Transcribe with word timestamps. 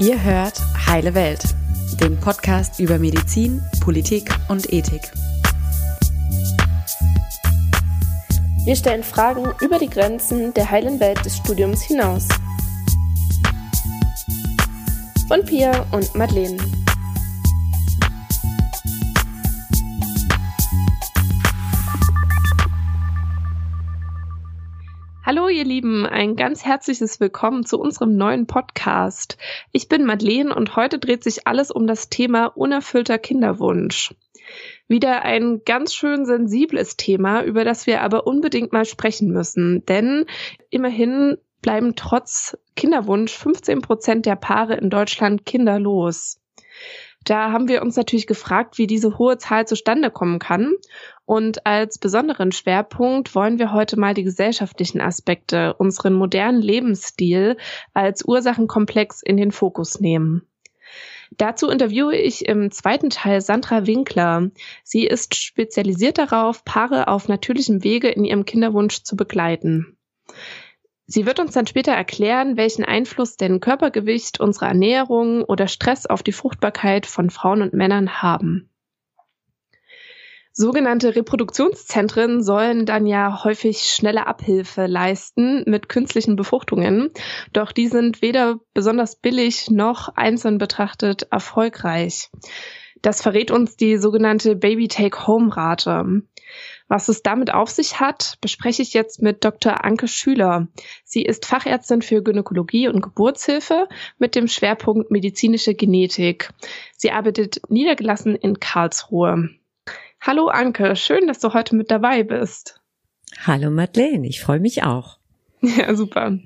Ihr 0.00 0.24
hört 0.24 0.58
Heile 0.86 1.12
Welt, 1.12 1.42
den 2.00 2.18
Podcast 2.18 2.80
über 2.80 2.98
Medizin, 2.98 3.62
Politik 3.82 4.30
und 4.48 4.72
Ethik. 4.72 5.12
Wir 8.64 8.76
stellen 8.76 9.02
Fragen 9.02 9.44
über 9.60 9.78
die 9.78 9.90
Grenzen 9.90 10.54
der 10.54 10.70
heilen 10.70 10.98
Welt 11.00 11.22
des 11.26 11.36
Studiums 11.36 11.82
hinaus. 11.82 12.26
Von 15.28 15.44
Pia 15.44 15.84
und 15.90 16.14
Madeleine. 16.14 16.56
Hallo 25.32 25.46
ihr 25.46 25.64
Lieben, 25.64 26.06
ein 26.06 26.34
ganz 26.34 26.64
herzliches 26.64 27.20
Willkommen 27.20 27.64
zu 27.64 27.78
unserem 27.78 28.16
neuen 28.16 28.48
Podcast. 28.48 29.38
Ich 29.70 29.88
bin 29.88 30.04
Madeleine 30.04 30.52
und 30.52 30.74
heute 30.74 30.98
dreht 30.98 31.22
sich 31.22 31.46
alles 31.46 31.70
um 31.70 31.86
das 31.86 32.08
Thema 32.08 32.46
unerfüllter 32.46 33.16
Kinderwunsch. 33.16 34.12
Wieder 34.88 35.22
ein 35.22 35.62
ganz 35.64 35.94
schön 35.94 36.26
sensibles 36.26 36.96
Thema, 36.96 37.44
über 37.44 37.64
das 37.64 37.86
wir 37.86 38.00
aber 38.00 38.26
unbedingt 38.26 38.72
mal 38.72 38.84
sprechen 38.84 39.30
müssen, 39.30 39.86
denn 39.86 40.26
immerhin 40.68 41.38
bleiben 41.62 41.94
trotz 41.94 42.58
Kinderwunsch 42.74 43.32
15 43.32 43.82
Prozent 43.82 44.26
der 44.26 44.34
Paare 44.34 44.74
in 44.74 44.90
Deutschland 44.90 45.46
kinderlos. 45.46 46.40
Da 47.24 47.52
haben 47.52 47.68
wir 47.68 47.82
uns 47.82 47.96
natürlich 47.96 48.26
gefragt, 48.26 48.78
wie 48.78 48.86
diese 48.86 49.18
hohe 49.18 49.36
Zahl 49.36 49.66
zustande 49.66 50.10
kommen 50.10 50.38
kann. 50.38 50.72
Und 51.26 51.66
als 51.66 51.98
besonderen 51.98 52.50
Schwerpunkt 52.50 53.34
wollen 53.34 53.58
wir 53.58 53.72
heute 53.72 53.98
mal 53.98 54.14
die 54.14 54.24
gesellschaftlichen 54.24 55.00
Aspekte, 55.00 55.74
unseren 55.74 56.14
modernen 56.14 56.62
Lebensstil 56.62 57.56
als 57.92 58.24
Ursachenkomplex 58.24 59.22
in 59.22 59.36
den 59.36 59.52
Fokus 59.52 60.00
nehmen. 60.00 60.46
Dazu 61.36 61.68
interviewe 61.68 62.16
ich 62.16 62.46
im 62.46 62.70
zweiten 62.70 63.10
Teil 63.10 63.40
Sandra 63.40 63.86
Winkler. 63.86 64.50
Sie 64.82 65.06
ist 65.06 65.36
spezialisiert 65.36 66.18
darauf, 66.18 66.64
Paare 66.64 67.06
auf 67.06 67.28
natürlichem 67.28 67.84
Wege 67.84 68.08
in 68.08 68.24
ihrem 68.24 68.44
Kinderwunsch 68.44 69.04
zu 69.04 69.14
begleiten. 69.14 69.96
Sie 71.12 71.26
wird 71.26 71.40
uns 71.40 71.54
dann 71.54 71.66
später 71.66 71.90
erklären, 71.90 72.56
welchen 72.56 72.84
Einfluss 72.84 73.36
denn 73.36 73.58
Körpergewicht, 73.58 74.38
unsere 74.38 74.66
Ernährung 74.66 75.42
oder 75.42 75.66
Stress 75.66 76.06
auf 76.06 76.22
die 76.22 76.30
Fruchtbarkeit 76.30 77.04
von 77.04 77.30
Frauen 77.30 77.62
und 77.62 77.72
Männern 77.72 78.22
haben. 78.22 78.70
Sogenannte 80.52 81.16
Reproduktionszentren 81.16 82.44
sollen 82.44 82.86
dann 82.86 83.06
ja 83.06 83.42
häufig 83.42 83.78
schnelle 83.82 84.28
Abhilfe 84.28 84.86
leisten 84.86 85.64
mit 85.66 85.88
künstlichen 85.88 86.36
Befruchtungen, 86.36 87.10
doch 87.52 87.72
die 87.72 87.88
sind 87.88 88.22
weder 88.22 88.60
besonders 88.72 89.16
billig 89.16 89.68
noch 89.68 90.10
einzeln 90.14 90.58
betrachtet 90.58 91.26
erfolgreich. 91.32 92.30
Das 93.02 93.20
verrät 93.20 93.50
uns 93.50 93.76
die 93.76 93.96
sogenannte 93.96 94.54
Baby-Take-Home-Rate. 94.54 96.22
Was 96.90 97.08
es 97.08 97.22
damit 97.22 97.54
auf 97.54 97.70
sich 97.70 98.00
hat, 98.00 98.36
bespreche 98.40 98.82
ich 98.82 98.94
jetzt 98.94 99.22
mit 99.22 99.44
Dr. 99.44 99.84
Anke 99.84 100.08
Schüler. 100.08 100.66
Sie 101.04 101.22
ist 101.22 101.46
Fachärztin 101.46 102.02
für 102.02 102.20
Gynäkologie 102.20 102.88
und 102.88 103.00
Geburtshilfe 103.00 103.86
mit 104.18 104.34
dem 104.34 104.48
Schwerpunkt 104.48 105.08
medizinische 105.08 105.76
Genetik. 105.76 106.50
Sie 106.96 107.12
arbeitet 107.12 107.60
niedergelassen 107.68 108.34
in 108.34 108.58
Karlsruhe. 108.58 109.50
Hallo 110.20 110.48
Anke, 110.48 110.96
schön, 110.96 111.28
dass 111.28 111.38
du 111.38 111.54
heute 111.54 111.76
mit 111.76 111.92
dabei 111.92 112.24
bist. 112.24 112.80
Hallo 113.38 113.70
Madeleine, 113.70 114.26
ich 114.26 114.40
freue 114.40 114.58
mich 114.58 114.82
auch. 114.82 115.19
Ja, 115.76 115.94
super. 115.94 116.38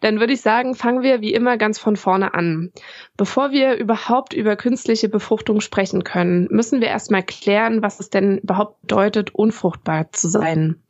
Dann 0.00 0.20
würde 0.20 0.32
ich 0.32 0.40
sagen, 0.40 0.74
fangen 0.74 1.02
wir 1.02 1.20
wie 1.20 1.34
immer 1.34 1.56
ganz 1.56 1.78
von 1.78 1.96
vorne 1.96 2.34
an. 2.34 2.70
Bevor 3.16 3.50
wir 3.50 3.74
überhaupt 3.74 4.34
über 4.34 4.56
künstliche 4.56 5.08
Befruchtung 5.08 5.60
sprechen 5.60 6.04
können, 6.04 6.46
müssen 6.50 6.80
wir 6.80 6.88
erstmal 6.88 7.24
klären, 7.24 7.82
was 7.82 7.98
es 7.98 8.08
denn 8.08 8.38
überhaupt 8.38 8.80
bedeutet, 8.82 9.34
unfruchtbar 9.34 10.12
zu 10.12 10.28
sein. 10.28 10.80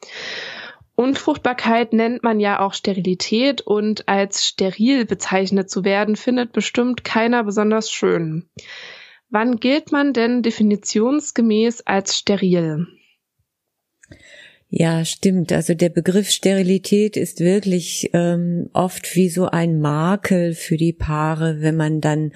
Unfruchtbarkeit 0.94 1.94
nennt 1.94 2.22
man 2.22 2.38
ja 2.38 2.60
auch 2.60 2.74
Sterilität 2.74 3.62
und 3.62 4.08
als 4.08 4.46
steril 4.46 5.06
bezeichnet 5.06 5.70
zu 5.70 5.84
werden, 5.84 6.16
findet 6.16 6.52
bestimmt 6.52 7.02
keiner 7.04 7.44
besonders 7.44 7.90
schön. 7.90 8.50
Wann 9.30 9.56
gilt 9.56 9.92
man 9.92 10.12
denn 10.12 10.42
definitionsgemäß 10.42 11.80
als 11.86 12.18
steril? 12.18 12.86
Ja, 14.74 15.04
stimmt. 15.04 15.52
Also 15.52 15.74
der 15.74 15.90
Begriff 15.90 16.30
Sterilität 16.30 17.18
ist 17.18 17.40
wirklich 17.40 18.08
ähm, 18.14 18.70
oft 18.72 19.14
wie 19.14 19.28
so 19.28 19.44
ein 19.44 19.78
Makel 19.78 20.54
für 20.54 20.78
die 20.78 20.94
Paare, 20.94 21.60
wenn 21.60 21.76
man 21.76 22.00
dann 22.00 22.32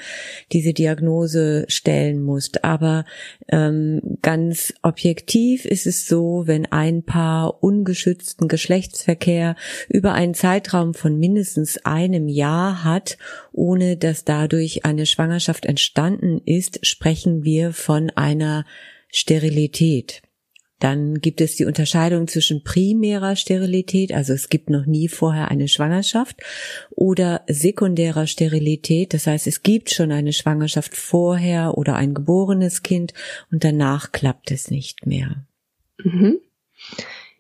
diese 0.53 0.75
Diagnose 0.75 1.65
stellen 1.69 2.23
muss. 2.23 2.51
Aber 2.61 3.07
ähm, 3.49 4.03
ganz 4.21 4.75
objektiv 4.83 5.65
ist 5.65 5.87
es 5.87 6.07
so, 6.07 6.43
wenn 6.45 6.67
ein 6.67 7.05
Paar 7.05 7.63
ungeschützten 7.63 8.49
Geschlechtsverkehr 8.49 9.57
über 9.89 10.13
einen 10.13 10.35
Zeitraum 10.35 10.93
von 10.93 11.19
mindestens 11.19 11.87
einem 11.87 12.29
Jahr 12.29 12.85
hat, 12.85 13.17
ohne 13.53 13.97
dass 13.97 14.25
dadurch 14.25 14.85
eine 14.85 15.07
Schwangerschaft 15.07 15.65
entstanden 15.65 16.43
ist, 16.45 16.85
sprechen 16.87 17.45
wir 17.45 17.73
von 17.73 18.11
einer 18.11 18.67
Sterilität. 19.11 20.21
Dann 20.79 21.21
gibt 21.21 21.41
es 21.41 21.57
die 21.57 21.65
Unterscheidung 21.65 22.29
zwischen 22.29 22.63
primärer 22.63 23.35
Sterilität, 23.37 24.13
also 24.13 24.35
es 24.35 24.49
gibt 24.51 24.69
noch 24.69 24.85
nie 24.85 25.09
vorher 25.09 25.49
eine 25.49 25.69
Schwangerschaft, 25.69 26.43
oder 26.91 27.43
sekundärer 27.47 28.27
Sterilität, 28.27 29.15
das 29.15 29.27
heißt 29.27 29.47
es 29.47 29.63
gibt 29.63 29.91
schon 29.91 30.13
eine 30.13 30.33
Schwangerschaft 30.33 30.97
vorher 30.97 31.79
oder 31.79 31.97
ein 31.97 32.13
geborenes 32.13 32.83
Kind 32.83 33.15
und 33.51 33.65
danach 33.65 34.13
klappt 34.13 34.51
es 34.51 34.71
nicht 34.71 35.07
mehr. 35.07 35.47
Mhm. 35.99 36.41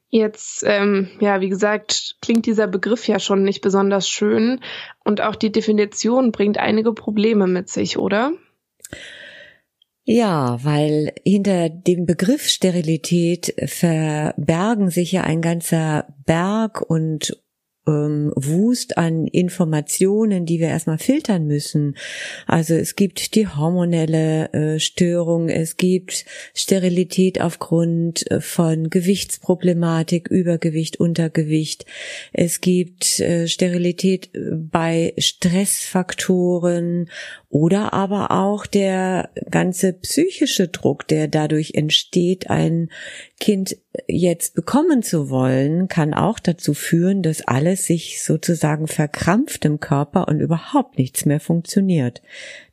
Jetzt, 0.08 0.62
ähm, 0.64 1.10
ja, 1.20 1.40
wie 1.42 1.50
gesagt, 1.50 2.16
klingt 2.22 2.46
dieser 2.46 2.68
Begriff 2.68 3.06
ja 3.06 3.18
schon 3.18 3.42
nicht 3.42 3.60
besonders 3.60 4.08
schön 4.08 4.60
und 5.04 5.20
auch 5.20 5.34
die 5.34 5.52
Definition 5.52 6.32
bringt 6.32 6.56
einige 6.56 6.94
Probleme 6.94 7.46
mit 7.46 7.68
sich, 7.68 7.98
oder? 7.98 8.32
Ja, 10.08 10.62
weil 10.62 11.12
hinter 11.24 11.68
dem 11.68 12.06
Begriff 12.06 12.48
Sterilität 12.48 13.52
verbergen 13.66 14.88
sich 14.88 15.10
ja 15.10 15.22
ein 15.22 15.42
ganzer 15.42 16.06
Berg 16.24 16.80
und 16.80 17.42
ähm, 17.86 18.32
Wust 18.34 18.98
an 18.98 19.26
Informationen, 19.26 20.46
die 20.46 20.60
wir 20.60 20.68
erstmal 20.68 20.98
filtern 20.98 21.46
müssen. 21.46 21.96
Also 22.46 22.74
es 22.74 22.96
gibt 22.96 23.34
die 23.34 23.48
hormonelle 23.48 24.52
äh, 24.52 24.78
Störung, 24.80 25.48
es 25.48 25.76
gibt 25.76 26.24
Sterilität 26.54 27.40
aufgrund 27.40 28.30
äh, 28.30 28.40
von 28.40 28.90
Gewichtsproblematik, 28.90 30.28
Übergewicht, 30.28 30.98
Untergewicht. 30.98 31.86
Es 32.32 32.60
gibt 32.60 33.20
äh, 33.20 33.48
Sterilität 33.48 34.30
äh, 34.34 34.50
bei 34.52 35.14
Stressfaktoren 35.18 37.10
oder 37.48 37.92
aber 37.92 38.32
auch 38.32 38.66
der 38.66 39.30
ganze 39.50 39.92
psychische 39.94 40.68
Druck, 40.68 41.08
der 41.08 41.28
dadurch 41.28 41.72
entsteht, 41.74 42.50
ein 42.50 42.90
Kind 43.40 43.76
jetzt 44.08 44.54
bekommen 44.54 45.02
zu 45.02 45.30
wollen, 45.30 45.88
kann 45.88 46.14
auch 46.14 46.38
dazu 46.38 46.74
führen, 46.74 47.22
dass 47.22 47.46
alles 47.46 47.75
sich 47.76 48.22
sozusagen 48.22 48.88
verkrampft 48.88 49.64
im 49.64 49.80
Körper 49.80 50.28
und 50.28 50.40
überhaupt 50.40 50.98
nichts 50.98 51.24
mehr 51.24 51.40
funktioniert. 51.40 52.22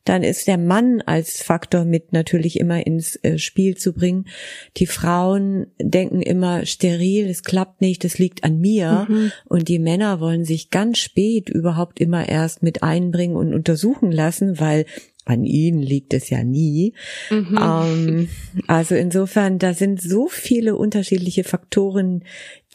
Dann 0.06 0.24
ist 0.24 0.48
der 0.48 0.58
Mann 0.58 1.02
als 1.06 1.42
Faktor 1.42 1.86
mit 1.86 2.12
natürlich 2.12 2.60
immer 2.60 2.86
ins 2.86 3.16
äh, 3.24 3.38
Spiel 3.38 3.78
zu 3.78 3.94
bringen. 3.94 4.28
Die 4.76 4.86
Frauen 4.86 5.68
denken 5.80 6.22
immer 6.22 6.66
steril, 6.66 7.30
es 7.30 7.44
klappt 7.44 7.80
nicht, 7.80 8.04
es 8.04 8.18
liegt 8.18 8.44
an 8.44 8.60
mir. 8.60 9.08
Mhm. 9.08 9.32
Und 9.46 9.70
die 9.70 9.80
Männer 9.80 10.20
wollen 10.20 10.44
sich 10.44 10.70
ganz 10.72 10.98
spät 10.98 11.50
überhaupt 11.50 12.02
immer 12.02 12.28
erst 12.28 12.64
mit 12.64 12.84
einbringen 12.84 13.38
und 13.38 13.54
untersuchen 13.54 14.12
lassen, 14.12 14.60
weil 14.60 14.86
an 15.26 15.46
ihnen 15.46 15.82
liegt 15.82 16.14
es 16.14 16.30
ja 16.30 16.44
nie. 16.44 16.94
Mhm. 17.30 17.60
Ähm, 17.62 18.30
also 18.68 18.96
insofern, 18.96 19.60
da 19.60 19.74
sind 19.74 20.02
so 20.02 20.28
viele 20.28 20.76
unterschiedliche 20.76 21.44
Faktoren, 21.44 22.24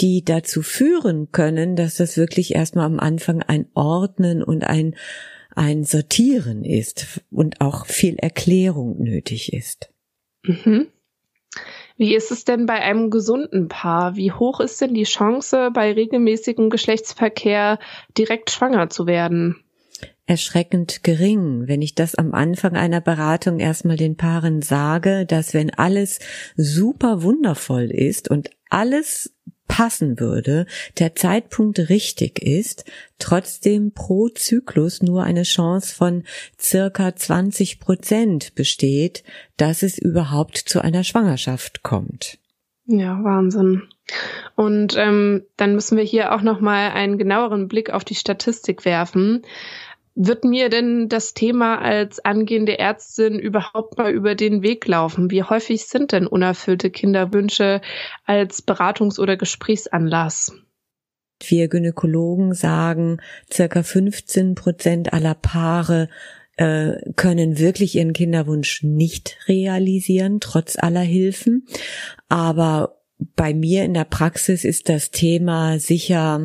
die 0.01 0.25
dazu 0.25 0.63
führen 0.63 1.31
können, 1.33 1.77
dass 1.77 1.97
das 1.97 2.17
wirklich 2.17 2.55
erstmal 2.55 2.87
am 2.87 3.01
Anfang 3.01 3.43
ein 3.43 3.67
Ordnen 3.75 4.43
und 4.43 4.65
ein, 4.65 4.95
ein 5.55 5.85
Sortieren 5.85 6.65
ist 6.65 7.21
und 7.31 7.61
auch 7.61 7.87
viel 7.87 8.17
Erklärung 8.17 9.03
nötig 9.03 9.53
ist. 9.53 9.93
Mhm. 10.45 10.87
Wie 11.97 12.15
ist 12.15 12.31
es 12.31 12.45
denn 12.45 12.67
bei 12.67 12.75
einem 12.75 13.11
gesunden 13.11 13.67
Paar? 13.67 14.15
Wie 14.15 14.31
hoch 14.31 14.61
ist 14.61 14.81
denn 14.81 14.95
die 14.95 15.03
Chance, 15.03 15.71
bei 15.75 15.93
regelmäßigem 15.93 16.71
Geschlechtsverkehr 16.71 17.81
direkt 18.17 18.51
schwanger 18.51 18.89
zu 18.89 19.07
werden? 19.07 19.65
Erschreckend 20.29 21.03
gering, 21.03 21.69
wenn 21.69 21.81
ich 21.81 21.95
das 21.95 22.15
am 22.15 22.35
Anfang 22.35 22.77
einer 22.77 23.01
Beratung 23.01 23.59
erstmal 23.59 23.97
den 23.97 24.17
Paaren 24.17 24.61
sage, 24.63 25.25
dass 25.27 25.55
wenn 25.55 25.73
alles 25.73 26.19
super 26.57 27.23
wundervoll 27.23 27.91
ist 27.91 28.31
und 28.31 28.51
alles 28.69 29.35
passen 29.69 30.21
würde, 30.21 30.67
der 30.99 31.15
Zeitpunkt 31.15 31.79
richtig 31.89 32.43
ist, 32.43 32.85
trotzdem 33.19 33.93
pro 33.93 34.29
Zyklus 34.29 35.03
nur 35.03 35.23
eine 35.23 35.45
Chance 35.45 35.95
von 35.95 36.25
circa 36.61 37.15
20 37.15 37.81
Prozent 37.81 38.55
besteht, 38.55 39.25
dass 39.57 39.83
es 39.83 39.99
überhaupt 39.99 40.57
zu 40.57 40.83
einer 40.83 41.05
Schwangerschaft 41.05 41.83
kommt. 41.83 42.39
Ja, 42.87 43.23
Wahnsinn. 43.23 43.83
Und 44.57 44.97
ähm, 44.97 45.45
dann 45.57 45.75
müssen 45.75 45.99
wir 45.99 46.05
hier 46.05 46.33
auch 46.35 46.41
noch 46.41 46.61
mal 46.61 46.91
einen 46.91 47.19
genaueren 47.19 47.69
Blick 47.69 47.91
auf 47.91 48.05
die 48.05 48.15
Statistik 48.15 48.87
werfen. 48.87 49.43
Wird 50.21 50.43
mir 50.43 50.69
denn 50.69 51.09
das 51.09 51.33
Thema 51.33 51.81
als 51.81 52.19
angehende 52.19 52.77
Ärztin 52.77 53.39
überhaupt 53.39 53.99
mal 53.99 54.11
über 54.11 54.35
den 54.35 54.65
Weg 54.65 54.85
laufen? 54.89 55.31
Wie 55.31 55.45
häufig 55.45 55.87
sind 55.87 56.11
denn 56.11 56.27
unerfüllte 56.27 56.91
Kinderwünsche 56.91 57.81
als 58.25 58.67
Beratungs- 58.67 59.21
oder 59.21 59.37
Gesprächsanlass? 59.37 60.51
Wir 61.41 61.69
Gynäkologen 61.69 62.53
sagen, 62.53 63.19
circa 63.49 63.85
15 63.85 64.57
Prozent 64.57 65.13
aller 65.13 65.37
Paare 65.37 66.09
äh, 66.57 66.95
können 67.15 67.61
wirklich 67.61 67.95
ihren 67.95 68.13
Kinderwunsch 68.13 68.83
nicht 68.83 69.39
realisieren, 69.47 70.41
trotz 70.41 70.77
aller 70.77 70.99
Hilfen. 70.99 71.65
Aber 72.29 73.03
bei 73.37 73.55
mir 73.55 73.85
in 73.85 73.95
der 73.95 74.05
Praxis 74.05 74.65
ist 74.65 74.89
das 74.89 75.13
Thema 75.13 75.79
sicher 75.79 76.41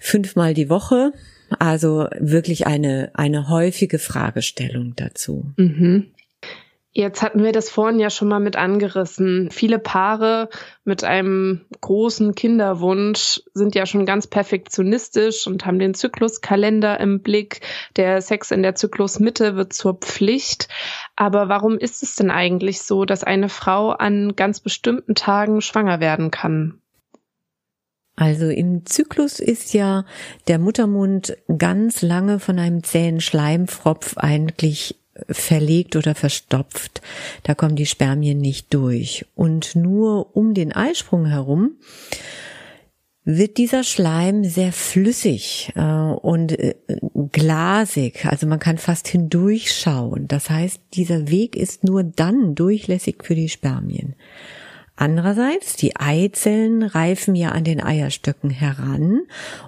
fünfmal 0.00 0.52
die 0.52 0.68
Woche. 0.68 1.12
Also 1.58 2.08
wirklich 2.18 2.66
eine, 2.66 3.10
eine 3.14 3.48
häufige 3.48 3.98
Fragestellung 3.98 4.94
dazu. 4.96 5.52
Mhm. 5.56 6.12
Jetzt 6.98 7.22
hatten 7.22 7.44
wir 7.44 7.52
das 7.52 7.70
vorhin 7.70 8.00
ja 8.00 8.10
schon 8.10 8.26
mal 8.26 8.40
mit 8.40 8.56
angerissen. 8.56 9.50
Viele 9.52 9.78
Paare 9.78 10.48
mit 10.84 11.04
einem 11.04 11.60
großen 11.80 12.34
Kinderwunsch 12.34 13.40
sind 13.54 13.76
ja 13.76 13.86
schon 13.86 14.04
ganz 14.04 14.26
perfektionistisch 14.26 15.46
und 15.46 15.64
haben 15.64 15.78
den 15.78 15.94
Zykluskalender 15.94 16.98
im 16.98 17.20
Blick. 17.20 17.60
Der 17.94 18.20
Sex 18.20 18.50
in 18.50 18.64
der 18.64 18.74
Zyklusmitte 18.74 19.54
wird 19.54 19.74
zur 19.74 19.98
Pflicht. 19.98 20.66
Aber 21.14 21.48
warum 21.48 21.78
ist 21.78 22.02
es 22.02 22.16
denn 22.16 22.32
eigentlich 22.32 22.82
so, 22.82 23.04
dass 23.04 23.22
eine 23.22 23.48
Frau 23.48 23.90
an 23.90 24.34
ganz 24.34 24.58
bestimmten 24.58 25.14
Tagen 25.14 25.60
schwanger 25.60 26.00
werden 26.00 26.32
kann? 26.32 26.80
Also 28.18 28.48
im 28.48 28.84
Zyklus 28.84 29.38
ist 29.38 29.74
ja 29.74 30.04
der 30.48 30.58
Muttermund 30.58 31.36
ganz 31.56 32.02
lange 32.02 32.40
von 32.40 32.58
einem 32.58 32.82
zähen 32.82 33.20
Schleimfropf 33.20 34.16
eigentlich 34.18 34.96
verlegt 35.30 35.94
oder 35.94 36.16
verstopft. 36.16 37.00
Da 37.44 37.54
kommen 37.54 37.76
die 37.76 37.86
Spermien 37.86 38.38
nicht 38.38 38.74
durch. 38.74 39.24
Und 39.36 39.76
nur 39.76 40.36
um 40.36 40.52
den 40.52 40.72
Eisprung 40.72 41.26
herum 41.26 41.76
wird 43.24 43.56
dieser 43.56 43.84
Schleim 43.84 44.42
sehr 44.42 44.72
flüssig 44.72 45.72
äh, 45.76 45.80
und 45.80 46.58
äh, 46.58 46.74
glasig, 47.30 48.24
also 48.24 48.48
man 48.48 48.58
kann 48.58 48.78
fast 48.78 49.06
hindurchschauen. 49.06 50.26
Das 50.26 50.50
heißt, 50.50 50.80
dieser 50.94 51.28
Weg 51.28 51.54
ist 51.54 51.84
nur 51.84 52.02
dann 52.02 52.56
durchlässig 52.56 53.22
für 53.22 53.36
die 53.36 53.48
Spermien. 53.48 54.16
Andererseits, 55.00 55.76
die 55.76 55.94
Eizellen 55.94 56.82
reifen 56.82 57.36
ja 57.36 57.50
an 57.50 57.62
den 57.62 57.80
Eierstöcken 57.80 58.50
heran 58.50 59.20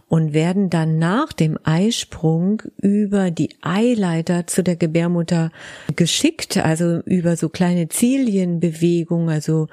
und 0.09 0.33
werden 0.33 0.71
dann 0.71 0.99
nach 0.99 1.33
dem 1.33 1.57
Eisprung 1.63 2.63
über 2.79 3.31
die 3.31 3.51
Eileiter 3.63 4.49
zu 4.49 4.65
der 4.65 4.75
Gebärmutter 4.75 5.53
geschickt, 5.95 6.57
also 6.57 6.99
über 7.05 7.37
so 7.37 7.49
kleine 7.49 7.89
Zilienbewegungen, 7.89 9.29
also 9.29 9.69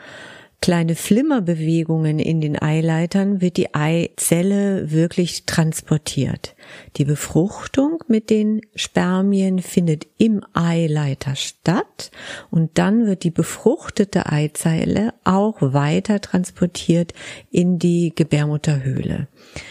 kleine 0.62 0.96
Flimmerbewegungen 0.96 2.20
in 2.20 2.42
den 2.42 2.62
Eileitern 2.62 3.42
wird 3.42 3.58
die 3.58 3.74
Eizelle 3.74 4.92
wirklich 4.92 5.46
transportiert. 5.46 6.56
Die 6.98 7.06
Befruchtung 7.06 8.04
mit 8.08 8.30
den 8.30 8.62
Spermien 8.76 9.60
findet 9.60 10.08
im 10.18 10.44
Eileiter 10.54 11.36
statt 11.36 12.12
und 12.50 12.78
dann 12.78 13.06
wird 13.06 13.24
die 13.24 13.32
befruchtete 13.32 14.26
Eizelle 14.26 15.14
auch 15.24 15.58
weiter 15.62 16.22
transportiert 16.22 17.14
in 17.52 17.80
die 17.80 18.12
Gebärmutterhöhle. 18.16 19.28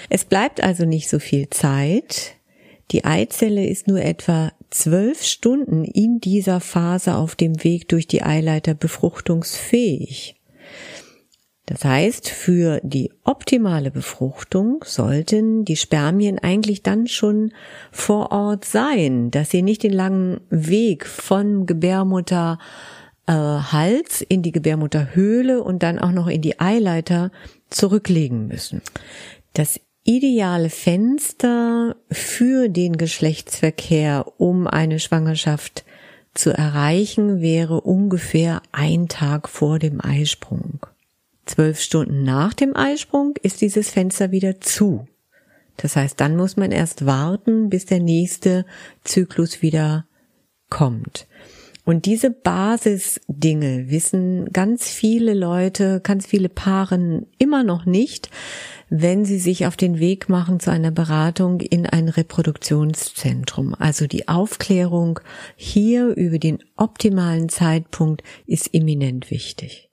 Es 0.09 0.25
bleibt 0.25 0.63
also 0.63 0.85
nicht 0.85 1.09
so 1.09 1.19
viel 1.19 1.51
Zeit. 1.51 2.35
Die 2.93 3.05
Eizelle 3.05 3.67
ist 3.67 3.89
nur 3.89 4.01
etwa 4.01 4.53
zwölf 4.71 5.25
Stunden 5.25 5.85
in 5.85 6.21
dieser 6.21 6.61
Phase 6.61 7.17
auf 7.17 7.35
dem 7.35 7.65
Weg 7.65 7.89
durch 7.89 8.07
die 8.07 8.23
Eileiter 8.23 8.75
befruchtungsfähig. 8.75 10.37
Das 11.67 11.85
heißt, 11.85 12.29
für 12.29 12.81
die 12.85 13.13
optimale 13.25 13.91
Befruchtung 13.91 14.85
sollten 14.85 15.65
die 15.65 15.77
Spermien 15.77 16.39
eigentlich 16.39 16.85
dann 16.85 17.09
schon 17.09 17.53
vor 17.91 18.31
Ort 18.31 18.65
sein, 18.65 19.33
dass 19.33 19.51
sie 19.51 19.63
nicht 19.63 19.83
den 19.83 19.93
langen 19.93 20.41
Weg 20.49 21.07
von 21.07 21.67
Gebärmutter 21.67 22.61
äh, 23.27 23.33
Hals 23.33 24.23
in 24.23 24.43
die 24.43 24.53
Gebärmutterhöhle 24.53 25.61
und 25.61 25.83
dann 25.83 25.99
auch 25.99 26.13
noch 26.13 26.29
in 26.29 26.41
die 26.41 26.61
Eileiter 26.61 27.33
zurücklegen 27.69 28.47
müssen. 28.47 28.81
Das 29.55 29.81
ideale 30.05 30.71
Fenster 30.71 31.97
für 32.13 32.69
den 32.69 32.97
Geschlechtsverkehr, 32.97 34.25
um 34.37 34.69
eine 34.69 35.01
Schwangerschaft 35.01 35.85
zu 36.33 36.51
erreichen, 36.51 37.41
wäre 37.41 37.81
ungefähr 37.81 38.63
ein 38.71 39.09
Tag 39.09 39.49
vor 39.49 39.81
dem 39.81 40.01
Eisprung. 40.01 40.87
Zwölf 41.47 41.81
Stunden 41.81 42.25
nach 42.25 42.53
dem 42.53 42.77
Eisprung 42.77 43.35
ist 43.43 43.61
dieses 43.61 43.91
Fenster 43.91 44.33
wieder 44.33 44.61
zu. 44.61 45.07
Das 45.77 45.97
heißt, 45.97 46.21
dann 46.21 46.37
muss 46.37 46.57
man 46.57 46.73
erst 46.73 47.07
warten, 47.07 47.71
bis 47.71 47.87
der 47.87 48.01
nächste 48.01 48.65
Zyklus 49.05 49.63
wieder 49.63 50.07
kommt. 50.71 51.27
Und 51.85 52.05
diese 52.07 52.31
Basisdinge 52.31 53.89
wissen 53.91 54.53
ganz 54.53 54.89
viele 54.89 55.35
Leute, 55.35 56.01
ganz 56.03 56.27
viele 56.27 56.49
Paaren 56.49 57.27
immer 57.39 57.63
noch 57.63 57.87
nicht, 57.87 58.29
wenn 58.89 59.25
sie 59.25 59.39
sich 59.39 59.67
auf 59.67 59.77
den 59.77 60.01
Weg 60.01 60.29
machen 60.29 60.59
zu 60.59 60.73
einer 60.73 60.91
Beratung 60.91 61.61
in 61.61 61.87
ein 61.87 62.09
Reproduktionszentrum. 62.09 63.77
Also 63.79 64.09
die 64.09 64.27
Aufklärung 64.27 65.21
hier 65.55 66.09
über 66.09 66.39
den 66.41 66.59
optimalen 66.77 67.49
Zeitpunkt 67.49 68.25
ist 68.47 68.75
eminent 68.75 69.31
wichtig. 69.31 69.86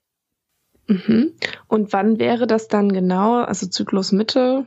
Mhm. 0.86 1.32
Und 1.66 1.92
wann 1.92 2.18
wäre 2.18 2.46
das 2.46 2.68
dann 2.68 2.92
genau? 2.92 3.42
Also 3.42 3.66
Zyklusmitte? 3.66 4.66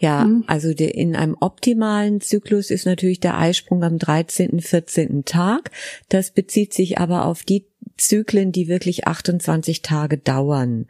Ja, 0.00 0.24
mhm. 0.24 0.44
also 0.46 0.74
der, 0.74 0.94
in 0.94 1.16
einem 1.16 1.36
optimalen 1.40 2.20
Zyklus 2.20 2.70
ist 2.70 2.84
natürlich 2.84 3.20
der 3.20 3.38
Eisprung 3.38 3.82
am 3.82 3.98
13., 3.98 4.60
14. 4.60 5.24
Tag. 5.24 5.70
Das 6.08 6.30
bezieht 6.30 6.74
sich 6.74 6.98
aber 6.98 7.24
auf 7.24 7.42
die 7.42 7.66
Zyklen, 7.96 8.52
die 8.52 8.68
wirklich 8.68 9.06
28 9.06 9.82
Tage 9.82 10.18
dauern. 10.18 10.86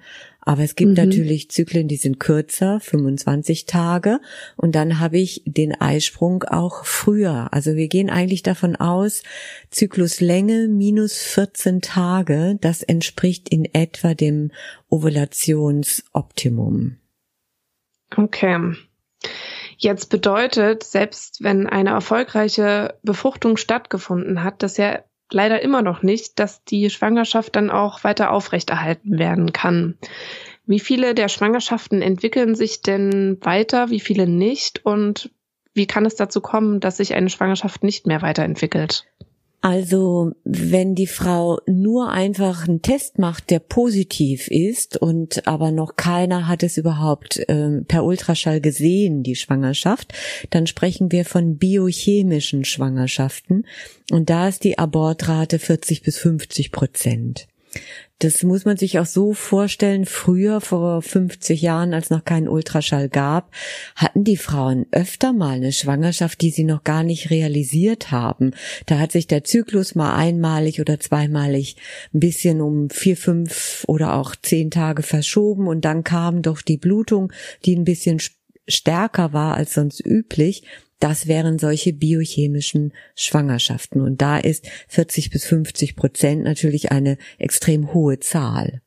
Aber 0.46 0.62
es 0.62 0.76
gibt 0.76 0.92
mhm. 0.92 0.96
natürlich 0.96 1.50
Zyklen, 1.50 1.88
die 1.88 1.96
sind 1.96 2.20
kürzer, 2.20 2.78
25 2.78 3.66
Tage. 3.66 4.20
Und 4.56 4.76
dann 4.76 5.00
habe 5.00 5.18
ich 5.18 5.42
den 5.44 5.74
Eisprung 5.74 6.44
auch 6.44 6.84
früher. 6.84 7.52
Also 7.52 7.74
wir 7.74 7.88
gehen 7.88 8.10
eigentlich 8.10 8.44
davon 8.44 8.76
aus, 8.76 9.24
Zykluslänge 9.70 10.68
minus 10.68 11.18
14 11.18 11.80
Tage, 11.82 12.58
das 12.60 12.84
entspricht 12.84 13.48
in 13.48 13.64
etwa 13.74 14.14
dem 14.14 14.52
Ovulationsoptimum. 14.88 16.98
Okay. 18.16 18.74
Jetzt 19.78 20.10
bedeutet, 20.10 20.84
selbst 20.84 21.42
wenn 21.42 21.66
eine 21.66 21.90
erfolgreiche 21.90 22.96
Befruchtung 23.02 23.56
stattgefunden 23.56 24.44
hat, 24.44 24.62
dass 24.62 24.76
ja 24.76 25.02
leider 25.30 25.62
immer 25.62 25.82
noch 25.82 26.02
nicht, 26.02 26.38
dass 26.38 26.64
die 26.64 26.90
Schwangerschaft 26.90 27.56
dann 27.56 27.70
auch 27.70 28.04
weiter 28.04 28.30
aufrechterhalten 28.30 29.18
werden 29.18 29.52
kann. 29.52 29.98
Wie 30.66 30.80
viele 30.80 31.14
der 31.14 31.28
Schwangerschaften 31.28 32.02
entwickeln 32.02 32.54
sich 32.54 32.82
denn 32.82 33.38
weiter, 33.40 33.90
wie 33.90 34.00
viele 34.00 34.26
nicht 34.26 34.84
und 34.84 35.30
wie 35.74 35.86
kann 35.86 36.06
es 36.06 36.16
dazu 36.16 36.40
kommen, 36.40 36.80
dass 36.80 36.96
sich 36.96 37.14
eine 37.14 37.30
Schwangerschaft 37.30 37.84
nicht 37.84 38.06
mehr 38.06 38.22
weiterentwickelt? 38.22 39.06
Also, 39.66 40.30
wenn 40.44 40.94
die 40.94 41.08
Frau 41.08 41.58
nur 41.66 42.12
einfach 42.12 42.68
einen 42.68 42.82
Test 42.82 43.18
macht, 43.18 43.50
der 43.50 43.58
positiv 43.58 44.46
ist 44.46 44.96
und 44.96 45.48
aber 45.48 45.72
noch 45.72 45.96
keiner 45.96 46.46
hat 46.46 46.62
es 46.62 46.76
überhaupt 46.76 47.38
äh, 47.48 47.80
per 47.80 48.04
Ultraschall 48.04 48.60
gesehen, 48.60 49.24
die 49.24 49.34
Schwangerschaft, 49.34 50.12
dann 50.50 50.68
sprechen 50.68 51.10
wir 51.10 51.24
von 51.24 51.56
biochemischen 51.56 52.64
Schwangerschaften 52.64 53.66
und 54.12 54.30
da 54.30 54.46
ist 54.46 54.62
die 54.62 54.78
Abortrate 54.78 55.58
40 55.58 56.02
bis 56.02 56.16
50 56.18 56.70
Prozent. 56.70 57.48
Das 58.18 58.42
muss 58.42 58.64
man 58.64 58.78
sich 58.78 58.98
auch 58.98 59.06
so 59.06 59.34
vorstellen. 59.34 60.06
Früher, 60.06 60.62
vor 60.62 61.02
50 61.02 61.60
Jahren, 61.60 61.92
als 61.92 62.08
noch 62.08 62.24
keinen 62.24 62.48
Ultraschall 62.48 63.10
gab, 63.10 63.52
hatten 63.94 64.24
die 64.24 64.38
Frauen 64.38 64.86
öfter 64.90 65.34
mal 65.34 65.56
eine 65.56 65.72
Schwangerschaft, 65.72 66.40
die 66.40 66.50
sie 66.50 66.64
noch 66.64 66.82
gar 66.82 67.02
nicht 67.02 67.28
realisiert 67.28 68.10
haben. 68.10 68.52
Da 68.86 68.98
hat 68.98 69.12
sich 69.12 69.26
der 69.26 69.44
Zyklus 69.44 69.94
mal 69.94 70.16
einmalig 70.16 70.80
oder 70.80 70.98
zweimalig 70.98 71.76
ein 72.14 72.20
bisschen 72.20 72.62
um 72.62 72.88
vier, 72.88 73.18
fünf 73.18 73.84
oder 73.86 74.14
auch 74.14 74.34
zehn 74.34 74.70
Tage 74.70 75.02
verschoben 75.02 75.66
und 75.66 75.84
dann 75.84 76.02
kam 76.02 76.40
doch 76.40 76.62
die 76.62 76.78
Blutung, 76.78 77.32
die 77.66 77.76
ein 77.76 77.84
bisschen 77.84 78.18
stärker 78.66 79.34
war 79.34 79.56
als 79.56 79.74
sonst 79.74 80.04
üblich. 80.04 80.62
Das 80.98 81.26
wären 81.26 81.58
solche 81.58 81.92
biochemischen 81.92 82.92
Schwangerschaften. 83.14 84.00
Und 84.00 84.22
da 84.22 84.38
ist 84.38 84.66
40 84.88 85.30
bis 85.30 85.44
50 85.44 85.94
Prozent 85.96 86.44
natürlich 86.44 86.90
eine 86.90 87.18
extrem 87.38 87.92
hohe 87.92 88.18
Zahl. 88.18 88.82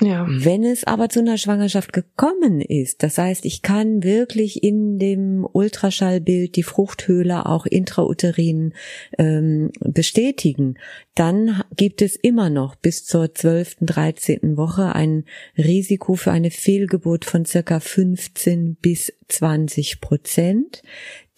Ja. 0.00 0.26
Wenn 0.28 0.64
es 0.64 0.84
aber 0.84 1.08
zu 1.08 1.20
einer 1.20 1.36
Schwangerschaft 1.36 1.92
gekommen 1.92 2.60
ist, 2.60 3.02
das 3.02 3.18
heißt, 3.18 3.44
ich 3.44 3.62
kann 3.62 4.02
wirklich 4.02 4.62
in 4.62 4.98
dem 4.98 5.46
Ultraschallbild 5.50 6.56
die 6.56 6.62
Fruchthöhle 6.62 7.46
auch 7.46 7.66
intrauterin 7.66 8.72
ähm, 9.18 9.70
bestätigen, 9.80 10.76
dann 11.14 11.62
gibt 11.76 12.00
es 12.00 12.16
immer 12.16 12.48
noch 12.48 12.76
bis 12.76 13.04
zur 13.04 13.34
12., 13.34 13.76
13. 13.82 14.56
Woche 14.56 14.94
ein 14.94 15.24
Risiko 15.58 16.14
für 16.14 16.30
eine 16.30 16.50
Fehlgeburt 16.50 17.24
von 17.24 17.44
circa 17.44 17.80
15 17.80 18.76
bis 18.76 19.12
20 19.28 20.00
Prozent, 20.00 20.82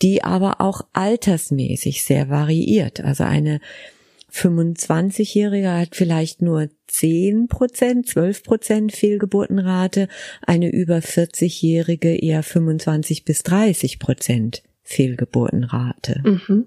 die 0.03 0.23
aber 0.23 0.61
auch 0.61 0.83
altersmäßig 0.93 2.05
sehr 2.05 2.29
variiert. 2.29 3.01
Also 3.01 3.25
eine 3.25 3.61
25-Jährige 4.33 5.71
hat 5.71 5.95
vielleicht 5.95 6.43
nur 6.43 6.69
10 6.87 7.49
Prozent, 7.49 8.09
12 8.09 8.43
Prozent 8.43 8.93
Fehlgeburtenrate, 8.93 10.09
eine 10.47 10.71
über 10.71 10.97
40-Jährige 10.99 12.17
eher 12.17 12.43
25 12.43 13.25
bis 13.25 13.43
30 13.43 13.99
Prozent 13.99 14.63
Fehlgeburtenrate. 14.83 16.23
Mhm. 16.25 16.67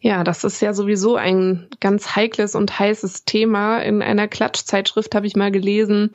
Ja, 0.00 0.22
das 0.22 0.44
ist 0.44 0.60
ja 0.62 0.74
sowieso 0.74 1.16
ein 1.16 1.66
ganz 1.80 2.14
heikles 2.14 2.54
und 2.54 2.78
heißes 2.78 3.24
Thema. 3.24 3.80
In 3.80 4.02
einer 4.02 4.28
Klatschzeitschrift 4.28 5.14
habe 5.14 5.26
ich 5.26 5.34
mal 5.34 5.50
gelesen, 5.50 6.10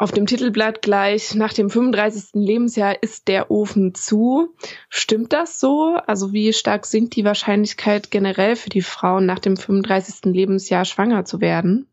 auf 0.00 0.12
dem 0.12 0.24
Titelblatt 0.24 0.80
gleich, 0.80 1.34
nach 1.34 1.52
dem 1.52 1.68
35. 1.68 2.30
Lebensjahr 2.32 3.02
ist 3.02 3.28
der 3.28 3.50
Ofen 3.50 3.94
zu. 3.94 4.54
Stimmt 4.88 5.34
das 5.34 5.60
so? 5.60 5.98
Also 6.06 6.32
wie 6.32 6.54
stark 6.54 6.86
sinkt 6.86 7.16
die 7.16 7.24
Wahrscheinlichkeit 7.24 8.10
generell 8.10 8.56
für 8.56 8.70
die 8.70 8.80
Frauen 8.80 9.26
nach 9.26 9.40
dem 9.40 9.58
35. 9.58 10.32
Lebensjahr 10.32 10.86
schwanger 10.86 11.26
zu 11.26 11.42
werden? 11.42 11.86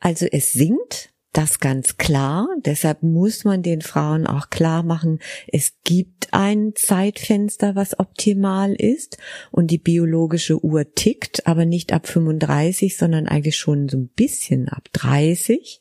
Also 0.00 0.26
es 0.30 0.52
sinkt, 0.52 1.10
das 1.32 1.60
ganz 1.60 1.96
klar. 1.96 2.48
Deshalb 2.64 3.04
muss 3.04 3.44
man 3.44 3.62
den 3.62 3.82
Frauen 3.82 4.26
auch 4.26 4.50
klar 4.50 4.82
machen, 4.82 5.20
es 5.46 5.74
gibt 5.84 6.28
ein 6.32 6.72
Zeitfenster, 6.74 7.76
was 7.76 8.00
optimal 8.00 8.74
ist 8.74 9.16
und 9.52 9.70
die 9.70 9.78
biologische 9.78 10.64
Uhr 10.64 10.92
tickt, 10.92 11.46
aber 11.46 11.66
nicht 11.66 11.92
ab 11.92 12.08
35, 12.08 12.96
sondern 12.96 13.28
eigentlich 13.28 13.56
schon 13.56 13.88
so 13.88 13.96
ein 13.96 14.08
bisschen 14.08 14.68
ab 14.68 14.88
30. 14.92 15.80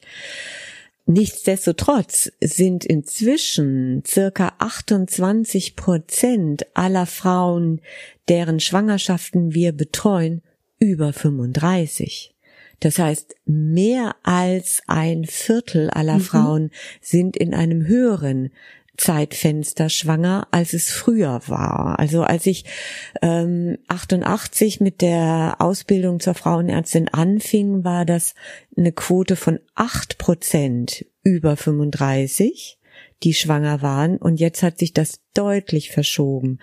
Nichtsdestotrotz 1.10 2.34
sind 2.42 2.84
inzwischen 2.84 4.04
circa 4.06 4.52
28 4.60 5.78
Prozent 5.78 6.66
aller 6.74 7.06
Frauen, 7.06 7.80
deren 8.28 8.60
Schwangerschaften 8.60 9.54
wir 9.54 9.72
betreuen, 9.72 10.42
über 10.80 11.14
35. 11.14 12.36
Das 12.82 13.00
heißt, 13.00 13.36
mehr 13.46 14.18
als 14.24 14.82
ein 14.88 15.24
Viertel 15.24 15.90
aller 15.90 16.16
mhm. 16.18 16.22
Frauen 16.22 16.72
sind 17.00 17.38
in 17.38 17.54
einem 17.54 17.88
höheren 17.88 18.52
Zeitfenster 18.98 19.90
schwanger, 19.90 20.48
als 20.52 20.74
es 20.74 20.90
früher 20.90 21.42
war. 21.48 22.00
Also 22.00 22.24
als 22.24 22.46
ich 22.46 22.66
ähm, 23.22 23.78
88 23.88 24.80
mit 24.82 25.02
der 25.02 25.58
Ausbildung 25.60 26.20
zur 26.20 26.34
Frauenärztin 26.34 27.08
anfing, 27.08 27.84
war 27.84 28.06
das 28.06 28.34
eine 28.76 28.92
Quote 28.92 29.36
von 29.36 29.60
acht 29.76 30.18
Prozent 30.18 31.06
über 31.24 31.56
35, 31.56 32.80
die 33.24 33.34
schwanger 33.34 33.82
waren. 33.82 34.18
Und 34.18 34.40
jetzt 34.40 34.64
hat 34.64 34.80
sich 34.80 34.94
das 34.94 35.22
deutlich 35.34 35.92
verschoben. 35.92 36.60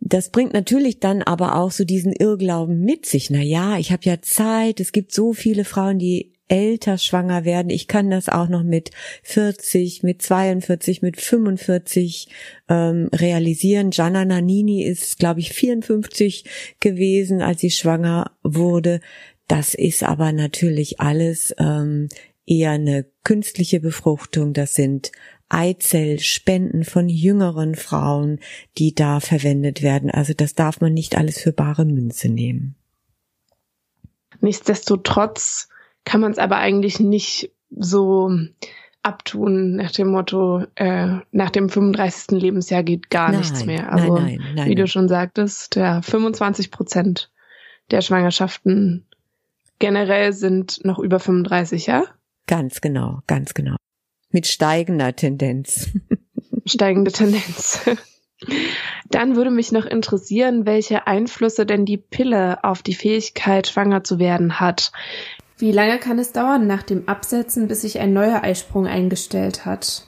Das 0.00 0.30
bringt 0.30 0.52
natürlich 0.52 1.00
dann 1.00 1.22
aber 1.22 1.56
auch 1.56 1.72
so 1.72 1.84
diesen 1.84 2.12
Irrglauben 2.12 2.80
mit 2.80 3.06
sich. 3.06 3.30
Na 3.30 3.42
ja, 3.42 3.78
ich 3.78 3.90
habe 3.90 4.04
ja 4.04 4.20
Zeit. 4.22 4.78
Es 4.78 4.92
gibt 4.92 5.12
so 5.12 5.32
viele 5.32 5.64
Frauen, 5.64 5.98
die 5.98 6.37
älter 6.48 6.98
schwanger 6.98 7.44
werden. 7.44 7.70
Ich 7.70 7.88
kann 7.88 8.10
das 8.10 8.28
auch 8.28 8.48
noch 8.48 8.62
mit 8.62 8.90
40, 9.22 10.02
mit 10.02 10.22
42, 10.22 11.02
mit 11.02 11.20
45 11.20 12.28
ähm, 12.68 13.08
realisieren. 13.12 13.90
Gianna 13.90 14.24
Nannini 14.24 14.82
ist, 14.82 15.18
glaube 15.18 15.40
ich, 15.40 15.52
54 15.52 16.44
gewesen, 16.80 17.42
als 17.42 17.60
sie 17.60 17.70
schwanger 17.70 18.32
wurde. 18.42 19.00
Das 19.46 19.74
ist 19.74 20.02
aber 20.02 20.32
natürlich 20.32 21.00
alles 21.00 21.54
ähm, 21.58 22.08
eher 22.46 22.72
eine 22.72 23.06
künstliche 23.24 23.80
Befruchtung. 23.80 24.52
Das 24.52 24.74
sind 24.74 25.12
Eizellspenden 25.50 26.84
von 26.84 27.08
jüngeren 27.08 27.74
Frauen, 27.74 28.40
die 28.76 28.94
da 28.94 29.20
verwendet 29.20 29.82
werden. 29.82 30.10
Also 30.10 30.34
das 30.34 30.54
darf 30.54 30.80
man 30.80 30.92
nicht 30.92 31.16
alles 31.16 31.40
für 31.40 31.52
bare 31.52 31.84
Münze 31.84 32.28
nehmen. 32.28 32.74
Nichtsdestotrotz 34.40 35.68
kann 36.04 36.20
man 36.20 36.32
es 36.32 36.38
aber 36.38 36.56
eigentlich 36.56 37.00
nicht 37.00 37.50
so 37.70 38.30
abtun 39.02 39.76
nach 39.76 39.90
dem 39.90 40.08
Motto, 40.08 40.64
äh, 40.74 41.18
nach 41.30 41.50
dem 41.50 41.68
35. 41.68 42.40
Lebensjahr 42.40 42.82
geht 42.82 43.10
gar 43.10 43.30
nein, 43.30 43.40
nichts 43.40 43.64
mehr. 43.64 43.92
Also 43.92 44.18
nein, 44.18 44.40
nein, 44.54 44.68
wie 44.68 44.74
du 44.74 44.86
schon 44.86 45.08
sagtest, 45.08 45.76
ja, 45.76 46.02
25 46.02 46.70
Prozent 46.70 47.30
der 47.90 48.02
Schwangerschaften 48.02 49.06
generell 49.78 50.32
sind 50.32 50.84
noch 50.84 50.98
über 50.98 51.20
35, 51.20 51.86
ja? 51.86 52.04
Ganz 52.46 52.80
genau, 52.80 53.20
ganz 53.26 53.54
genau. 53.54 53.76
Mit 54.30 54.46
steigender 54.46 55.14
Tendenz. 55.14 55.90
Steigende 56.66 57.12
Tendenz. 57.12 57.80
Dann 59.10 59.36
würde 59.36 59.50
mich 59.50 59.72
noch 59.72 59.86
interessieren, 59.86 60.66
welche 60.66 61.06
Einflüsse 61.06 61.64
denn 61.64 61.84
die 61.84 61.96
Pille 61.96 62.62
auf 62.62 62.82
die 62.82 62.94
Fähigkeit, 62.94 63.66
schwanger 63.66 64.04
zu 64.04 64.18
werden 64.18 64.60
hat. 64.60 64.92
Wie 65.58 65.72
lange 65.72 65.98
kann 65.98 66.20
es 66.20 66.32
dauern 66.32 66.68
nach 66.68 66.84
dem 66.84 67.08
Absetzen, 67.08 67.66
bis 67.66 67.82
sich 67.82 67.98
ein 67.98 68.12
neuer 68.12 68.44
Eisprung 68.44 68.86
eingestellt 68.86 69.66
hat? 69.66 70.06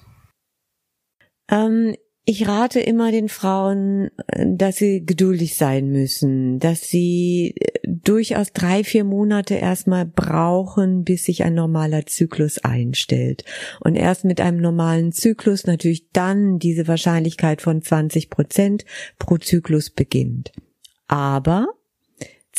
Ähm, 1.51 1.97
ich 2.25 2.47
rate 2.47 2.79
immer 2.79 3.11
den 3.11 3.29
Frauen, 3.29 4.11
dass 4.47 4.77
sie 4.77 5.05
geduldig 5.05 5.57
sein 5.57 5.89
müssen, 5.89 6.61
dass 6.61 6.83
sie 6.83 7.57
äh, 7.59 7.81
durchaus 7.85 8.53
drei, 8.53 8.85
vier 8.85 9.03
Monate 9.03 9.57
erstmal 9.57 10.07
brauchen, 10.07 11.03
bis 11.03 11.25
sich 11.25 11.43
ein 11.43 11.55
normaler 11.55 12.07
Zyklus 12.07 12.59
einstellt. 12.59 13.45
Und 13.81 13.97
erst 13.97 14.25
mit 14.25 14.41
einem 14.41 14.59
normalen 14.59 15.11
Zyklus 15.11 15.67
natürlich 15.67 16.11
dann 16.13 16.61
diese 16.61 16.87
Wahrscheinlichkeit 16.87 17.61
von 17.61 17.83
20 17.83 18.31
Prozent 18.31 18.85
pro 19.19 19.39
Zyklus 19.39 19.91
beginnt. 19.91 20.53
Aber 21.09 21.67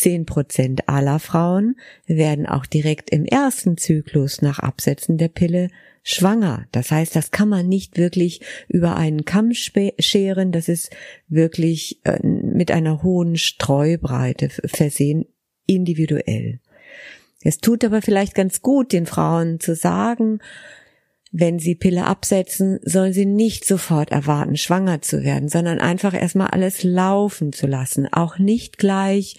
Zehn 0.02 0.26
Prozent 0.26 0.90
aller 0.90 1.20
Frauen 1.20 1.76
werden 2.08 2.48
auch 2.48 2.66
direkt 2.66 3.12
im 3.12 3.24
ersten 3.24 3.78
Zyklus 3.78 4.42
nach 4.42 4.58
Absetzen 4.58 5.20
der 5.20 5.28
Pille 5.28 5.68
schwanger. 6.02 6.66
Das 6.72 6.90
heißt, 6.90 7.16
das 7.16 7.30
kann 7.30 7.50
man 7.50 7.68
nicht 7.68 8.00
wirklich 8.00 8.42
über 8.68 8.96
einen 8.96 9.26
Kamm 9.26 9.52
scheren. 9.54 10.52
Das 10.52 10.70
ist 10.70 10.90
wirklich 11.28 12.00
äh, 12.04 12.18
mit 12.26 12.72
einer 12.72 13.04
hohen 13.04 13.38
Streubreite 13.38 14.50
versehen, 14.50 15.28
individuell. 15.68 16.62
Es 17.44 17.60
tut 17.60 17.86
aber 17.86 18.02
vielleicht 18.02 18.34
ganz 18.34 18.64
gut, 18.64 18.94
den 18.94 19.06
Frauen 19.06 19.60
zu 19.60 19.76
sagen, 19.76 20.40
wenn 21.32 21.60
sie 21.60 21.76
Pille 21.76 22.08
absetzen, 22.08 22.80
sollen 22.82 23.14
sie 23.14 23.28
nicht 23.28 23.66
sofort 23.66 24.12
erwarten, 24.12 24.58
schwanger 24.58 25.04
zu 25.04 25.22
werden, 25.24 25.48
sondern 25.48 25.80
einfach 25.80 26.16
erstmal 26.16 26.48
alles 26.48 26.82
laufen 26.82 27.54
zu 27.54 27.68
lassen. 27.68 28.12
Auch 28.12 28.40
nicht 28.40 28.80
gleich 28.80 29.38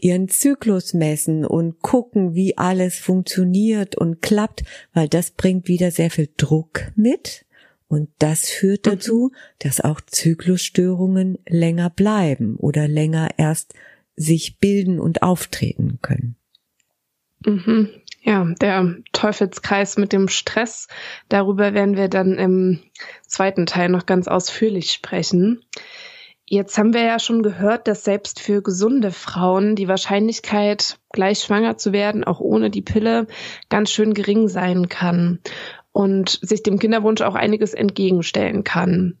ihren 0.00 0.28
Zyklus 0.28 0.94
messen 0.94 1.44
und 1.44 1.80
gucken, 1.80 2.34
wie 2.34 2.58
alles 2.58 2.98
funktioniert 2.98 3.96
und 3.96 4.22
klappt, 4.22 4.64
weil 4.92 5.08
das 5.08 5.30
bringt 5.30 5.68
wieder 5.68 5.90
sehr 5.90 6.10
viel 6.10 6.28
Druck 6.36 6.92
mit. 6.96 7.44
Und 7.88 8.08
das 8.18 8.48
führt 8.48 8.86
mhm. 8.86 8.90
dazu, 8.90 9.32
dass 9.58 9.80
auch 9.80 10.00
Zyklusstörungen 10.00 11.38
länger 11.46 11.90
bleiben 11.90 12.56
oder 12.56 12.88
länger 12.88 13.28
erst 13.36 13.74
sich 14.16 14.58
bilden 14.58 14.98
und 14.98 15.22
auftreten 15.22 15.98
können. 16.00 16.36
Mhm. 17.44 17.90
Ja, 18.22 18.44
der 18.60 18.96
Teufelskreis 19.12 19.96
mit 19.98 20.12
dem 20.12 20.28
Stress, 20.28 20.86
darüber 21.28 21.74
werden 21.74 21.96
wir 21.96 22.08
dann 22.08 22.38
im 22.38 22.80
zweiten 23.26 23.66
Teil 23.66 23.88
noch 23.88 24.06
ganz 24.06 24.28
ausführlich 24.28 24.92
sprechen. 24.92 25.64
Jetzt 26.54 26.76
haben 26.76 26.92
wir 26.92 27.02
ja 27.02 27.18
schon 27.18 27.42
gehört, 27.42 27.88
dass 27.88 28.04
selbst 28.04 28.38
für 28.38 28.60
gesunde 28.60 29.10
Frauen 29.10 29.74
die 29.74 29.88
Wahrscheinlichkeit, 29.88 30.98
gleich 31.10 31.38
schwanger 31.38 31.78
zu 31.78 31.94
werden, 31.94 32.24
auch 32.24 32.40
ohne 32.40 32.68
die 32.68 32.82
Pille, 32.82 33.26
ganz 33.70 33.90
schön 33.90 34.12
gering 34.12 34.48
sein 34.48 34.90
kann 34.90 35.38
und 35.92 36.38
sich 36.42 36.62
dem 36.62 36.78
Kinderwunsch 36.78 37.22
auch 37.22 37.36
einiges 37.36 37.72
entgegenstellen 37.72 38.64
kann. 38.64 39.16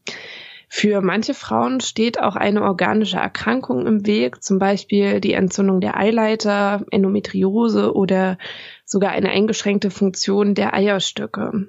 Für 0.68 1.00
manche 1.00 1.32
Frauen 1.32 1.80
steht 1.80 2.20
auch 2.20 2.36
eine 2.36 2.60
organische 2.60 3.16
Erkrankung 3.16 3.86
im 3.86 4.06
Weg, 4.06 4.44
zum 4.44 4.58
Beispiel 4.58 5.22
die 5.22 5.32
Entzündung 5.32 5.80
der 5.80 5.96
Eileiter, 5.96 6.84
Endometriose 6.90 7.94
oder 7.94 8.36
sogar 8.84 9.12
eine 9.12 9.30
eingeschränkte 9.30 9.90
Funktion 9.90 10.54
der 10.54 10.74
Eierstöcke. 10.74 11.68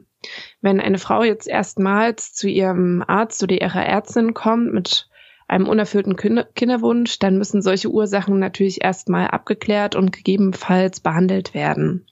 Wenn 0.59 0.81
eine 0.81 0.97
Frau 0.97 1.23
jetzt 1.23 1.47
erstmals 1.47 2.33
zu 2.33 2.49
ihrem 2.49 3.01
Arzt 3.07 3.41
oder 3.43 3.61
ihrer 3.61 3.85
Ärztin 3.85 4.33
kommt 4.33 4.73
mit 4.73 5.07
einem 5.53 5.69
unerfüllten 5.69 6.15
Kinderwunsch, 6.15 7.19
dann 7.19 7.37
müssen 7.37 7.61
solche 7.61 7.89
Ursachen 7.89 8.39
natürlich 8.39 8.83
erstmal 8.83 9.27
abgeklärt 9.27 9.95
und 9.95 10.11
gegebenenfalls 10.11 10.99
behandelt 10.99 11.53
werden. 11.53 12.07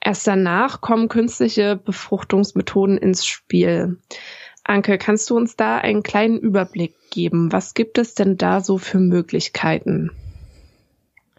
Erst 0.00 0.26
danach 0.26 0.80
kommen 0.80 1.08
künstliche 1.08 1.76
Befruchtungsmethoden 1.76 2.98
ins 2.98 3.24
Spiel. 3.24 3.98
Anke, 4.64 4.98
kannst 4.98 5.30
du 5.30 5.36
uns 5.36 5.56
da 5.56 5.78
einen 5.78 6.02
kleinen 6.02 6.38
Überblick 6.38 6.94
geben? 7.10 7.52
Was 7.52 7.74
gibt 7.74 7.98
es 7.98 8.14
denn 8.14 8.36
da 8.36 8.60
so 8.60 8.78
für 8.78 8.98
Möglichkeiten? 8.98 10.10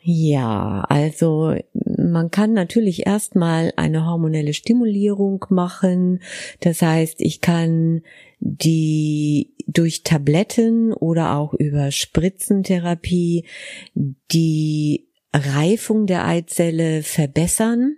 Ja, 0.10 0.86
also 0.88 1.54
man 1.84 2.32
kann 2.32 2.54
natürlich 2.54 3.06
erstmal 3.06 3.74
eine 3.76 4.06
hormonelle 4.06 4.54
Stimulierung 4.54 5.44
machen. 5.50 6.22
Das 6.62 6.82
heißt, 6.82 7.20
ich 7.20 7.42
kann 7.42 8.04
die 8.40 9.54
durch 9.68 10.04
Tabletten 10.04 10.94
oder 10.94 11.36
auch 11.36 11.54
über 11.54 11.92
Spritzentherapie 11.92 13.48
die 13.96 15.10
Reifung 15.34 16.06
der 16.06 16.26
Eizelle 16.26 17.04
verbessern 17.04 17.98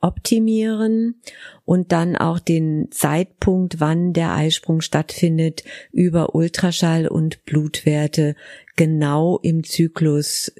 optimieren 0.00 1.20
und 1.64 1.92
dann 1.92 2.16
auch 2.16 2.38
den 2.38 2.88
Zeitpunkt, 2.90 3.80
wann 3.80 4.12
der 4.12 4.34
Eisprung 4.34 4.80
stattfindet, 4.80 5.64
über 5.92 6.34
Ultraschall 6.34 7.06
und 7.06 7.44
Blutwerte 7.44 8.34
genau 8.76 9.38
im 9.42 9.64
Zyklus 9.64 10.52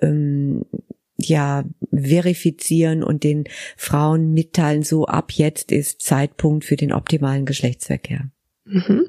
ähm, 0.00 0.64
ja 1.16 1.64
verifizieren 1.92 3.02
und 3.02 3.24
den 3.24 3.44
Frauen 3.76 4.32
mitteilen, 4.32 4.82
so 4.82 5.06
ab 5.06 5.32
jetzt 5.32 5.72
ist 5.72 6.02
Zeitpunkt 6.02 6.64
für 6.64 6.76
den 6.76 6.92
optimalen 6.92 7.46
Geschlechtsverkehr. 7.46 8.30
Mhm. 8.64 9.06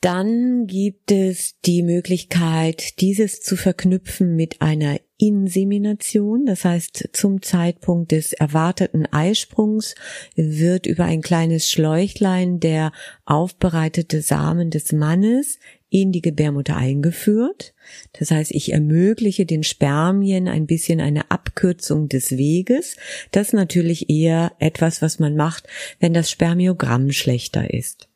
Dann 0.00 0.68
gibt 0.68 1.10
es 1.10 1.58
die 1.64 1.82
Möglichkeit, 1.82 3.00
dieses 3.00 3.40
zu 3.40 3.56
verknüpfen 3.56 4.36
mit 4.36 4.62
einer 4.62 5.00
Insemination. 5.16 6.46
Das 6.46 6.64
heißt, 6.64 7.10
zum 7.12 7.42
Zeitpunkt 7.42 8.12
des 8.12 8.32
erwarteten 8.32 9.06
Eisprungs 9.06 9.96
wird 10.36 10.86
über 10.86 11.04
ein 11.04 11.20
kleines 11.20 11.68
Schläuchlein 11.68 12.60
der 12.60 12.92
aufbereitete 13.24 14.22
Samen 14.22 14.70
des 14.70 14.92
Mannes 14.92 15.58
in 15.90 16.12
die 16.12 16.22
Gebärmutter 16.22 16.76
eingeführt. 16.76 17.74
Das 18.12 18.30
heißt, 18.30 18.52
ich 18.52 18.72
ermögliche 18.72 19.46
den 19.46 19.64
Spermien 19.64 20.46
ein 20.46 20.66
bisschen 20.66 21.00
eine 21.00 21.32
Abkürzung 21.32 22.08
des 22.08 22.36
Weges. 22.36 22.96
Das 23.32 23.48
ist 23.48 23.54
natürlich 23.54 24.08
eher 24.08 24.52
etwas, 24.60 25.02
was 25.02 25.18
man 25.18 25.34
macht, 25.34 25.66
wenn 25.98 26.14
das 26.14 26.30
Spermiogramm 26.30 27.10
schlechter 27.10 27.74
ist. 27.74 28.08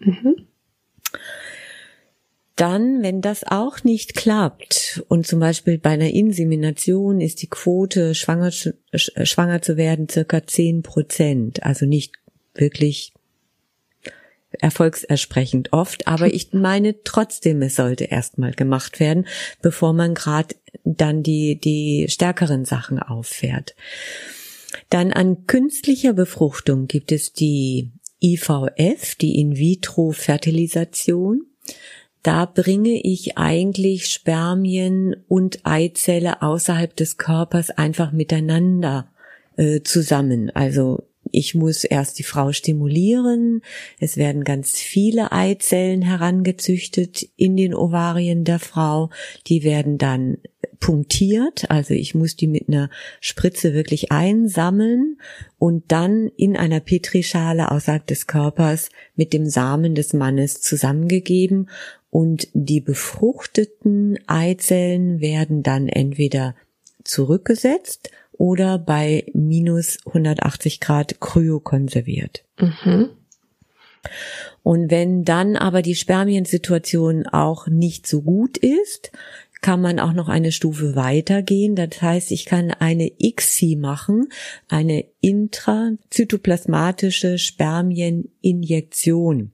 Mhm. 0.00 0.49
Dann, 2.60 3.02
wenn 3.02 3.22
das 3.22 3.42
auch 3.42 3.82
nicht 3.84 4.14
klappt 4.14 5.02
und 5.08 5.26
zum 5.26 5.40
Beispiel 5.40 5.78
bei 5.78 5.92
einer 5.92 6.10
Insemination 6.10 7.22
ist 7.22 7.40
die 7.40 7.46
Quote, 7.46 8.14
schwanger, 8.14 8.50
schwanger 8.52 9.62
zu 9.62 9.78
werden, 9.78 10.10
circa 10.10 10.46
zehn 10.46 10.82
Prozent, 10.82 11.62
also 11.62 11.86
nicht 11.86 12.16
wirklich 12.52 13.14
erfolgsersprechend 14.50 15.72
oft, 15.72 16.06
aber 16.06 16.34
ich 16.34 16.52
meine 16.52 17.02
trotzdem, 17.02 17.62
es 17.62 17.76
sollte 17.76 18.04
erstmal 18.04 18.52
gemacht 18.52 19.00
werden, 19.00 19.26
bevor 19.62 19.94
man 19.94 20.12
gerade 20.12 20.54
dann 20.84 21.22
die, 21.22 21.58
die 21.58 22.08
stärkeren 22.10 22.66
Sachen 22.66 22.98
auffährt. 22.98 23.74
Dann 24.90 25.14
an 25.14 25.46
künstlicher 25.46 26.12
Befruchtung 26.12 26.88
gibt 26.88 27.10
es 27.10 27.32
die 27.32 27.90
IVF, 28.22 29.14
die 29.14 29.40
In-vitro-Fertilisation. 29.40 31.46
Da 32.22 32.44
bringe 32.44 33.00
ich 33.02 33.38
eigentlich 33.38 34.08
Spermien 34.08 35.16
und 35.28 35.60
Eizelle 35.64 36.42
außerhalb 36.42 36.94
des 36.94 37.16
Körpers 37.16 37.70
einfach 37.70 38.12
miteinander 38.12 39.10
äh, 39.56 39.80
zusammen. 39.82 40.50
Also 40.50 41.04
ich 41.32 41.54
muss 41.54 41.84
erst 41.84 42.18
die 42.18 42.24
Frau 42.24 42.52
stimulieren. 42.52 43.62
Es 43.98 44.16
werden 44.16 44.44
ganz 44.44 44.78
viele 44.78 45.32
Eizellen 45.32 46.02
herangezüchtet 46.02 47.28
in 47.36 47.56
den 47.56 47.74
Ovarien 47.74 48.44
der 48.44 48.58
Frau. 48.58 49.10
Die 49.46 49.62
werden 49.62 49.96
dann 49.98 50.38
punktiert. 50.80 51.70
Also 51.70 51.94
ich 51.94 52.14
muss 52.14 52.36
die 52.36 52.46
mit 52.46 52.68
einer 52.68 52.90
Spritze 53.20 53.74
wirklich 53.74 54.10
einsammeln 54.10 55.18
und 55.58 55.92
dann 55.92 56.30
in 56.36 56.56
einer 56.56 56.80
Petrischale 56.80 57.70
außerhalb 57.70 58.06
des 58.06 58.26
Körpers 58.26 58.88
mit 59.14 59.32
dem 59.32 59.46
Samen 59.46 59.94
des 59.94 60.14
Mannes 60.14 60.62
zusammengegeben. 60.62 61.68
Und 62.10 62.48
die 62.52 62.80
befruchteten 62.80 64.18
Eizellen 64.26 65.20
werden 65.20 65.62
dann 65.62 65.88
entweder 65.88 66.54
zurückgesetzt 67.04 68.10
oder 68.32 68.78
bei 68.78 69.24
minus 69.32 69.98
180 70.06 70.80
Grad 70.80 71.20
kryokonserviert. 71.20 72.44
Mhm. 72.58 73.10
Und 74.62 74.90
wenn 74.90 75.24
dann 75.24 75.56
aber 75.56 75.82
die 75.82 75.94
Spermiensituation 75.94 77.26
auch 77.26 77.66
nicht 77.66 78.06
so 78.06 78.22
gut 78.22 78.56
ist, 78.56 79.12
kann 79.60 79.82
man 79.82 80.00
auch 80.00 80.14
noch 80.14 80.28
eine 80.28 80.52
Stufe 80.52 80.96
weitergehen. 80.96 81.76
Das 81.76 82.00
heißt, 82.00 82.30
ich 82.30 82.46
kann 82.46 82.70
eine 82.70 83.12
ICSI 83.18 83.76
machen, 83.76 84.30
eine 84.68 85.04
intrazytoplasmatische 85.20 87.36
Spermieninjektion. 87.38 89.52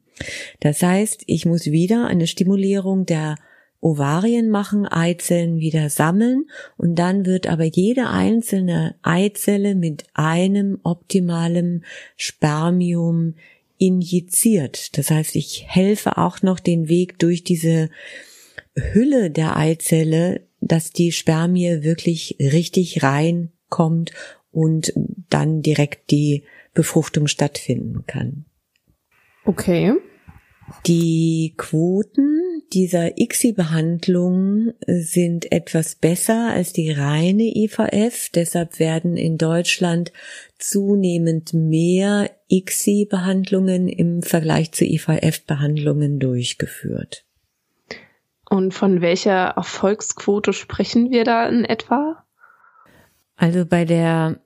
Das 0.60 0.82
heißt, 0.82 1.24
ich 1.26 1.46
muss 1.46 1.66
wieder 1.66 2.06
eine 2.06 2.26
Stimulierung 2.26 3.06
der 3.06 3.36
Ovarien 3.80 4.48
machen, 4.48 4.86
Eizellen 4.86 5.58
wieder 5.58 5.90
sammeln 5.90 6.46
und 6.76 6.96
dann 6.96 7.26
wird 7.26 7.46
aber 7.46 7.64
jede 7.64 8.08
einzelne 8.08 8.96
Eizelle 9.02 9.74
mit 9.74 10.04
einem 10.14 10.80
optimalen 10.82 11.84
Spermium 12.16 13.34
injiziert. 13.78 14.96
Das 14.96 15.10
heißt, 15.10 15.36
ich 15.36 15.66
helfe 15.68 16.16
auch 16.16 16.42
noch 16.42 16.58
den 16.58 16.88
Weg 16.88 17.18
durch 17.18 17.44
diese 17.44 17.90
Hülle 18.74 19.30
der 19.30 19.56
Eizelle, 19.56 20.42
dass 20.60 20.90
die 20.90 21.12
Spermie 21.12 21.82
wirklich 21.82 22.36
richtig 22.40 23.02
reinkommt 23.02 24.12
und 24.50 24.92
dann 25.28 25.62
direkt 25.62 26.10
die 26.10 26.44
Befruchtung 26.74 27.26
stattfinden 27.26 28.04
kann. 28.06 28.46
Okay. 29.46 29.94
Die 30.84 31.54
Quoten 31.56 32.62
dieser 32.72 33.18
ICSI-Behandlung 33.18 34.72
sind 34.86 35.52
etwas 35.52 35.94
besser 35.94 36.50
als 36.52 36.72
die 36.72 36.90
reine 36.90 37.44
IVF. 37.44 38.30
Deshalb 38.34 38.80
werden 38.80 39.16
in 39.16 39.38
Deutschland 39.38 40.12
zunehmend 40.58 41.54
mehr 41.54 42.30
ICSI-Behandlungen 42.48 43.88
im 43.88 44.22
Vergleich 44.22 44.72
zu 44.72 44.84
IVF-Behandlungen 44.84 46.18
durchgeführt. 46.18 47.24
Und 48.50 48.74
von 48.74 49.00
welcher 49.00 49.54
Erfolgsquote 49.56 50.52
sprechen 50.52 51.10
wir 51.10 51.24
da 51.24 51.48
in 51.48 51.64
etwa? 51.64 52.24
Also 53.36 53.66
bei 53.66 53.84
der 53.84 54.40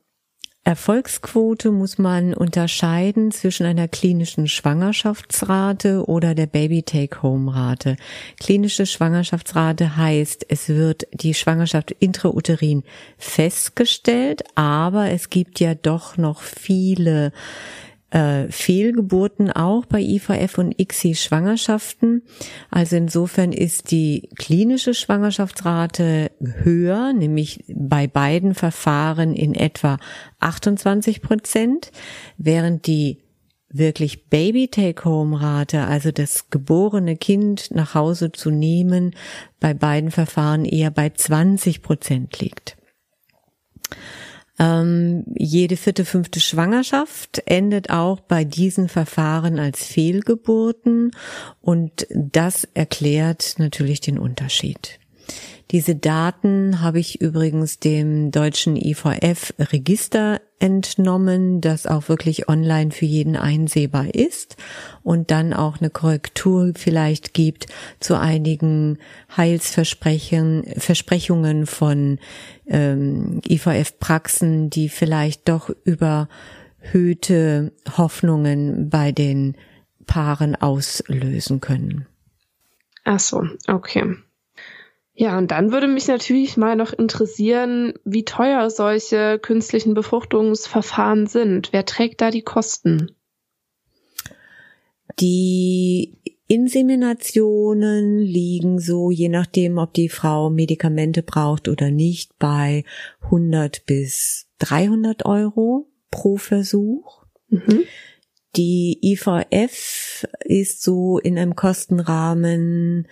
Erfolgsquote 0.70 1.72
muss 1.72 1.98
man 1.98 2.32
unterscheiden 2.32 3.32
zwischen 3.32 3.66
einer 3.66 3.88
klinischen 3.88 4.46
Schwangerschaftsrate 4.46 6.04
oder 6.08 6.36
der 6.36 6.46
Baby-Take-Home-Rate. 6.46 7.96
Klinische 8.38 8.86
Schwangerschaftsrate 8.86 9.96
heißt, 9.96 10.46
es 10.48 10.68
wird 10.68 11.08
die 11.12 11.34
Schwangerschaft 11.34 11.90
intrauterin 11.98 12.84
festgestellt, 13.18 14.44
aber 14.54 15.10
es 15.10 15.28
gibt 15.28 15.58
ja 15.58 15.74
doch 15.74 16.16
noch 16.16 16.40
viele 16.40 17.32
äh, 18.10 18.48
Fehlgeburten 18.48 19.50
auch 19.50 19.86
bei 19.86 20.00
IVF 20.00 20.58
und 20.58 20.78
ICSI-Schwangerschaften. 20.78 22.22
Also 22.70 22.96
insofern 22.96 23.52
ist 23.52 23.90
die 23.90 24.28
klinische 24.36 24.94
Schwangerschaftsrate 24.94 26.30
höher, 26.40 27.12
nämlich 27.12 27.64
bei 27.68 28.06
beiden 28.06 28.54
Verfahren 28.54 29.34
in 29.34 29.54
etwa 29.54 29.98
28 30.40 31.22
Prozent, 31.22 31.92
während 32.36 32.86
die 32.86 33.18
wirklich 33.72 34.28
Baby-Take-Home-Rate, 34.28 35.86
also 35.86 36.10
das 36.10 36.50
geborene 36.50 37.16
Kind 37.16 37.70
nach 37.72 37.94
Hause 37.94 38.32
zu 38.32 38.50
nehmen, 38.50 39.14
bei 39.60 39.74
beiden 39.74 40.10
Verfahren 40.10 40.64
eher 40.64 40.90
bei 40.90 41.10
20 41.10 41.82
Prozent 41.82 42.40
liegt. 42.40 42.76
Ähm, 44.60 45.24
jede 45.34 45.78
vierte, 45.78 46.04
fünfte 46.04 46.38
Schwangerschaft 46.38 47.42
endet 47.46 47.88
auch 47.88 48.20
bei 48.20 48.44
diesen 48.44 48.90
Verfahren 48.90 49.58
als 49.58 49.86
Fehlgeburten 49.86 51.12
und 51.62 52.06
das 52.10 52.68
erklärt 52.74 53.54
natürlich 53.56 54.02
den 54.02 54.18
Unterschied. 54.18 55.00
Diese 55.70 55.96
Daten 55.96 56.82
habe 56.82 57.00
ich 57.00 57.22
übrigens 57.22 57.78
dem 57.78 58.32
deutschen 58.32 58.76
IVF-Register 58.76 60.42
entnommen, 60.60 61.60
das 61.60 61.86
auch 61.86 62.08
wirklich 62.08 62.48
online 62.48 62.92
für 62.92 63.06
jeden 63.06 63.34
einsehbar 63.36 64.14
ist 64.14 64.56
und 65.02 65.30
dann 65.30 65.52
auch 65.52 65.80
eine 65.80 65.90
Korrektur 65.90 66.72
vielleicht 66.76 67.34
gibt 67.34 67.66
zu 67.98 68.18
einigen 68.18 68.98
Heilsversprechen, 69.36 70.64
Versprechungen 70.76 71.66
von 71.66 72.18
ähm, 72.66 73.40
IVF-Praxen, 73.48 74.70
die 74.70 74.88
vielleicht 74.88 75.48
doch 75.48 75.70
überhöhte 75.84 77.72
Hoffnungen 77.96 78.90
bei 78.90 79.12
den 79.12 79.56
Paaren 80.06 80.56
auslösen 80.56 81.60
können. 81.60 82.06
Ach 83.04 83.20
so, 83.20 83.42
okay. 83.66 84.16
Ja, 85.20 85.36
und 85.36 85.50
dann 85.50 85.70
würde 85.70 85.86
mich 85.86 86.08
natürlich 86.08 86.56
mal 86.56 86.76
noch 86.76 86.94
interessieren, 86.94 87.92
wie 88.06 88.24
teuer 88.24 88.70
solche 88.70 89.38
künstlichen 89.38 89.92
Befruchtungsverfahren 89.92 91.26
sind. 91.26 91.74
Wer 91.74 91.84
trägt 91.84 92.22
da 92.22 92.30
die 92.30 92.40
Kosten? 92.40 93.10
Die 95.18 96.16
Inseminationen 96.46 98.18
liegen 98.18 98.78
so, 98.78 99.10
je 99.10 99.28
nachdem, 99.28 99.76
ob 99.76 99.92
die 99.92 100.08
Frau 100.08 100.48
Medikamente 100.48 101.22
braucht 101.22 101.68
oder 101.68 101.90
nicht, 101.90 102.38
bei 102.38 102.84
100 103.24 103.84
bis 103.84 104.46
300 104.60 105.26
Euro 105.26 105.86
pro 106.10 106.38
Versuch. 106.38 107.26
Mhm. 107.50 107.84
Die 108.56 108.98
IVF 109.02 110.26
ist 110.46 110.82
so 110.82 111.18
in 111.18 111.38
einem 111.38 111.56
Kostenrahmen 111.56 113.06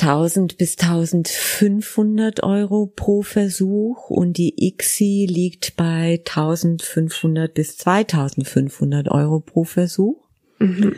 1000 0.00 0.56
bis 0.56 0.78
1500 0.78 2.42
Euro 2.42 2.86
pro 2.86 3.22
Versuch 3.22 4.10
und 4.10 4.38
die 4.38 4.54
ICSI 4.56 5.26
liegt 5.28 5.76
bei 5.76 6.22
1500 6.26 7.52
bis 7.52 7.76
2500 7.76 9.10
Euro 9.10 9.40
pro 9.40 9.64
Versuch. 9.64 10.16
Mhm. 10.58 10.96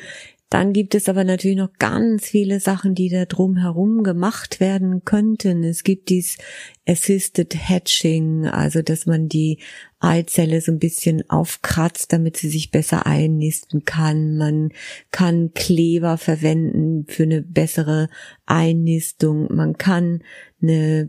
Dann 0.53 0.75
gibt 0.75 0.95
es 0.95 1.09
aber 1.09 1.25
natürlich 1.25 1.57
noch 1.57 1.73
ganz 1.79 2.27
viele 2.27 2.61
Sachen, 2.61 2.95
die 2.95 3.09
da 3.09 3.25
drumherum 3.25 4.03
gemacht 4.03 4.61
werden 4.61 5.03
könnten. 5.03 5.65
Es 5.65 5.83
gibt 5.83 6.11
dies 6.11 6.37
Assisted 6.87 7.57
Hatching, 7.57 8.47
also 8.47 8.83
dass 8.83 9.07
man 9.07 9.31
die 9.31 9.61
Eizelle 9.99 10.61
so 10.61 10.71
ein 10.71 10.79
bisschen 10.79 11.25
aufkratzt, 11.31 12.13
damit 12.13 12.37
sie 12.37 12.51
sich 12.51 12.71
besser 12.71 13.07
einnisten 13.07 13.87
kann. 13.87 14.37
Man 14.37 14.75
kann 15.11 15.55
Kleber 15.55 16.19
verwenden 16.19 17.07
für 17.09 17.23
eine 17.23 17.41
bessere 17.41 18.11
Einnistung. 18.45 19.49
Man 19.55 19.79
kann 19.79 20.23
eine 20.61 21.09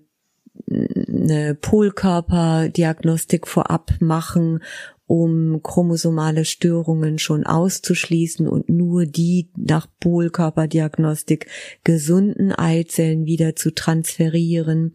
eine 0.69 1.56
Polkörperdiagnostik 1.56 3.47
vorab 3.47 3.91
machen 3.99 4.63
um 5.06 5.62
chromosomale 5.62 6.46
Störungen 6.46 7.20
schon 7.20 7.46
auszuschließen 7.46 8.48
und 8.48 8.70
nur 8.70 9.06
die 9.06 9.50
nach 9.58 9.88
Polkörperdiagnostik 10.00 11.48
gesunden 11.84 12.54
Eizellen 12.54 13.26
wieder 13.26 13.56
zu 13.56 13.72
transferieren. 13.72 14.94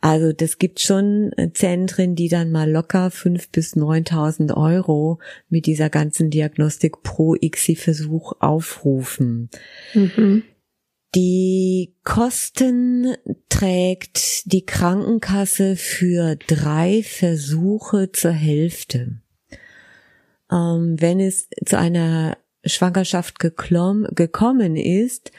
Also 0.00 0.32
das 0.32 0.58
gibt 0.58 0.80
schon 0.80 1.30
Zentren, 1.54 2.16
die 2.16 2.28
dann 2.28 2.52
mal 2.52 2.70
locker 2.70 3.10
fünf 3.10 3.50
bis 3.50 3.76
neuntausend 3.76 4.52
Euro 4.52 5.18
mit 5.48 5.66
dieser 5.66 5.88
ganzen 5.88 6.30
Diagnostik 6.30 7.02
pro 7.02 7.34
ICSI-Versuch 7.34 8.34
aufrufen. 8.40 9.48
Mhm. 9.94 10.42
Die 11.16 11.96
Kosten 12.04 13.16
trägt 13.48 14.52
die 14.52 14.64
Krankenkasse 14.64 15.74
für 15.74 16.36
drei 16.36 17.02
Versuche 17.02 18.12
zur 18.12 18.30
Hälfte 18.30 19.20
wenn 20.50 21.20
es 21.20 21.48
zu 21.64 21.78
einer 21.78 22.36
Schwangerschaft 22.64 23.38
geklom, 23.38 24.06
gekommen 24.14 24.76
ist, 24.76 25.32